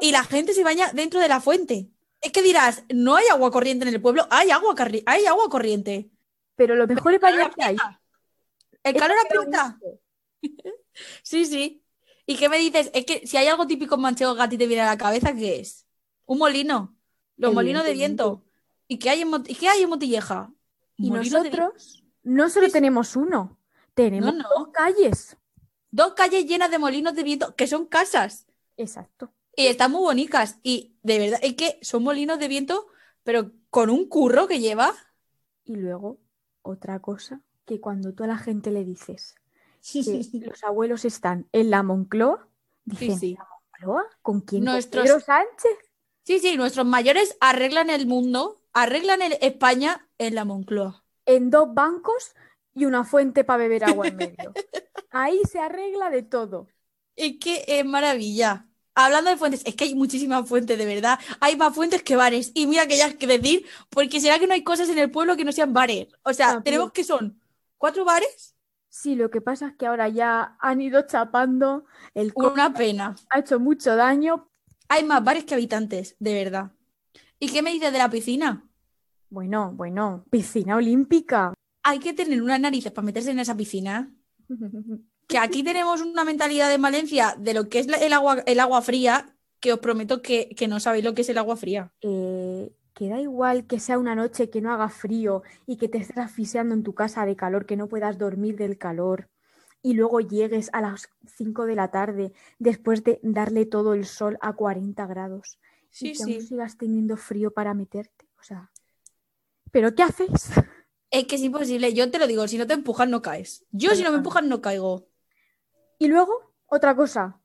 y 0.00 0.12
la 0.12 0.22
gente 0.24 0.54
se 0.54 0.62
baña 0.62 0.92
dentro 0.92 1.18
de 1.20 1.28
la 1.28 1.40
fuente. 1.40 1.90
Es 2.20 2.32
que 2.32 2.42
dirás, 2.42 2.84
no 2.94 3.16
hay 3.16 3.26
agua 3.26 3.50
corriente 3.50 3.86
en 3.86 3.92
el 3.94 4.00
pueblo, 4.00 4.26
hay 4.30 4.50
agua, 4.50 4.74
hay 5.06 5.26
agua 5.26 5.48
corriente. 5.50 6.10
Pero 6.56 6.76
lo 6.76 6.86
mejor 6.86 7.14
es 7.14 7.20
calor 7.20 7.38
bañarse 7.38 7.62
ahí. 7.62 7.76
aprieta. 7.76 8.00
El 8.82 8.94
calor 8.96 9.16
que 9.20 9.38
aprieta. 9.38 9.78
Sí, 11.22 11.44
sí. 11.44 11.82
¿Y 12.26 12.36
qué 12.36 12.48
me 12.48 12.56
dices? 12.58 12.90
Es 12.94 13.04
que 13.04 13.26
si 13.26 13.36
hay 13.36 13.48
algo 13.48 13.66
típico 13.66 13.96
en 13.96 14.00
manchego 14.02 14.36
que 14.36 14.42
a 14.42 14.48
ti 14.48 14.56
te 14.56 14.66
viene 14.68 14.82
a 14.82 14.86
la 14.86 14.96
cabeza, 14.98 15.34
¿qué 15.34 15.58
es? 15.60 15.86
Un 16.26 16.38
molino. 16.38 16.96
Los 17.36 17.52
molinos 17.52 17.84
de 17.84 17.92
viento. 17.94 18.44
¿Y 18.86 18.98
qué 18.98 19.10
hay 19.10 19.22
en, 19.22 19.30
¿y 19.48 19.54
qué 19.56 19.68
hay 19.68 19.82
en 19.82 19.88
Motilleja? 19.88 20.52
Y 20.96 21.10
de 21.10 21.16
nosotros 21.16 22.04
no 22.22 22.48
solo 22.48 22.70
tenemos 22.70 23.16
uno, 23.16 23.58
tenemos 23.94 24.32
No, 24.34 24.42
no. 24.42 24.48
dos 24.56 24.68
calles. 24.68 25.36
Dos 25.90 26.14
calles 26.14 26.46
llenas 26.46 26.70
de 26.70 26.78
molinos 26.78 27.14
de 27.14 27.24
viento, 27.24 27.56
que 27.56 27.66
son 27.66 27.86
casas. 27.86 28.46
Exacto. 28.76 29.32
Y 29.56 29.66
están 29.66 29.90
muy 29.90 30.02
bonitas. 30.02 30.58
Y 30.62 30.96
de 31.02 31.18
verdad, 31.18 31.40
es 31.42 31.54
que 31.54 31.78
son 31.82 32.04
molinos 32.04 32.38
de 32.38 32.46
viento, 32.48 32.86
pero 33.24 33.50
con 33.70 33.90
un 33.90 34.08
curro 34.08 34.46
que 34.46 34.60
lleva. 34.60 34.94
Y 35.64 35.74
luego, 35.76 36.20
otra 36.64 37.00
cosa, 37.00 37.42
que 37.66 37.80
cuando 37.80 38.12
tú 38.14 38.24
a 38.24 38.26
la 38.26 38.38
gente 38.38 38.72
le 38.72 38.84
dices 38.84 39.36
que 39.92 40.00
los 40.46 40.64
abuelos 40.64 41.04
están 41.04 41.48
en 41.52 41.70
la 41.70 41.82
Moncloa, 41.84 42.48
dicen, 42.84 43.18
sí. 43.20 43.34
¿la 43.38 43.46
Moncloa? 43.48 44.04
¿Con 44.22 44.40
quién? 44.40 44.64
¿Con 44.64 44.72
Nuestros- 44.74 45.04
Pedro 45.04 45.20
Sánchez? 45.20 45.72
Sí, 46.24 46.38
sí, 46.40 46.56
nuestros 46.56 46.86
mayores 46.86 47.36
arreglan 47.40 47.90
el 47.90 48.06
mundo, 48.06 48.62
arreglan 48.72 49.22
el 49.22 49.36
España 49.42 50.08
en 50.18 50.34
la 50.34 50.44
Moncloa. 50.44 51.04
En 51.26 51.50
dos 51.50 51.72
bancos 51.74 52.34
y 52.74 52.86
una 52.86 53.04
fuente 53.04 53.44
para 53.44 53.58
beber 53.58 53.84
agua 53.84 54.08
en 54.08 54.16
medio. 54.16 54.52
Ahí 55.10 55.40
se 55.50 55.60
arregla 55.60 56.10
de 56.10 56.22
todo. 56.22 56.66
Es 57.16 57.38
que 57.40 57.64
es 57.68 57.84
maravilla. 57.84 58.68
Hablando 58.94 59.30
de 59.30 59.36
fuentes, 59.36 59.62
es 59.64 59.74
que 59.74 59.84
hay 59.84 59.94
muchísimas 59.94 60.48
fuentes, 60.48 60.78
de 60.78 60.86
verdad. 60.86 61.18
Hay 61.40 61.56
más 61.56 61.74
fuentes 61.74 62.02
que 62.02 62.16
bares. 62.16 62.52
Y 62.54 62.66
mira 62.66 62.86
que 62.86 62.96
ya 62.96 63.08
es 63.08 63.16
que 63.16 63.26
decir, 63.26 63.66
porque 63.90 64.20
será 64.20 64.38
que 64.38 64.46
no 64.46 64.54
hay 64.54 64.62
cosas 64.62 64.88
en 64.88 64.98
el 64.98 65.10
pueblo 65.10 65.36
que 65.36 65.44
no 65.44 65.52
sean 65.52 65.72
bares. 65.72 66.08
O 66.22 66.32
sea, 66.32 66.46
También. 66.48 66.64
tenemos 66.64 66.92
que 66.92 67.04
son 67.04 67.40
cuatro 67.78 68.04
bares, 68.04 68.52
Sí, 68.88 69.16
lo 69.16 69.28
que 69.28 69.40
pasa 69.40 69.66
es 69.70 69.74
que 69.76 69.86
ahora 69.86 70.08
ya 70.08 70.56
han 70.60 70.80
ido 70.80 71.02
chapando, 71.04 71.84
el 72.14 72.32
una 72.36 72.72
pena. 72.72 73.16
ha 73.28 73.40
hecho 73.40 73.58
mucho 73.58 73.96
daño. 73.96 74.48
Hay 74.88 75.02
más 75.02 75.24
bares 75.24 75.44
que 75.44 75.54
habitantes, 75.54 76.14
de 76.20 76.32
verdad. 76.32 76.70
¿Y 77.40 77.48
qué 77.50 77.60
me 77.60 77.72
dices 77.72 77.92
de 77.92 77.98
la 77.98 78.08
piscina? 78.08 78.64
Bueno, 79.30 79.72
bueno, 79.74 80.24
piscina 80.30 80.76
olímpica. 80.76 81.54
Hay 81.82 81.98
que 81.98 82.12
tener 82.12 82.40
unas 82.40 82.60
narices 82.60 82.92
para 82.92 83.04
meterse 83.04 83.32
en 83.32 83.40
esa 83.40 83.56
piscina. 83.56 84.14
Que 85.28 85.38
aquí 85.38 85.62
tenemos 85.62 86.00
una 86.00 86.24
mentalidad 86.24 86.72
en 86.72 86.82
Valencia 86.82 87.34
de 87.38 87.54
lo 87.54 87.68
que 87.68 87.78
es 87.80 87.88
el 87.88 88.12
agua, 88.12 88.42
el 88.46 88.60
agua 88.60 88.82
fría, 88.82 89.34
que 89.60 89.72
os 89.72 89.78
prometo 89.78 90.22
que, 90.22 90.50
que 90.56 90.68
no 90.68 90.80
sabéis 90.80 91.04
lo 91.04 91.14
que 91.14 91.22
es 91.22 91.28
el 91.28 91.38
agua 91.38 91.56
fría. 91.56 91.92
Eh, 92.02 92.72
que 92.94 93.08
da 93.08 93.20
igual 93.20 93.66
que 93.66 93.80
sea 93.80 93.98
una 93.98 94.14
noche 94.14 94.50
que 94.50 94.60
no 94.60 94.72
haga 94.72 94.88
frío 94.88 95.42
y 95.66 95.76
que 95.76 95.88
te 95.88 95.98
estés 95.98 96.18
asfixiando 96.18 96.74
en 96.74 96.82
tu 96.82 96.94
casa 96.94 97.26
de 97.26 97.36
calor, 97.36 97.66
que 97.66 97.76
no 97.76 97.88
puedas 97.88 98.18
dormir 98.18 98.56
del 98.56 98.78
calor 98.78 99.28
y 99.82 99.92
luego 99.92 100.20
llegues 100.20 100.70
a 100.72 100.80
las 100.80 101.10
5 101.36 101.66
de 101.66 101.74
la 101.74 101.90
tarde 101.90 102.32
después 102.58 103.04
de 103.04 103.20
darle 103.22 103.66
todo 103.66 103.92
el 103.94 104.06
sol 104.06 104.38
a 104.40 104.54
40 104.54 105.06
grados 105.06 105.58
Sí, 105.90 106.08
y 106.08 106.12
que 106.16 106.22
aún 106.24 106.32
sí. 106.32 106.40
sigas 106.40 106.76
teniendo 106.76 107.16
frío 107.16 107.52
para 107.52 107.74
meterte. 107.74 108.26
O 108.40 108.42
sea, 108.42 108.70
¿pero 109.70 109.94
qué 109.94 110.02
hacéis? 110.02 110.50
Es 111.10 111.26
que 111.26 111.36
es 111.36 111.42
imposible. 111.42 111.94
Yo 111.94 112.10
te 112.10 112.18
lo 112.18 112.26
digo, 112.26 112.48
si 112.48 112.58
no 112.58 112.66
te 112.66 112.74
empujan, 112.74 113.10
no 113.10 113.22
caes. 113.22 113.64
Yo, 113.70 113.94
si 113.94 114.02
no 114.02 114.10
me 114.10 114.16
empujan, 114.16 114.48
no 114.48 114.60
caigo. 114.60 115.06
Y 115.98 116.08
luego, 116.08 116.54
otra 116.66 116.94
cosa, 116.94 117.40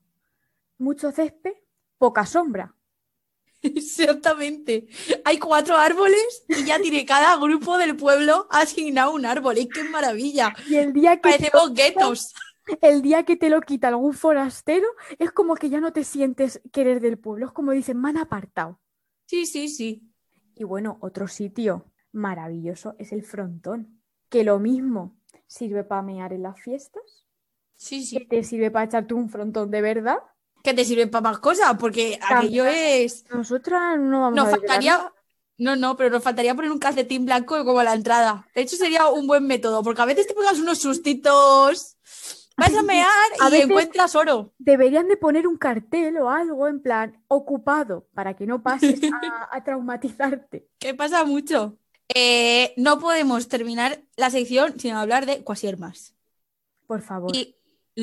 mucho 0.78 1.12
césped, 1.12 1.54
poca 1.98 2.26
sombra. 2.26 2.74
Exactamente. 3.62 4.88
Hay 5.24 5.38
cuatro 5.38 5.76
árboles 5.76 6.44
y 6.48 6.64
ya 6.64 6.80
tiene 6.80 7.04
cada 7.04 7.36
grupo 7.36 7.76
del 7.78 7.96
pueblo 7.96 8.46
asignado 8.50 9.12
un 9.12 9.26
árbol. 9.26 9.58
¡Y 9.58 9.68
qué 9.68 9.84
maravilla! 9.84 10.54
Y 10.68 10.76
el 10.76 10.92
día 10.92 11.16
que 11.16 11.30
Parecemos 11.30 11.74
guetos. 11.74 12.34
el 12.80 13.02
día 13.02 13.24
que 13.24 13.36
te 13.36 13.50
lo 13.50 13.60
quita 13.60 13.88
algún 13.88 14.14
forastero, 14.14 14.86
es 15.18 15.30
como 15.32 15.54
que 15.56 15.68
ya 15.70 15.80
no 15.80 15.92
te 15.92 16.04
sientes 16.04 16.60
que 16.72 16.82
eres 16.82 17.02
del 17.02 17.18
pueblo, 17.18 17.46
es 17.46 17.52
como 17.52 17.72
dicen, 17.72 18.00
me 18.00 18.10
han 18.10 18.18
apartado. 18.18 18.80
Sí, 19.26 19.46
sí, 19.46 19.68
sí. 19.68 20.10
Y 20.54 20.64
bueno, 20.64 20.98
otro 21.00 21.28
sitio 21.28 21.86
maravilloso 22.12 22.94
es 22.98 23.12
el 23.12 23.22
frontón, 23.22 24.00
que 24.28 24.44
lo 24.44 24.58
mismo 24.58 25.16
sirve 25.46 25.84
para 25.84 26.02
mear 26.02 26.32
en 26.32 26.42
las 26.42 26.60
fiestas, 26.60 27.26
Sí, 27.82 28.00
que 28.00 28.04
sí. 28.18 28.26
te 28.26 28.44
sirve 28.44 28.70
para 28.70 28.84
echarte 28.84 29.14
un 29.14 29.30
frontón 29.30 29.70
de 29.70 29.80
verdad. 29.80 30.18
Que 30.62 30.74
te 30.74 30.84
sirven 30.84 31.10
para 31.10 31.22
más 31.22 31.38
cosas, 31.38 31.74
porque 31.78 32.18
aquello 32.22 32.66
es. 32.66 33.24
Nosotras 33.30 33.98
no 33.98 34.20
vamos 34.20 34.36
Nos 34.36 34.48
a 34.48 34.50
faltaría. 34.50 35.12
No, 35.56 35.76
no, 35.76 35.96
pero 35.96 36.10
nos 36.10 36.22
faltaría 36.22 36.54
poner 36.54 36.70
un 36.70 36.78
calcetín 36.78 37.24
blanco 37.24 37.64
como 37.64 37.80
a 37.80 37.84
la 37.84 37.94
entrada. 37.94 38.46
De 38.54 38.60
hecho, 38.62 38.76
sería 38.76 39.08
un 39.08 39.26
buen 39.26 39.46
método, 39.46 39.82
porque 39.82 40.02
a 40.02 40.04
veces 40.06 40.26
te 40.26 40.34
pegas 40.34 40.58
unos 40.58 40.78
sustitos. 40.78 41.96
Vas 42.58 42.74
a 42.74 42.82
mear 42.82 43.08
A 43.40 43.48
y 43.48 43.50
veces- 43.52 43.70
encuentras 43.70 44.14
oro. 44.14 44.52
Deberían 44.58 45.08
de 45.08 45.16
poner 45.16 45.46
un 45.46 45.56
cartel 45.56 46.18
o 46.18 46.28
algo 46.28 46.68
en 46.68 46.82
plan 46.82 47.24
ocupado 47.28 48.06
para 48.12 48.36
que 48.36 48.44
no 48.46 48.62
pases 48.62 49.00
a, 49.04 49.48
a 49.56 49.64
traumatizarte. 49.64 50.68
¿Qué 50.78 50.92
pasa 50.94 51.24
mucho? 51.24 51.78
Eh, 52.14 52.74
no 52.76 52.98
podemos 52.98 53.48
terminar 53.48 54.02
la 54.16 54.28
sección 54.28 54.78
sin 54.78 54.92
hablar 54.92 55.24
de 55.24 55.42
cuasiermas 55.44 56.14
Por 56.86 57.00
favor. 57.02 57.34
y 57.34 57.56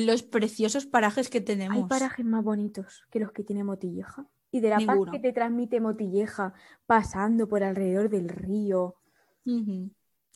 los 0.06 0.22
preciosos 0.22 0.86
parajes 0.86 1.28
que 1.30 1.38
Hay 1.38 1.44
tenemos. 1.44 1.88
parajes 1.88 2.24
más 2.24 2.44
bonitos 2.44 3.04
que 3.10 3.20
los 3.20 3.32
que 3.32 3.42
tiene 3.44 3.64
Motilleja. 3.64 4.26
Y 4.50 4.60
de 4.60 4.70
la 4.70 4.78
Ninguno. 4.78 5.04
paz 5.04 5.12
que 5.12 5.18
te 5.18 5.32
transmite 5.32 5.80
Motilleja, 5.80 6.54
pasando 6.86 7.48
por 7.48 7.62
alrededor 7.62 8.08
del 8.08 8.28
río, 8.30 8.96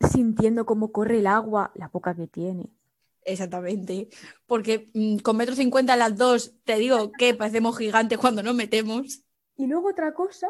sintiendo 0.01 0.66
cómo 0.66 0.92
corre 0.92 1.18
el 1.20 1.27
agua, 1.27 1.72
la 1.75 1.88
poca 1.88 2.14
que 2.14 2.27
tiene. 2.27 2.70
Exactamente. 3.25 4.09
Porque 4.46 4.90
mm, 4.94 5.18
con 5.18 5.37
metro 5.37 5.55
cincuenta 5.55 5.96
las 5.96 6.16
dos, 6.16 6.55
te 6.64 6.77
digo 6.77 7.12
que 7.12 7.35
parecemos 7.35 7.79
gigantes 7.79 8.18
cuando 8.18 8.42
nos 8.42 8.55
metemos. 8.55 9.22
Y 9.57 9.66
luego 9.66 9.90
otra 9.90 10.12
cosa 10.12 10.48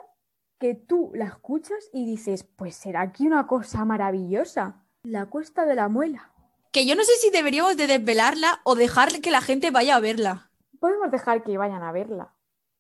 que 0.59 0.75
tú 0.75 1.11
la 1.15 1.27
escuchas 1.27 1.91
y 1.93 2.07
dices, 2.07 2.45
pues 2.45 2.75
será 2.75 3.03
aquí 3.03 3.27
una 3.27 3.47
cosa 3.47 3.85
maravillosa. 3.85 4.85
La 5.03 5.27
cuesta 5.27 5.67
de 5.67 5.75
la 5.75 5.89
muela. 5.89 6.33
Que 6.73 6.87
yo 6.87 6.97
no 6.97 7.05
sé 7.05 7.13
si 7.21 7.31
deberíamos 7.31 7.77
de 7.77 7.87
desvelarla 7.87 8.61
o 8.65 8.75
dejar 8.75 9.21
que 9.21 9.31
la 9.31 9.41
gente 9.41 9.71
vaya 9.71 9.97
a 9.97 10.01
verla. 10.01 10.51
Podemos 10.81 11.11
dejar 11.11 11.45
que 11.45 11.57
vayan 11.57 11.83
a 11.83 11.93
verla. 11.93 12.35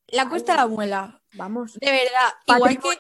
La 0.09 0.29
cuesta 0.29 0.53
de 0.53 0.59
la 0.59 0.67
muela. 0.67 1.23
Vamos. 1.35 1.75
De 1.75 1.91
verdad. 1.91 2.33
Igual 2.47 2.79
que, 2.81 2.99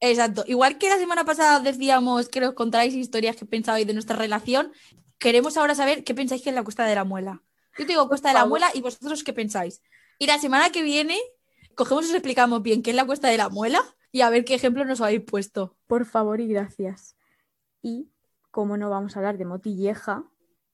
exacto. 0.00 0.44
Igual 0.46 0.78
que 0.78 0.88
la 0.88 0.96
semana 0.96 1.24
pasada 1.24 1.60
decíamos 1.60 2.28
que 2.28 2.44
os 2.46 2.54
contáis 2.54 2.94
historias 2.94 3.36
que 3.36 3.44
pensabais 3.44 3.86
de 3.86 3.92
nuestra 3.92 4.16
relación, 4.16 4.72
queremos 5.18 5.56
ahora 5.56 5.74
saber 5.74 6.02
qué 6.04 6.14
pensáis 6.14 6.42
que 6.42 6.50
es 6.50 6.54
la 6.54 6.64
cuesta 6.64 6.84
de 6.84 6.94
la 6.94 7.04
muela. 7.04 7.42
Yo 7.76 7.86
te 7.86 7.92
digo 7.92 8.08
cuesta 8.08 8.28
de 8.28 8.34
la 8.34 8.46
muela 8.46 8.68
y 8.74 8.80
vosotros 8.80 9.24
qué 9.24 9.32
pensáis. 9.32 9.82
Y 10.18 10.26
la 10.26 10.38
semana 10.38 10.70
que 10.70 10.82
viene 10.82 11.18
cogemos 11.74 12.04
y 12.06 12.08
os 12.08 12.14
explicamos 12.14 12.62
bien 12.62 12.82
qué 12.82 12.90
es 12.90 12.96
la 12.96 13.06
cuesta 13.06 13.28
de 13.28 13.38
la 13.38 13.48
muela 13.48 13.82
y 14.12 14.20
a 14.20 14.30
ver 14.30 14.44
qué 14.44 14.54
ejemplo 14.54 14.84
nos 14.84 15.00
habéis 15.00 15.22
puesto. 15.22 15.76
Por 15.86 16.04
favor 16.04 16.40
y 16.40 16.48
gracias. 16.48 17.16
Y 17.82 18.11
cómo 18.52 18.76
no 18.76 18.88
vamos 18.90 19.16
a 19.16 19.18
hablar 19.18 19.36
de 19.38 19.44
Motilleja 19.46 20.24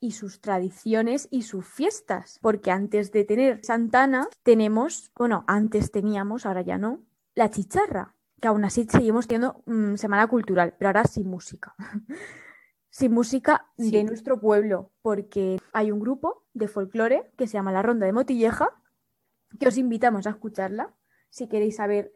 y 0.01 0.13
sus 0.13 0.41
tradiciones 0.43 1.27
y 1.31 1.43
sus 1.43 1.67
fiestas, 1.67 2.39
porque 2.43 2.71
antes 2.71 3.11
de 3.11 3.25
tener 3.25 3.65
Santana 3.65 4.29
tenemos, 4.43 5.11
bueno, 5.17 5.45
antes 5.47 5.91
teníamos, 5.91 6.45
ahora 6.45 6.61
ya 6.63 6.77
no, 6.77 7.05
la 7.35 7.51
chicharra, 7.51 8.15
que 8.41 8.49
aún 8.49 8.65
así 8.65 8.85
seguimos 8.89 9.27
teniendo 9.27 9.63
mm, 9.67 9.95
semana 9.97 10.27
cultural, 10.27 10.75
pero 10.79 10.91
ahora 10.91 11.05
sin 11.05 11.29
música. 11.29 11.75
sin 12.91 13.13
música 13.13 13.67
Sí. 13.77 13.91
de 13.91 14.05
nuestro 14.05 14.41
pueblo, 14.41 14.93
porque 15.03 15.59
hay 15.73 15.91
un 15.91 16.01
grupo 16.01 16.45
de 16.53 16.69
folclore 16.69 17.33
que 17.37 17.47
se 17.47 17.55
llama 17.55 17.73
La 17.73 17.83
Ronda 17.83 18.07
de 18.07 18.13
Motilleja, 18.13 18.69
que 19.59 19.69
os 19.69 19.79
invitamos 19.79 20.27
a 20.27 20.31
escucharla 20.31 20.95
si 21.31 21.49
queréis 21.49 21.77
saber 21.77 22.13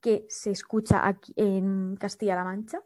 qué 0.00 0.26
se 0.28 0.50
escucha 0.50 1.06
aquí 1.06 1.32
en 1.36 1.96
Castilla-La 1.96 2.44
Mancha. 2.44 2.82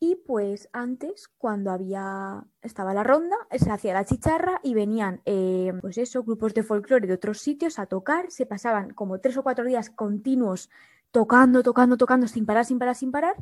Y 0.00 0.14
pues 0.14 0.68
antes, 0.72 1.26
cuando 1.38 1.72
había 1.72 2.44
estaba 2.62 2.94
la 2.94 3.02
ronda, 3.02 3.36
se 3.50 3.70
hacía 3.70 3.94
la 3.94 4.04
chicharra 4.04 4.60
y 4.62 4.74
venían, 4.74 5.22
eh, 5.24 5.72
pues 5.80 5.98
eso, 5.98 6.22
grupos 6.22 6.54
de 6.54 6.62
folclore 6.62 7.08
de 7.08 7.14
otros 7.14 7.38
sitios 7.40 7.80
a 7.80 7.86
tocar. 7.86 8.30
Se 8.30 8.46
pasaban 8.46 8.90
como 8.90 9.18
tres 9.20 9.36
o 9.38 9.42
cuatro 9.42 9.64
días 9.64 9.90
continuos 9.90 10.70
tocando, 11.10 11.64
tocando, 11.64 11.96
tocando, 11.96 12.28
sin 12.28 12.46
parar, 12.46 12.64
sin 12.64 12.78
parar, 12.78 12.94
sin 12.94 13.10
parar. 13.10 13.34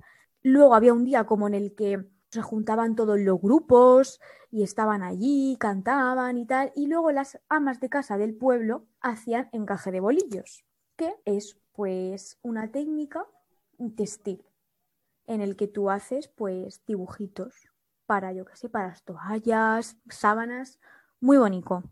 Luego 0.42 0.74
había 0.74 0.94
un 0.94 1.04
día 1.04 1.24
como 1.24 1.46
en 1.46 1.54
el 1.54 1.74
que 1.74 2.06
se 2.30 2.40
juntaban 2.40 2.96
todos 2.96 3.18
los 3.20 3.38
grupos 3.40 4.18
y 4.50 4.62
estaban 4.62 5.02
allí, 5.02 5.56
cantaban 5.60 6.38
y 6.38 6.46
tal. 6.46 6.72
Y 6.74 6.86
luego 6.86 7.10
las 7.12 7.38
amas 7.50 7.80
de 7.80 7.90
casa 7.90 8.16
del 8.16 8.34
pueblo 8.34 8.86
hacían 9.00 9.50
encaje 9.52 9.90
de 9.90 10.00
bolillos, 10.00 10.64
que 10.96 11.14
es 11.26 11.58
pues 11.72 12.38
una 12.42 12.70
técnica 12.70 13.26
textil 13.94 14.42
en 15.26 15.40
el 15.40 15.56
que 15.56 15.68
tú 15.68 15.90
haces 15.90 16.28
pues 16.28 16.84
dibujitos 16.86 17.68
para, 18.06 18.32
yo 18.32 18.44
qué 18.44 18.56
sé, 18.56 18.68
para 18.68 18.88
las 18.88 19.02
toallas, 19.02 19.96
sábanas, 20.08 20.78
muy 21.20 21.36
bonito. 21.36 21.82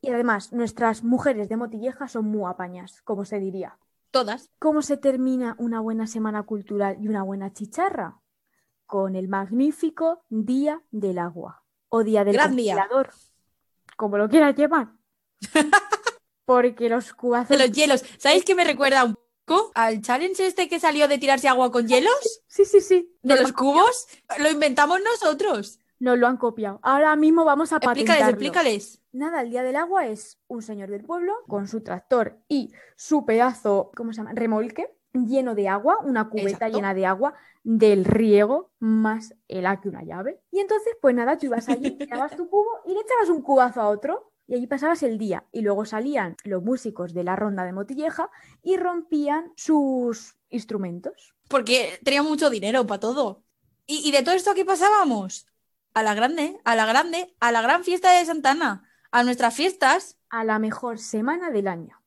Y 0.00 0.10
además, 0.10 0.52
nuestras 0.52 1.04
mujeres 1.04 1.48
de 1.48 1.56
Motilleja 1.56 2.08
son 2.08 2.26
muy 2.26 2.50
apañas, 2.50 3.02
como 3.02 3.24
se 3.24 3.38
diría. 3.38 3.78
Todas. 4.10 4.50
¿Cómo 4.58 4.82
se 4.82 4.96
termina 4.96 5.54
una 5.58 5.80
buena 5.80 6.06
semana 6.06 6.42
cultural 6.42 6.96
y 7.00 7.08
una 7.08 7.22
buena 7.22 7.52
chicharra? 7.52 8.20
Con 8.86 9.14
el 9.14 9.28
magnífico 9.28 10.24
Día 10.28 10.82
del 10.90 11.18
Agua 11.18 11.62
o 11.88 12.02
Día 12.02 12.24
del 12.24 12.34
Gran 12.34 12.56
día. 12.56 12.74
Congelador, 12.74 13.10
como 13.96 14.18
lo 14.18 14.28
quieras 14.28 14.56
llamar. 14.56 14.92
Porque 16.44 16.88
los 16.88 17.12
cubazos... 17.12 17.56
De 17.56 17.58
los 17.58 17.70
hielos. 17.70 18.04
¿Sabéis 18.18 18.44
qué 18.44 18.56
me 18.56 18.64
recuerda 18.64 19.04
un 19.04 19.16
al 19.74 20.00
challenge 20.02 20.46
este 20.46 20.68
que 20.68 20.80
salió 20.80 21.08
de 21.08 21.18
tirarse 21.18 21.48
agua 21.48 21.70
con 21.70 21.86
hielos? 21.88 22.42
Sí, 22.46 22.64
sí, 22.64 22.80
sí. 22.80 23.16
De 23.22 23.36
los 23.36 23.50
lo- 23.50 23.56
cubos. 23.56 24.06
Lo 24.38 24.50
inventamos 24.50 24.98
nosotros. 25.02 25.78
Nos 25.98 26.18
lo 26.18 26.26
han 26.26 26.38
copiado. 26.38 26.78
Ahora 26.82 27.14
mismo 27.16 27.44
vamos 27.44 27.72
a 27.72 27.76
Explícales, 27.76 28.22
patentarlo. 28.22 28.30
explícales. 28.30 29.02
Nada, 29.12 29.42
el 29.42 29.50
Día 29.50 29.62
del 29.62 29.76
Agua 29.76 30.06
es 30.06 30.38
un 30.48 30.62
señor 30.62 30.88
del 30.90 31.04
pueblo 31.04 31.34
con 31.46 31.68
su 31.68 31.82
tractor 31.82 32.38
y 32.48 32.72
su 32.96 33.26
pedazo, 33.26 33.90
¿cómo 33.94 34.12
se 34.12 34.18
llama? 34.18 34.32
Remolque 34.32 34.94
lleno 35.12 35.54
de 35.54 35.68
agua, 35.68 35.98
una 36.04 36.28
cubeta 36.30 36.50
Exacto. 36.50 36.76
llena 36.76 36.94
de 36.94 37.04
agua 37.04 37.34
del 37.64 38.04
riego 38.04 38.70
más 38.78 39.34
el 39.48 39.66
que 39.82 39.88
una 39.88 40.02
llave. 40.04 40.40
Y 40.52 40.60
entonces, 40.60 40.94
pues 41.02 41.14
nada, 41.14 41.36
tú 41.36 41.46
ibas 41.46 41.68
allí, 41.68 41.90
tirabas 41.98 42.36
tu 42.36 42.48
cubo 42.48 42.70
y 42.86 42.94
le 42.94 43.00
echabas 43.00 43.28
un 43.28 43.42
cubazo 43.42 43.80
a 43.82 43.88
otro 43.88 44.29
y 44.50 44.54
allí 44.54 44.66
pasabas 44.66 45.04
el 45.04 45.16
día. 45.16 45.44
Y 45.52 45.60
luego 45.60 45.84
salían 45.84 46.36
los 46.42 46.60
músicos 46.60 47.14
de 47.14 47.22
la 47.22 47.36
ronda 47.36 47.64
de 47.64 47.72
Motilleja 47.72 48.30
y 48.64 48.76
rompían 48.76 49.52
sus 49.54 50.34
instrumentos. 50.48 51.36
Porque 51.46 52.00
tenía 52.02 52.24
mucho 52.24 52.50
dinero 52.50 52.84
para 52.84 52.98
todo. 52.98 53.44
¿Y, 53.86 54.08
y 54.08 54.10
de 54.10 54.24
todo 54.24 54.34
esto 54.34 54.54
qué 54.54 54.64
pasábamos? 54.64 55.46
A 55.94 56.02
la 56.02 56.14
grande, 56.14 56.58
a 56.64 56.74
la 56.74 56.84
grande, 56.84 57.32
a 57.38 57.52
la 57.52 57.62
gran 57.62 57.84
fiesta 57.84 58.10
de 58.10 58.24
Santana, 58.24 58.90
a 59.12 59.22
nuestras 59.22 59.54
fiestas. 59.54 60.18
A 60.30 60.42
la 60.42 60.58
mejor 60.58 60.98
semana 60.98 61.52
del 61.52 61.68
año. 61.68 62.02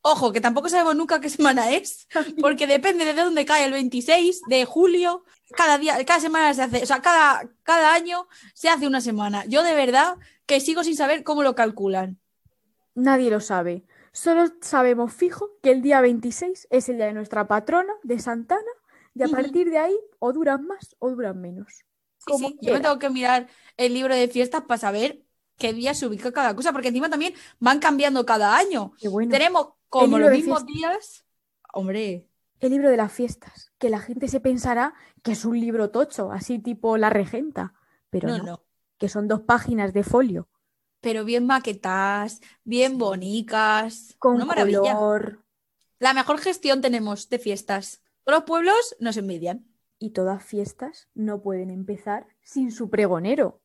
Ojo, 0.00 0.32
que 0.32 0.40
tampoco 0.40 0.68
sabemos 0.68 0.94
nunca 0.94 1.20
qué 1.20 1.28
semana 1.28 1.72
es, 1.72 2.06
porque 2.40 2.68
depende 2.68 3.04
de 3.06 3.12
dónde 3.12 3.44
cae 3.44 3.64
el 3.64 3.72
26 3.72 4.42
de 4.46 4.64
julio. 4.64 5.24
Cada 5.56 5.78
día, 5.78 6.04
cada 6.04 6.20
semana 6.20 6.54
se 6.54 6.62
hace, 6.62 6.80
o 6.80 6.86
sea, 6.86 7.02
cada, 7.02 7.48
cada 7.64 7.92
año 7.92 8.28
se 8.54 8.68
hace 8.68 8.86
una 8.86 9.00
semana. 9.00 9.44
Yo 9.46 9.64
de 9.64 9.74
verdad 9.74 10.16
que 10.48 10.60
sigo 10.60 10.82
sin 10.82 10.96
saber 10.96 11.22
cómo 11.24 11.42
lo 11.42 11.54
calculan. 11.54 12.18
Nadie 12.94 13.30
lo 13.30 13.38
sabe. 13.38 13.84
Solo 14.12 14.46
sabemos 14.62 15.12
fijo 15.12 15.50
que 15.62 15.70
el 15.70 15.82
día 15.82 16.00
26 16.00 16.68
es 16.70 16.88
el 16.88 16.96
día 16.96 17.06
de 17.06 17.12
nuestra 17.12 17.46
patrona, 17.46 17.92
de 18.02 18.18
Santana, 18.18 18.62
y 19.14 19.22
a 19.22 19.28
partir 19.28 19.70
de 19.70 19.78
ahí 19.78 19.96
o 20.18 20.32
duran 20.32 20.66
más 20.66 20.96
o 20.98 21.10
duran 21.10 21.38
menos. 21.38 21.84
Sí, 22.26 22.58
yo 22.62 22.72
me 22.72 22.80
tengo 22.80 22.98
que 22.98 23.10
mirar 23.10 23.46
el 23.76 23.92
libro 23.92 24.14
de 24.14 24.26
fiestas 24.28 24.62
para 24.62 24.78
saber 24.78 25.22
qué 25.58 25.74
día 25.74 25.92
se 25.92 26.06
ubica 26.06 26.32
cada 26.32 26.56
cosa, 26.56 26.72
porque 26.72 26.88
encima 26.88 27.10
también 27.10 27.34
van 27.58 27.78
cambiando 27.78 28.24
cada 28.24 28.56
año. 28.56 28.92
Bueno. 29.10 29.30
Tenemos 29.30 29.74
como 29.90 30.18
los 30.18 30.30
mismos 30.30 30.64
días. 30.64 31.26
Hombre, 31.74 32.26
El 32.60 32.70
libro 32.70 32.88
de 32.88 32.96
las 32.96 33.12
fiestas, 33.12 33.70
que 33.78 33.90
la 33.90 34.00
gente 34.00 34.28
se 34.28 34.40
pensará 34.40 34.94
que 35.22 35.32
es 35.32 35.44
un 35.44 35.60
libro 35.60 35.90
tocho, 35.90 36.32
así 36.32 36.58
tipo 36.58 36.96
La 36.96 37.10
Regenta, 37.10 37.74
pero 38.08 38.28
no, 38.28 38.38
no, 38.38 38.44
no. 38.44 38.67
Que 38.98 39.08
son 39.08 39.28
dos 39.28 39.40
páginas 39.42 39.92
de 39.92 40.02
folio 40.02 40.48
Pero 41.00 41.24
bien 41.24 41.46
maquetadas, 41.46 42.40
bien 42.64 42.98
bonitas. 42.98 44.14
con 44.18 44.34
Una 44.36 44.44
maravilla. 44.44 44.94
color 44.94 45.44
La 45.98 46.12
mejor 46.14 46.38
gestión 46.38 46.80
tenemos 46.80 47.28
de 47.28 47.38
fiestas. 47.38 48.02
Todos 48.24 48.38
los 48.40 48.44
pueblos 48.44 48.96
nos 49.00 49.16
envidian. 49.16 49.64
y 50.00 50.10
todas 50.10 50.44
fiestas 50.44 51.08
no 51.14 51.40
pueden 51.42 51.70
empezar 51.70 52.26
sin 52.42 52.70
su 52.70 52.88
pregonero. 52.90 53.60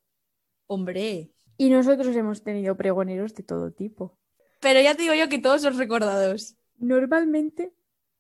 Hombre. 0.68 1.32
Y 1.58 1.70
nosotros 1.70 2.16
hemos 2.16 2.44
tenido 2.44 2.76
pregoneros 2.76 3.36
de 3.36 3.44
todo 3.44 3.72
tipo. 3.72 4.18
Pero 4.60 4.82
ya 4.82 4.96
te 4.96 5.04
digo 5.04 5.14
yo 5.14 5.30
que 5.30 5.38
todos 5.40 5.62
son 5.62 5.78
recordados. 5.78 6.56
Normalmente 6.78 7.74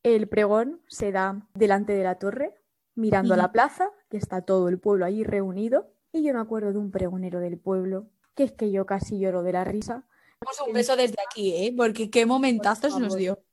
El 0.04 0.28
pregón 0.28 0.82
se 0.88 1.12
da 1.12 1.48
delante 1.54 1.94
de 1.94 2.04
la 2.04 2.20
torre, 2.20 2.54
mirando 2.94 3.34
a 3.34 3.38
la 3.38 3.52
plaza, 3.54 3.90
que 4.10 4.18
está 4.18 4.42
todo 4.42 4.68
el 4.68 4.78
pueblo 4.80 5.06
allí 5.06 5.24
reunido. 5.24 5.93
Y 6.14 6.24
yo 6.24 6.34
me 6.34 6.40
acuerdo 6.40 6.72
de 6.72 6.78
un 6.78 6.92
pregonero 6.92 7.40
del 7.40 7.58
pueblo, 7.58 8.08
que 8.36 8.44
es 8.44 8.52
que 8.52 8.72
yo 8.72 8.86
casi 8.86 9.20
lloro 9.20 9.42
de 9.42 9.52
la 9.52 9.64
risa. 9.64 10.06
Damos 10.40 10.62
un 10.68 10.74
beso 10.74 10.96
desde 10.96 11.18
aquí, 11.28 11.56
¿eh? 11.56 11.74
Porque 11.76 12.12
qué 12.12 12.28
momentazo 12.28 12.92
se 12.92 13.00
nos 13.00 13.16
dio. 13.16 13.44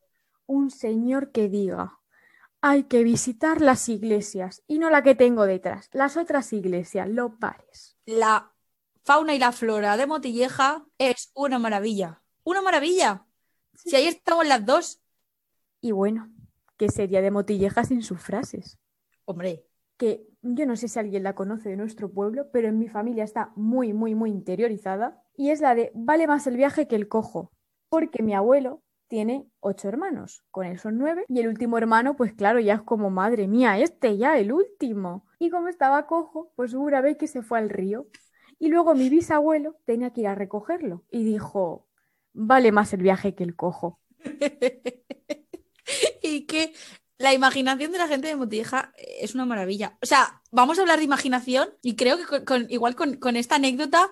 Un 0.47 0.71
señor 0.71 1.33
que 1.33 1.49
diga, 1.49 1.99
hay 2.61 2.85
que 2.85 3.03
visitar 3.03 3.63
las 3.63 3.89
iglesias, 3.89 4.63
y 4.67 4.79
no 4.79 4.91
la 4.91 5.03
que 5.03 5.15
tengo 5.15 5.47
detrás, 5.47 5.89
las 5.93 6.19
otras 6.19 6.53
iglesias, 6.53 7.09
los 7.09 7.33
pares. 7.37 7.97
La 8.05 8.53
fauna 9.05 9.35
y 9.35 9.39
la 9.39 9.53
flora 9.53 9.97
de 9.97 10.07
Motilleja 10.07 10.85
es 10.99 11.31
una 11.35 11.59
maravilla. 11.59 12.23
¡Una 12.45 12.61
maravilla! 12.61 13.25
Si 13.75 13.97
ahí 13.97 14.07
estamos 14.07 14.47
las 14.47 14.67
dos. 14.67 15.01
Y 15.81 15.93
bueno, 15.93 16.31
¿qué 16.77 16.91
sería 16.91 17.23
de 17.23 17.31
Motilleja 17.31 17.85
sin 17.85 18.03
sus 18.03 18.21
frases? 18.21 18.79
Hombre, 19.25 19.65
que 19.97 20.30
yo 20.43 20.67
no 20.67 20.77
sé 20.77 20.89
si 20.89 20.99
alguien 20.99 21.23
la 21.23 21.35
conoce 21.35 21.69
de 21.69 21.77
nuestro 21.77 22.11
pueblo, 22.11 22.51
pero 22.53 22.69
en 22.69 22.79
mi 22.79 22.89
familia 22.89 23.25
está 23.25 23.53
muy, 23.57 23.93
muy, 23.93 24.15
muy 24.15 24.31
interiorizada, 24.31 25.23
y 25.37 25.51
es 25.51 25.61
la 25.61 25.75
de 25.75 25.93
vale 25.95 26.27
más 26.27 26.47
el 26.47 26.57
viaje 26.57 26.89
que 26.89 26.97
el 26.97 27.09
cojo, 27.09 27.53
porque 27.89 28.23
mi 28.23 28.35
abuelo 28.35 28.83
tiene 29.09 29.49
ocho 29.59 29.89
hermanos, 29.89 30.45
con 30.51 30.67
él 30.67 30.79
son 30.79 30.97
nueve, 30.97 31.25
y 31.29 31.41
el 31.41 31.49
último 31.49 31.77
hermano, 31.79 32.17
pues 32.17 32.33
claro, 32.33 32.61
ya 32.61 32.75
es 32.75 32.83
como, 32.83 33.11
madre 33.11 33.49
mía, 33.49 33.79
este 33.79 34.17
ya, 34.17 34.39
el 34.39 34.53
último. 34.53 35.27
Y 35.39 35.51
como 35.51 35.69
estaba 35.69 36.07
cojo, 36.07 36.53
pues 36.55 36.75
una 36.75 37.01
vez 37.01 37.17
que 37.17 37.27
se 37.27 37.43
fue 37.43 37.59
al 37.59 37.71
río, 37.71 38.07
y 38.59 38.69
luego 38.69 38.95
mi 38.95 39.09
bisabuelo 39.09 39.77
tenía 39.85 40.13
que 40.13 40.23
ir 40.23 40.29
a 40.29 40.35
recogerlo, 40.35 41.05
y 41.11 41.25
dijo, 41.25 41.87
vale 42.33 42.73
más 42.73 42.93
el 42.93 43.03
viaje 43.03 43.35
que 43.35 43.45
el 43.45 43.57
cojo. 43.57 44.01
y 46.23 46.47
que 46.47 46.73
la 47.21 47.35
imaginación 47.35 47.93
de 47.93 47.99
la 47.99 48.09
gente 48.09 48.29
de 48.29 48.37
Motilleja 48.37 48.93
es 48.99 49.35
una 49.37 49.47
maravilla. 49.47 49.99
O 50.03 50.07
sea, 50.07 50.43
vamos 50.53 50.79
a 50.79 50.83
hablar 50.83 50.99
de 50.99 51.05
imaginación 51.07 51.71
y 51.83 51.97
creo 51.97 52.19
que 52.19 52.27
con, 52.27 52.45
con- 52.47 52.67
igual 52.71 52.97
con, 52.97 53.17
con 53.17 53.37
esta 53.37 53.57
anécdota 53.57 54.11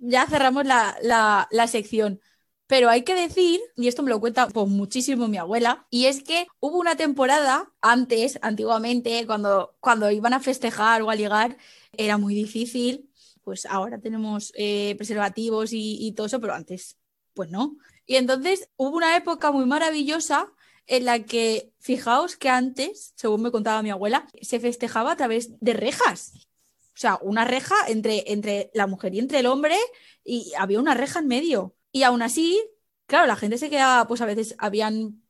ya 0.00 0.26
cerramos 0.26 0.66
la, 0.66 0.96
la- 1.02 1.48
la 1.50 1.66
sección. 1.68 2.20
Pero 2.66 2.90
hay 2.90 3.02
que 3.02 3.14
decir, 3.14 3.60
y 3.76 3.88
esto 3.88 4.02
me 4.02 4.10
lo 4.10 4.20
cuenta 4.20 4.48
pues, 4.48 4.68
muchísimo 4.68 5.28
mi 5.28 5.38
abuela, 5.38 5.86
y 5.90 6.06
es 6.06 6.22
que 6.22 6.46
hubo 6.60 6.78
una 6.78 6.96
temporada 6.96 7.72
antes, 7.80 8.38
antiguamente, 8.42 9.26
cuando, 9.26 9.76
cuando 9.80 10.10
iban 10.10 10.34
a 10.34 10.40
festejar 10.40 11.02
o 11.02 11.10
a 11.10 11.14
ligar, 11.14 11.56
era 11.92 12.18
muy 12.18 12.34
difícil. 12.34 13.10
Pues 13.44 13.64
ahora 13.66 13.98
tenemos 14.00 14.52
eh, 14.56 14.94
preservativos 14.98 15.72
y, 15.72 15.96
y 16.06 16.12
todo 16.12 16.26
eso, 16.26 16.40
pero 16.40 16.54
antes, 16.54 16.98
pues 17.34 17.50
no. 17.50 17.76
Y 18.06 18.16
entonces 18.16 18.68
hubo 18.76 18.96
una 18.96 19.16
época 19.16 19.50
muy 19.52 19.64
maravillosa 19.66 20.52
en 20.88 21.04
la 21.04 21.22
que, 21.22 21.70
fijaos 21.78 22.36
que 22.36 22.48
antes, 22.48 23.12
según 23.14 23.42
me 23.42 23.50
contaba 23.50 23.82
mi 23.82 23.90
abuela, 23.90 24.26
se 24.40 24.58
festejaba 24.58 25.12
a 25.12 25.16
través 25.16 25.50
de 25.60 25.74
rejas. 25.74 26.32
O 26.34 27.00
sea, 27.00 27.18
una 27.22 27.44
reja 27.44 27.76
entre, 27.86 28.32
entre 28.32 28.70
la 28.74 28.86
mujer 28.86 29.14
y 29.14 29.20
entre 29.20 29.38
el 29.38 29.46
hombre 29.46 29.76
y 30.24 30.52
había 30.58 30.80
una 30.80 30.94
reja 30.94 31.20
en 31.20 31.28
medio. 31.28 31.76
Y 31.92 32.02
aún 32.02 32.22
así, 32.22 32.60
claro, 33.06 33.26
la 33.26 33.36
gente 33.36 33.58
se 33.58 33.70
quedaba, 33.70 34.08
pues 34.08 34.20
a 34.20 34.26
veces 34.26 34.56
habían 34.58 35.22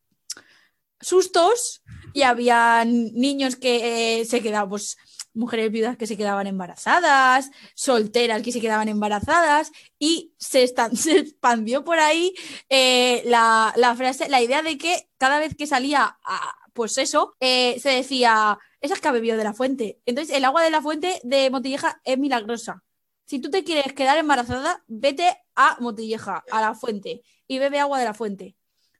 sustos 1.00 1.82
y 2.14 2.22
habían 2.22 3.12
niños 3.12 3.56
que 3.56 4.20
eh, 4.20 4.24
se 4.24 4.40
quedaban, 4.40 4.70
pues 4.70 4.96
mujeres 5.34 5.70
viudas 5.70 5.96
que 5.96 6.06
se 6.06 6.16
quedaban 6.16 6.46
embarazadas, 6.46 7.50
solteras 7.74 8.42
que 8.42 8.52
se 8.52 8.60
quedaban 8.60 8.88
embarazadas 8.88 9.70
y 9.98 10.34
se, 10.38 10.66
se 10.94 11.18
expandió 11.18 11.84
por 11.84 11.98
ahí 11.98 12.34
eh, 12.68 13.22
la, 13.26 13.72
la 13.76 13.94
frase, 13.96 14.28
la 14.28 14.42
idea 14.42 14.62
de 14.62 14.78
que 14.78 15.08
cada 15.18 15.38
vez 15.38 15.54
que 15.56 15.66
salía, 15.66 16.18
a- 16.24 16.54
pues 16.72 16.96
eso, 16.98 17.36
eh, 17.40 17.78
se 17.80 17.90
decía, 17.90 18.58
esa 18.80 18.94
es 18.94 19.00
que 19.00 19.08
ha 19.08 19.12
bebido 19.12 19.36
de 19.36 19.44
la 19.44 19.52
fuente. 19.54 20.00
Entonces, 20.06 20.36
el 20.36 20.44
agua 20.44 20.62
de 20.62 20.70
la 20.70 20.80
fuente 20.82 21.20
de 21.24 21.50
Motilleja 21.50 22.00
es 22.04 22.18
milagrosa. 22.18 22.84
Si 23.26 23.40
tú 23.40 23.50
te 23.50 23.64
quieres 23.64 23.92
quedar 23.92 24.16
embarazada, 24.18 24.84
vete 24.86 25.36
a 25.54 25.76
Motilleja, 25.80 26.44
a 26.50 26.60
la 26.60 26.74
fuente, 26.74 27.22
y 27.46 27.58
bebe 27.58 27.78
agua 27.80 27.98
de 27.98 28.04
la 28.04 28.14
fuente. 28.14 28.56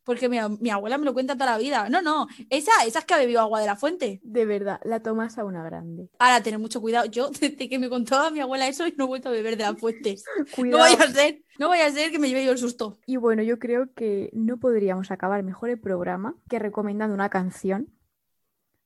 Porque 0.08 0.30
mi, 0.30 0.38
mi 0.60 0.70
abuela 0.70 0.96
me 0.96 1.04
lo 1.04 1.12
cuenta 1.12 1.34
toda 1.34 1.50
la 1.50 1.58
vida. 1.58 1.90
No, 1.90 2.00
no, 2.00 2.28
esa, 2.48 2.72
esa 2.86 3.00
es 3.00 3.04
que 3.04 3.12
ha 3.12 3.18
bebido 3.18 3.42
agua 3.42 3.60
de 3.60 3.66
la 3.66 3.76
fuente. 3.76 4.20
De 4.24 4.46
verdad, 4.46 4.80
la 4.84 5.02
tomas 5.02 5.36
a 5.36 5.44
una 5.44 5.62
grande. 5.62 6.08
Ahora, 6.18 6.42
tener 6.42 6.58
mucho 6.58 6.80
cuidado. 6.80 7.04
Yo, 7.04 7.28
desde 7.40 7.68
que 7.68 7.78
me 7.78 7.90
contaba 7.90 8.30
mi 8.30 8.40
abuela 8.40 8.66
eso, 8.66 8.84
no 8.96 9.04
he 9.04 9.06
vuelto 9.06 9.28
a 9.28 9.32
beber 9.32 9.58
de 9.58 9.64
las 9.64 9.78
fuentes. 9.78 10.24
No 10.56 10.78
vaya 10.78 10.96
a 11.04 11.08
ser, 11.08 11.42
no 11.58 11.68
vaya 11.68 11.84
a 11.84 11.90
ser 11.90 12.10
que 12.10 12.18
me 12.18 12.28
lleve 12.28 12.42
yo 12.42 12.52
el 12.52 12.58
susto. 12.58 12.98
Y 13.04 13.18
bueno, 13.18 13.42
yo 13.42 13.58
creo 13.58 13.92
que 13.92 14.30
no 14.32 14.56
podríamos 14.56 15.10
acabar 15.10 15.42
mejor 15.42 15.68
el 15.68 15.78
programa 15.78 16.34
que 16.48 16.58
recomendando 16.58 17.14
una 17.14 17.28
canción 17.28 17.92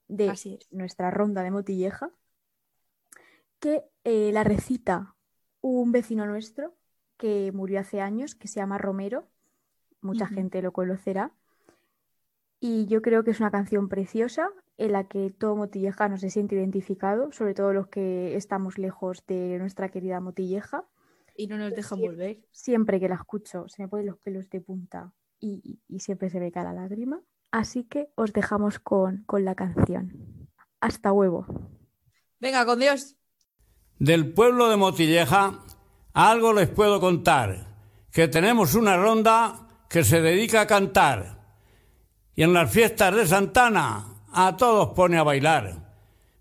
de 0.08 0.30
Así 0.30 0.58
nuestra 0.72 1.12
ronda 1.12 1.44
de 1.44 1.52
Motilleja, 1.52 2.10
que 3.60 3.84
eh, 4.02 4.32
la 4.32 4.42
recita 4.42 5.14
un 5.60 5.92
vecino 5.92 6.26
nuestro 6.26 6.74
que 7.16 7.52
murió 7.52 7.78
hace 7.78 8.00
años, 8.00 8.34
que 8.34 8.48
se 8.48 8.58
llama 8.58 8.78
Romero. 8.78 9.28
Mucha 10.02 10.26
gente 10.26 10.60
lo 10.62 10.72
conocerá. 10.72 11.30
Y 12.60 12.86
yo 12.86 13.02
creo 13.02 13.24
que 13.24 13.30
es 13.32 13.40
una 13.40 13.50
canción 13.50 13.88
preciosa 13.88 14.48
en 14.78 14.92
la 14.92 15.04
que 15.04 15.30
todo 15.30 15.56
motillejano 15.56 16.16
se 16.16 16.30
siente 16.30 16.54
identificado, 16.54 17.32
sobre 17.32 17.54
todo 17.54 17.72
los 17.72 17.88
que 17.88 18.36
estamos 18.36 18.78
lejos 18.78 19.24
de 19.26 19.58
nuestra 19.58 19.88
querida 19.88 20.20
Motilleja. 20.20 20.84
Y 21.36 21.46
no 21.46 21.56
nos 21.58 21.72
dejan 21.74 22.00
volver. 22.00 22.40
Siempre 22.52 23.00
que 23.00 23.08
la 23.08 23.14
escucho 23.16 23.66
se 23.68 23.82
me 23.82 23.88
ponen 23.88 24.06
los 24.06 24.18
pelos 24.18 24.48
de 24.50 24.60
punta 24.60 25.12
y, 25.40 25.60
y- 25.64 25.80
y 25.96 26.00
siempre 26.00 26.30
se 26.30 26.38
me 26.40 26.52
cae 26.52 26.64
la 26.64 26.72
lágrima. 26.72 27.20
Así 27.50 27.84
que 27.84 28.10
os 28.14 28.32
dejamos 28.32 28.78
con, 28.78 29.24
con 29.24 29.44
la 29.44 29.54
canción. 29.54 30.48
Hasta 30.80 31.12
huevo. 31.12 31.46
Venga, 32.40 32.64
con 32.64 32.78
Dios. 32.80 33.16
Del 33.98 34.32
pueblo 34.34 34.68
de 34.68 34.76
Motilleja 34.76 35.62
algo 36.12 36.52
les 36.52 36.68
puedo 36.68 37.00
contar, 37.00 37.76
que 38.10 38.28
tenemos 38.28 38.74
una 38.74 38.96
ronda 38.96 39.61
que 39.92 40.04
se 40.04 40.22
dedica 40.22 40.62
a 40.62 40.66
cantar. 40.66 41.38
Y 42.34 42.42
en 42.42 42.54
las 42.54 42.72
fiestas 42.72 43.14
de 43.14 43.26
Santana 43.26 44.24
a 44.32 44.56
todos 44.56 44.94
pone 44.96 45.18
a 45.18 45.22
bailar. 45.22 45.92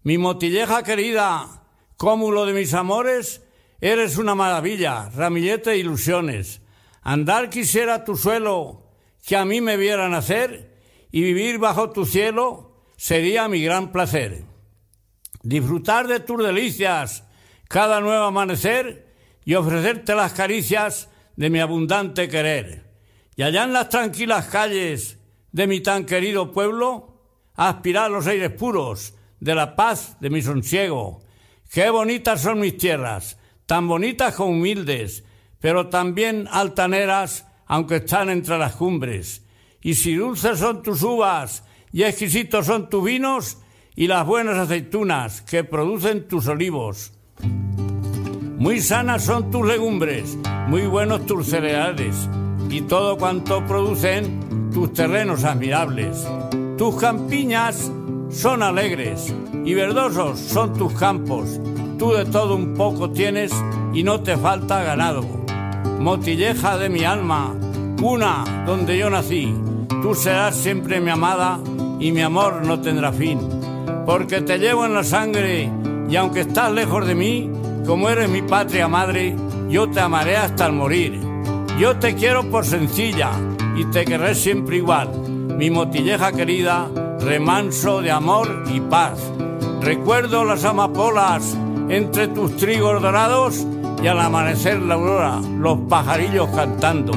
Mi 0.03 0.17
Motilleja 0.17 0.83
querida, 0.83 1.65
cómulo 1.97 2.45
de 2.45 2.53
mis 2.53 2.73
amores, 2.73 3.43
eres 3.81 4.17
una 4.17 4.35
maravilla, 4.35 5.09
ramillete 5.09 5.71
de 5.71 5.77
ilusiones. 5.79 6.61
Andar 7.01 7.49
quisiera 7.49 8.05
tu 8.05 8.15
suelo, 8.15 8.87
que 9.27 9.35
a 9.35 9.43
mí 9.43 9.59
me 9.59 9.75
viera 9.75 10.07
nacer, 10.07 10.79
y 11.11 11.21
vivir 11.21 11.59
bajo 11.59 11.89
tu 11.89 12.05
cielo 12.05 12.85
sería 12.95 13.49
mi 13.49 13.61
gran 13.61 13.91
placer 13.91 14.45
disfrutar 15.43 16.07
de 16.07 16.19
tus 16.19 16.43
delicias 16.43 17.23
cada 17.67 17.99
nuevo 17.99 18.25
amanecer 18.25 19.07
y 19.43 19.55
ofrecerte 19.55 20.13
las 20.15 20.33
caricias 20.33 21.09
de 21.35 21.49
mi 21.49 21.59
abundante 21.59 22.27
querer. 22.27 22.90
Y 23.35 23.43
allá 23.43 23.63
en 23.63 23.73
las 23.73 23.89
tranquilas 23.89 24.47
calles 24.47 25.17
de 25.51 25.67
mi 25.67 25.81
tan 25.81 26.05
querido 26.05 26.51
pueblo, 26.51 27.19
aspirar 27.55 28.11
los 28.11 28.27
aires 28.27 28.51
puros 28.51 29.13
de 29.39 29.55
la 29.55 29.75
paz 29.75 30.17
de 30.19 30.29
mi 30.29 30.41
sonsiego. 30.41 31.21
Qué 31.71 31.89
bonitas 31.89 32.41
son 32.41 32.59
mis 32.59 32.77
tierras, 32.77 33.37
tan 33.65 33.87
bonitas 33.87 34.35
como 34.35 34.51
humildes, 34.51 35.23
pero 35.59 35.87
también 35.87 36.47
altaneras, 36.51 37.45
aunque 37.65 37.97
están 37.97 38.29
entre 38.29 38.57
las 38.57 38.75
cumbres. 38.75 39.45
Y 39.81 39.95
si 39.95 40.15
dulces 40.15 40.59
son 40.59 40.83
tus 40.83 41.01
uvas 41.03 41.63
y 41.91 42.03
exquisitos 42.03 42.65
son 42.65 42.89
tus 42.89 43.03
vinos, 43.03 43.57
y 43.95 44.07
las 44.07 44.25
buenas 44.25 44.57
aceitunas 44.57 45.41
que 45.41 45.63
producen 45.63 46.27
tus 46.27 46.47
olivos. 46.47 47.13
Muy 48.57 48.79
sanas 48.79 49.25
son 49.25 49.51
tus 49.51 49.67
legumbres, 49.67 50.37
muy 50.67 50.83
buenos 50.83 51.25
tus 51.25 51.47
cereales, 51.47 52.15
y 52.71 52.81
todo 52.81 53.17
cuanto 53.17 53.63
producen 53.67 54.71
tus 54.73 54.93
terrenos 54.93 55.43
admirables. 55.43 56.27
Tus 56.77 56.95
campiñas 56.95 57.91
son 58.31 58.63
alegres, 58.63 59.33
y 59.63 59.73
verdosos 59.75 60.39
son 60.39 60.73
tus 60.73 60.93
campos. 60.93 61.59
Tú 61.99 62.13
de 62.13 62.25
todo 62.25 62.55
un 62.55 62.73
poco 62.73 63.11
tienes, 63.11 63.51
y 63.93 64.01
no 64.01 64.21
te 64.21 64.37
falta 64.37 64.81
ganado. 64.81 65.21
Motilleja 65.99 66.77
de 66.77 66.89
mi 66.89 67.03
alma, 67.03 67.53
cuna 67.99 68.63
donde 68.65 68.97
yo 68.97 69.09
nací, 69.09 69.53
tú 70.01 70.15
serás 70.15 70.55
siempre 70.55 70.99
mi 70.99 71.11
amada, 71.11 71.59
y 71.99 72.11
mi 72.11 72.21
amor 72.21 72.65
no 72.65 72.81
tendrá 72.81 73.11
fin 73.11 73.37
porque 74.05 74.41
te 74.41 74.57
llevo 74.57 74.85
en 74.85 74.93
la 74.93 75.03
sangre 75.03 75.69
y 76.09 76.15
aunque 76.15 76.41
estás 76.41 76.71
lejos 76.71 77.07
de 77.07 77.15
mí, 77.15 77.49
como 77.85 78.09
eres 78.09 78.29
mi 78.29 78.41
patria 78.41 78.87
madre, 78.87 79.35
yo 79.69 79.89
te 79.89 79.99
amaré 79.99 80.37
hasta 80.37 80.65
el 80.65 80.73
morir. 80.73 81.30
Yo 81.81 81.95
te 81.95 82.13
quiero 82.13 82.43
por 82.43 82.63
sencilla 82.63 83.31
y 83.75 83.85
te 83.85 84.05
querré 84.05 84.35
siempre 84.35 84.77
igual, 84.77 85.09
mi 85.57 85.71
motilleja 85.71 86.31
querida, 86.31 86.87
remanso 87.19 88.03
de 88.03 88.11
amor 88.11 88.65
y 88.71 88.79
paz. 88.81 89.17
Recuerdo 89.81 90.45
las 90.45 90.63
amapolas 90.63 91.57
entre 91.89 92.27
tus 92.27 92.55
trigos 92.57 93.01
dorados 93.01 93.65
y 93.99 94.05
al 94.05 94.19
amanecer 94.19 94.79
la 94.79 94.93
aurora, 94.93 95.41
los 95.57 95.79
pajarillos 95.89 96.49
cantando. 96.49 97.13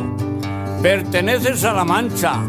Perteneces 0.81 1.63
a 1.65 1.75
la 1.75 1.85
Mancha, 1.85 2.41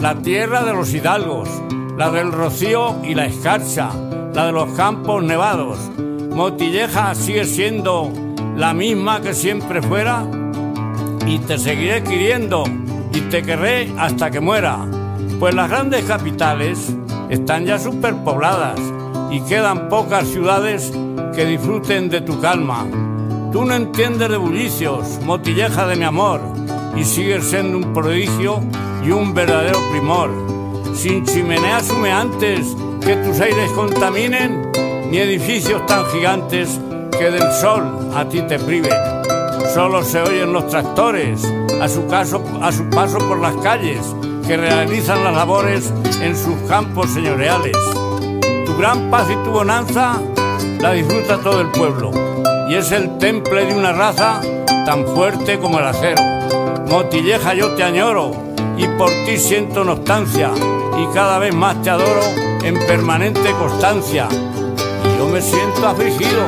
la 0.00 0.16
tierra 0.16 0.64
de 0.64 0.74
los 0.74 0.92
hidalgos, 0.92 1.48
la 1.96 2.10
del 2.10 2.30
rocío 2.30 2.96
y 3.02 3.14
la 3.14 3.24
escarcha, 3.24 3.88
la 4.34 4.44
de 4.44 4.52
los 4.52 4.70
campos 4.74 5.24
nevados. 5.24 5.78
Motilleja 5.98 7.14
sigue 7.14 7.46
siendo 7.46 8.12
la 8.54 8.74
misma 8.74 9.22
que 9.22 9.32
siempre 9.32 9.80
fuera 9.80 10.26
y 11.26 11.38
te 11.38 11.58
seguiré 11.58 12.02
queriendo 12.02 12.64
y 13.12 13.20
te 13.22 13.42
querré 13.42 13.92
hasta 13.98 14.30
que 14.30 14.40
muera. 14.40 14.78
Pues 15.38 15.54
las 15.54 15.70
grandes 15.70 16.04
capitales 16.04 16.94
están 17.30 17.64
ya 17.64 17.78
superpobladas 17.78 18.80
y 19.30 19.40
quedan 19.42 19.88
pocas 19.88 20.28
ciudades 20.28 20.92
que 21.34 21.44
disfruten 21.44 22.08
de 22.08 22.20
tu 22.20 22.40
calma. 22.40 22.86
Tú 23.52 23.64
no 23.64 23.74
entiendes 23.74 24.28
de 24.28 24.36
bullicios, 24.36 25.20
motilleja 25.24 25.86
de 25.86 25.96
mi 25.96 26.04
amor, 26.04 26.40
y 26.96 27.04
sigues 27.04 27.44
siendo 27.44 27.78
un 27.78 27.92
prodigio 27.92 28.60
y 29.04 29.10
un 29.10 29.34
verdadero 29.34 29.78
primor. 29.90 30.30
Sin 30.94 31.24
chimeneas 31.24 31.90
humeantes 31.90 32.76
que 33.00 33.16
tus 33.16 33.40
aires 33.40 33.70
contaminen, 33.72 34.70
ni 35.10 35.18
edificios 35.18 35.84
tan 35.86 36.04
gigantes 36.06 36.80
que 37.18 37.30
del 37.30 37.52
sol 37.52 38.10
a 38.14 38.28
ti 38.28 38.42
te 38.42 38.58
priven. 38.58 39.23
Solo 39.72 40.04
se 40.04 40.20
oyen 40.20 40.52
los 40.52 40.68
tractores 40.68 41.42
a 41.80 41.88
su, 41.88 42.02
paso 42.06 43.18
por 43.18 43.40
las 43.40 43.56
calles 43.56 44.00
que 44.46 44.56
realizan 44.56 45.24
las 45.24 45.34
labores 45.34 45.92
en 46.20 46.36
sus 46.36 46.54
campos 46.68 47.10
señoriales. 47.10 47.76
Tu 48.66 48.76
gran 48.76 49.10
paz 49.10 49.28
y 49.30 49.36
tu 49.44 49.50
bonanza 49.50 50.20
la 50.80 50.92
disfruta 50.92 51.38
todo 51.38 51.60
el 51.60 51.68
pueblo 51.68 52.10
y 52.68 52.74
es 52.74 52.92
el 52.92 53.18
temple 53.18 53.66
de 53.66 53.74
una 53.74 53.92
raza 53.92 54.40
tan 54.84 55.06
fuerte 55.06 55.58
como 55.58 55.78
el 55.78 55.86
acero. 55.86 56.22
Motilleja 56.88 57.54
yo 57.54 57.70
te 57.74 57.82
añoro 57.82 58.32
y 58.76 58.86
por 58.98 59.10
ti 59.26 59.38
siento 59.38 59.82
nostalgia 59.82 60.50
y 60.98 61.14
cada 61.14 61.38
vez 61.38 61.54
más 61.54 61.80
te 61.82 61.90
adoro 61.90 62.22
en 62.62 62.78
permanente 62.86 63.50
constancia. 63.58 64.28
Y 64.30 65.18
yo 65.18 65.26
me 65.28 65.40
siento 65.40 65.86
afligido 65.86 66.42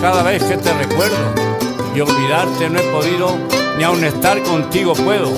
cada 0.00 0.22
vez 0.22 0.42
que 0.42 0.56
te 0.56 0.72
recuerdo 0.72 1.55
y 1.96 2.00
olvidarte 2.02 2.68
no 2.68 2.78
he 2.78 2.82
podido 2.92 3.30
ni 3.78 3.84
aun 3.84 4.04
estar 4.04 4.42
contigo 4.42 4.92
puedo. 4.92 5.30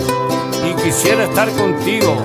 Y 0.69 0.75
quisiera 0.83 1.25
estar 1.25 1.49
contigo 1.53 2.17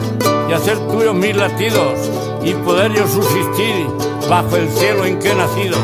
y 0.50 0.54
hacer 0.54 0.78
tuyos 0.88 1.14
mis 1.14 1.36
latidos 1.36 2.10
y 2.44 2.54
poder 2.54 2.92
yo 2.94 3.08
subsistir 3.08 3.88
bajo 4.28 4.56
el 4.58 4.70
cielo 4.70 5.06
en 5.06 5.20
que 5.20 5.32
he 5.32 5.36
nacido. 5.36 5.78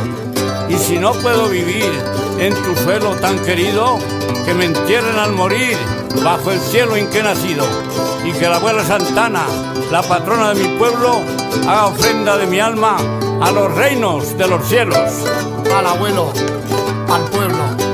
Y 0.68 0.78
si 0.78 0.97
no 0.97 1.14
puedo 1.14 1.47
vivir 1.47 1.91
en 2.39 2.54
tu 2.56 2.76
suelo 2.84 3.12
tan 3.22 3.38
querido, 3.39 4.00
que 4.45 4.54
me 4.56 4.66
entierren 4.66 5.20
al 5.20 5.34
morir 5.34 5.78
bajo 6.24 6.52
el 6.52 6.60
cielo 6.60 6.95
en 6.95 7.08
que 7.10 7.20
he 7.20 7.24
nacido. 7.24 7.66
Y 8.26 8.32
que 8.32 8.47
la 8.47 8.56
abuela 8.56 8.84
Santana, 8.84 9.45
la 9.91 10.02
patrona 10.02 10.54
de 10.54 10.64
mi 10.64 10.78
pueblo, 10.80 11.22
haga 11.68 11.88
ofrenda 11.88 12.38
de 12.38 12.47
mi 12.47 12.60
alma 12.60 12.97
a 13.41 13.52
los 13.52 13.72
reinos 13.76 14.38
de 14.38 14.47
los 14.47 14.68
cielos. 14.68 14.97
Al 15.76 15.86
abuelo, 15.86 16.34
al 17.10 17.22
pueblo. 17.30 17.89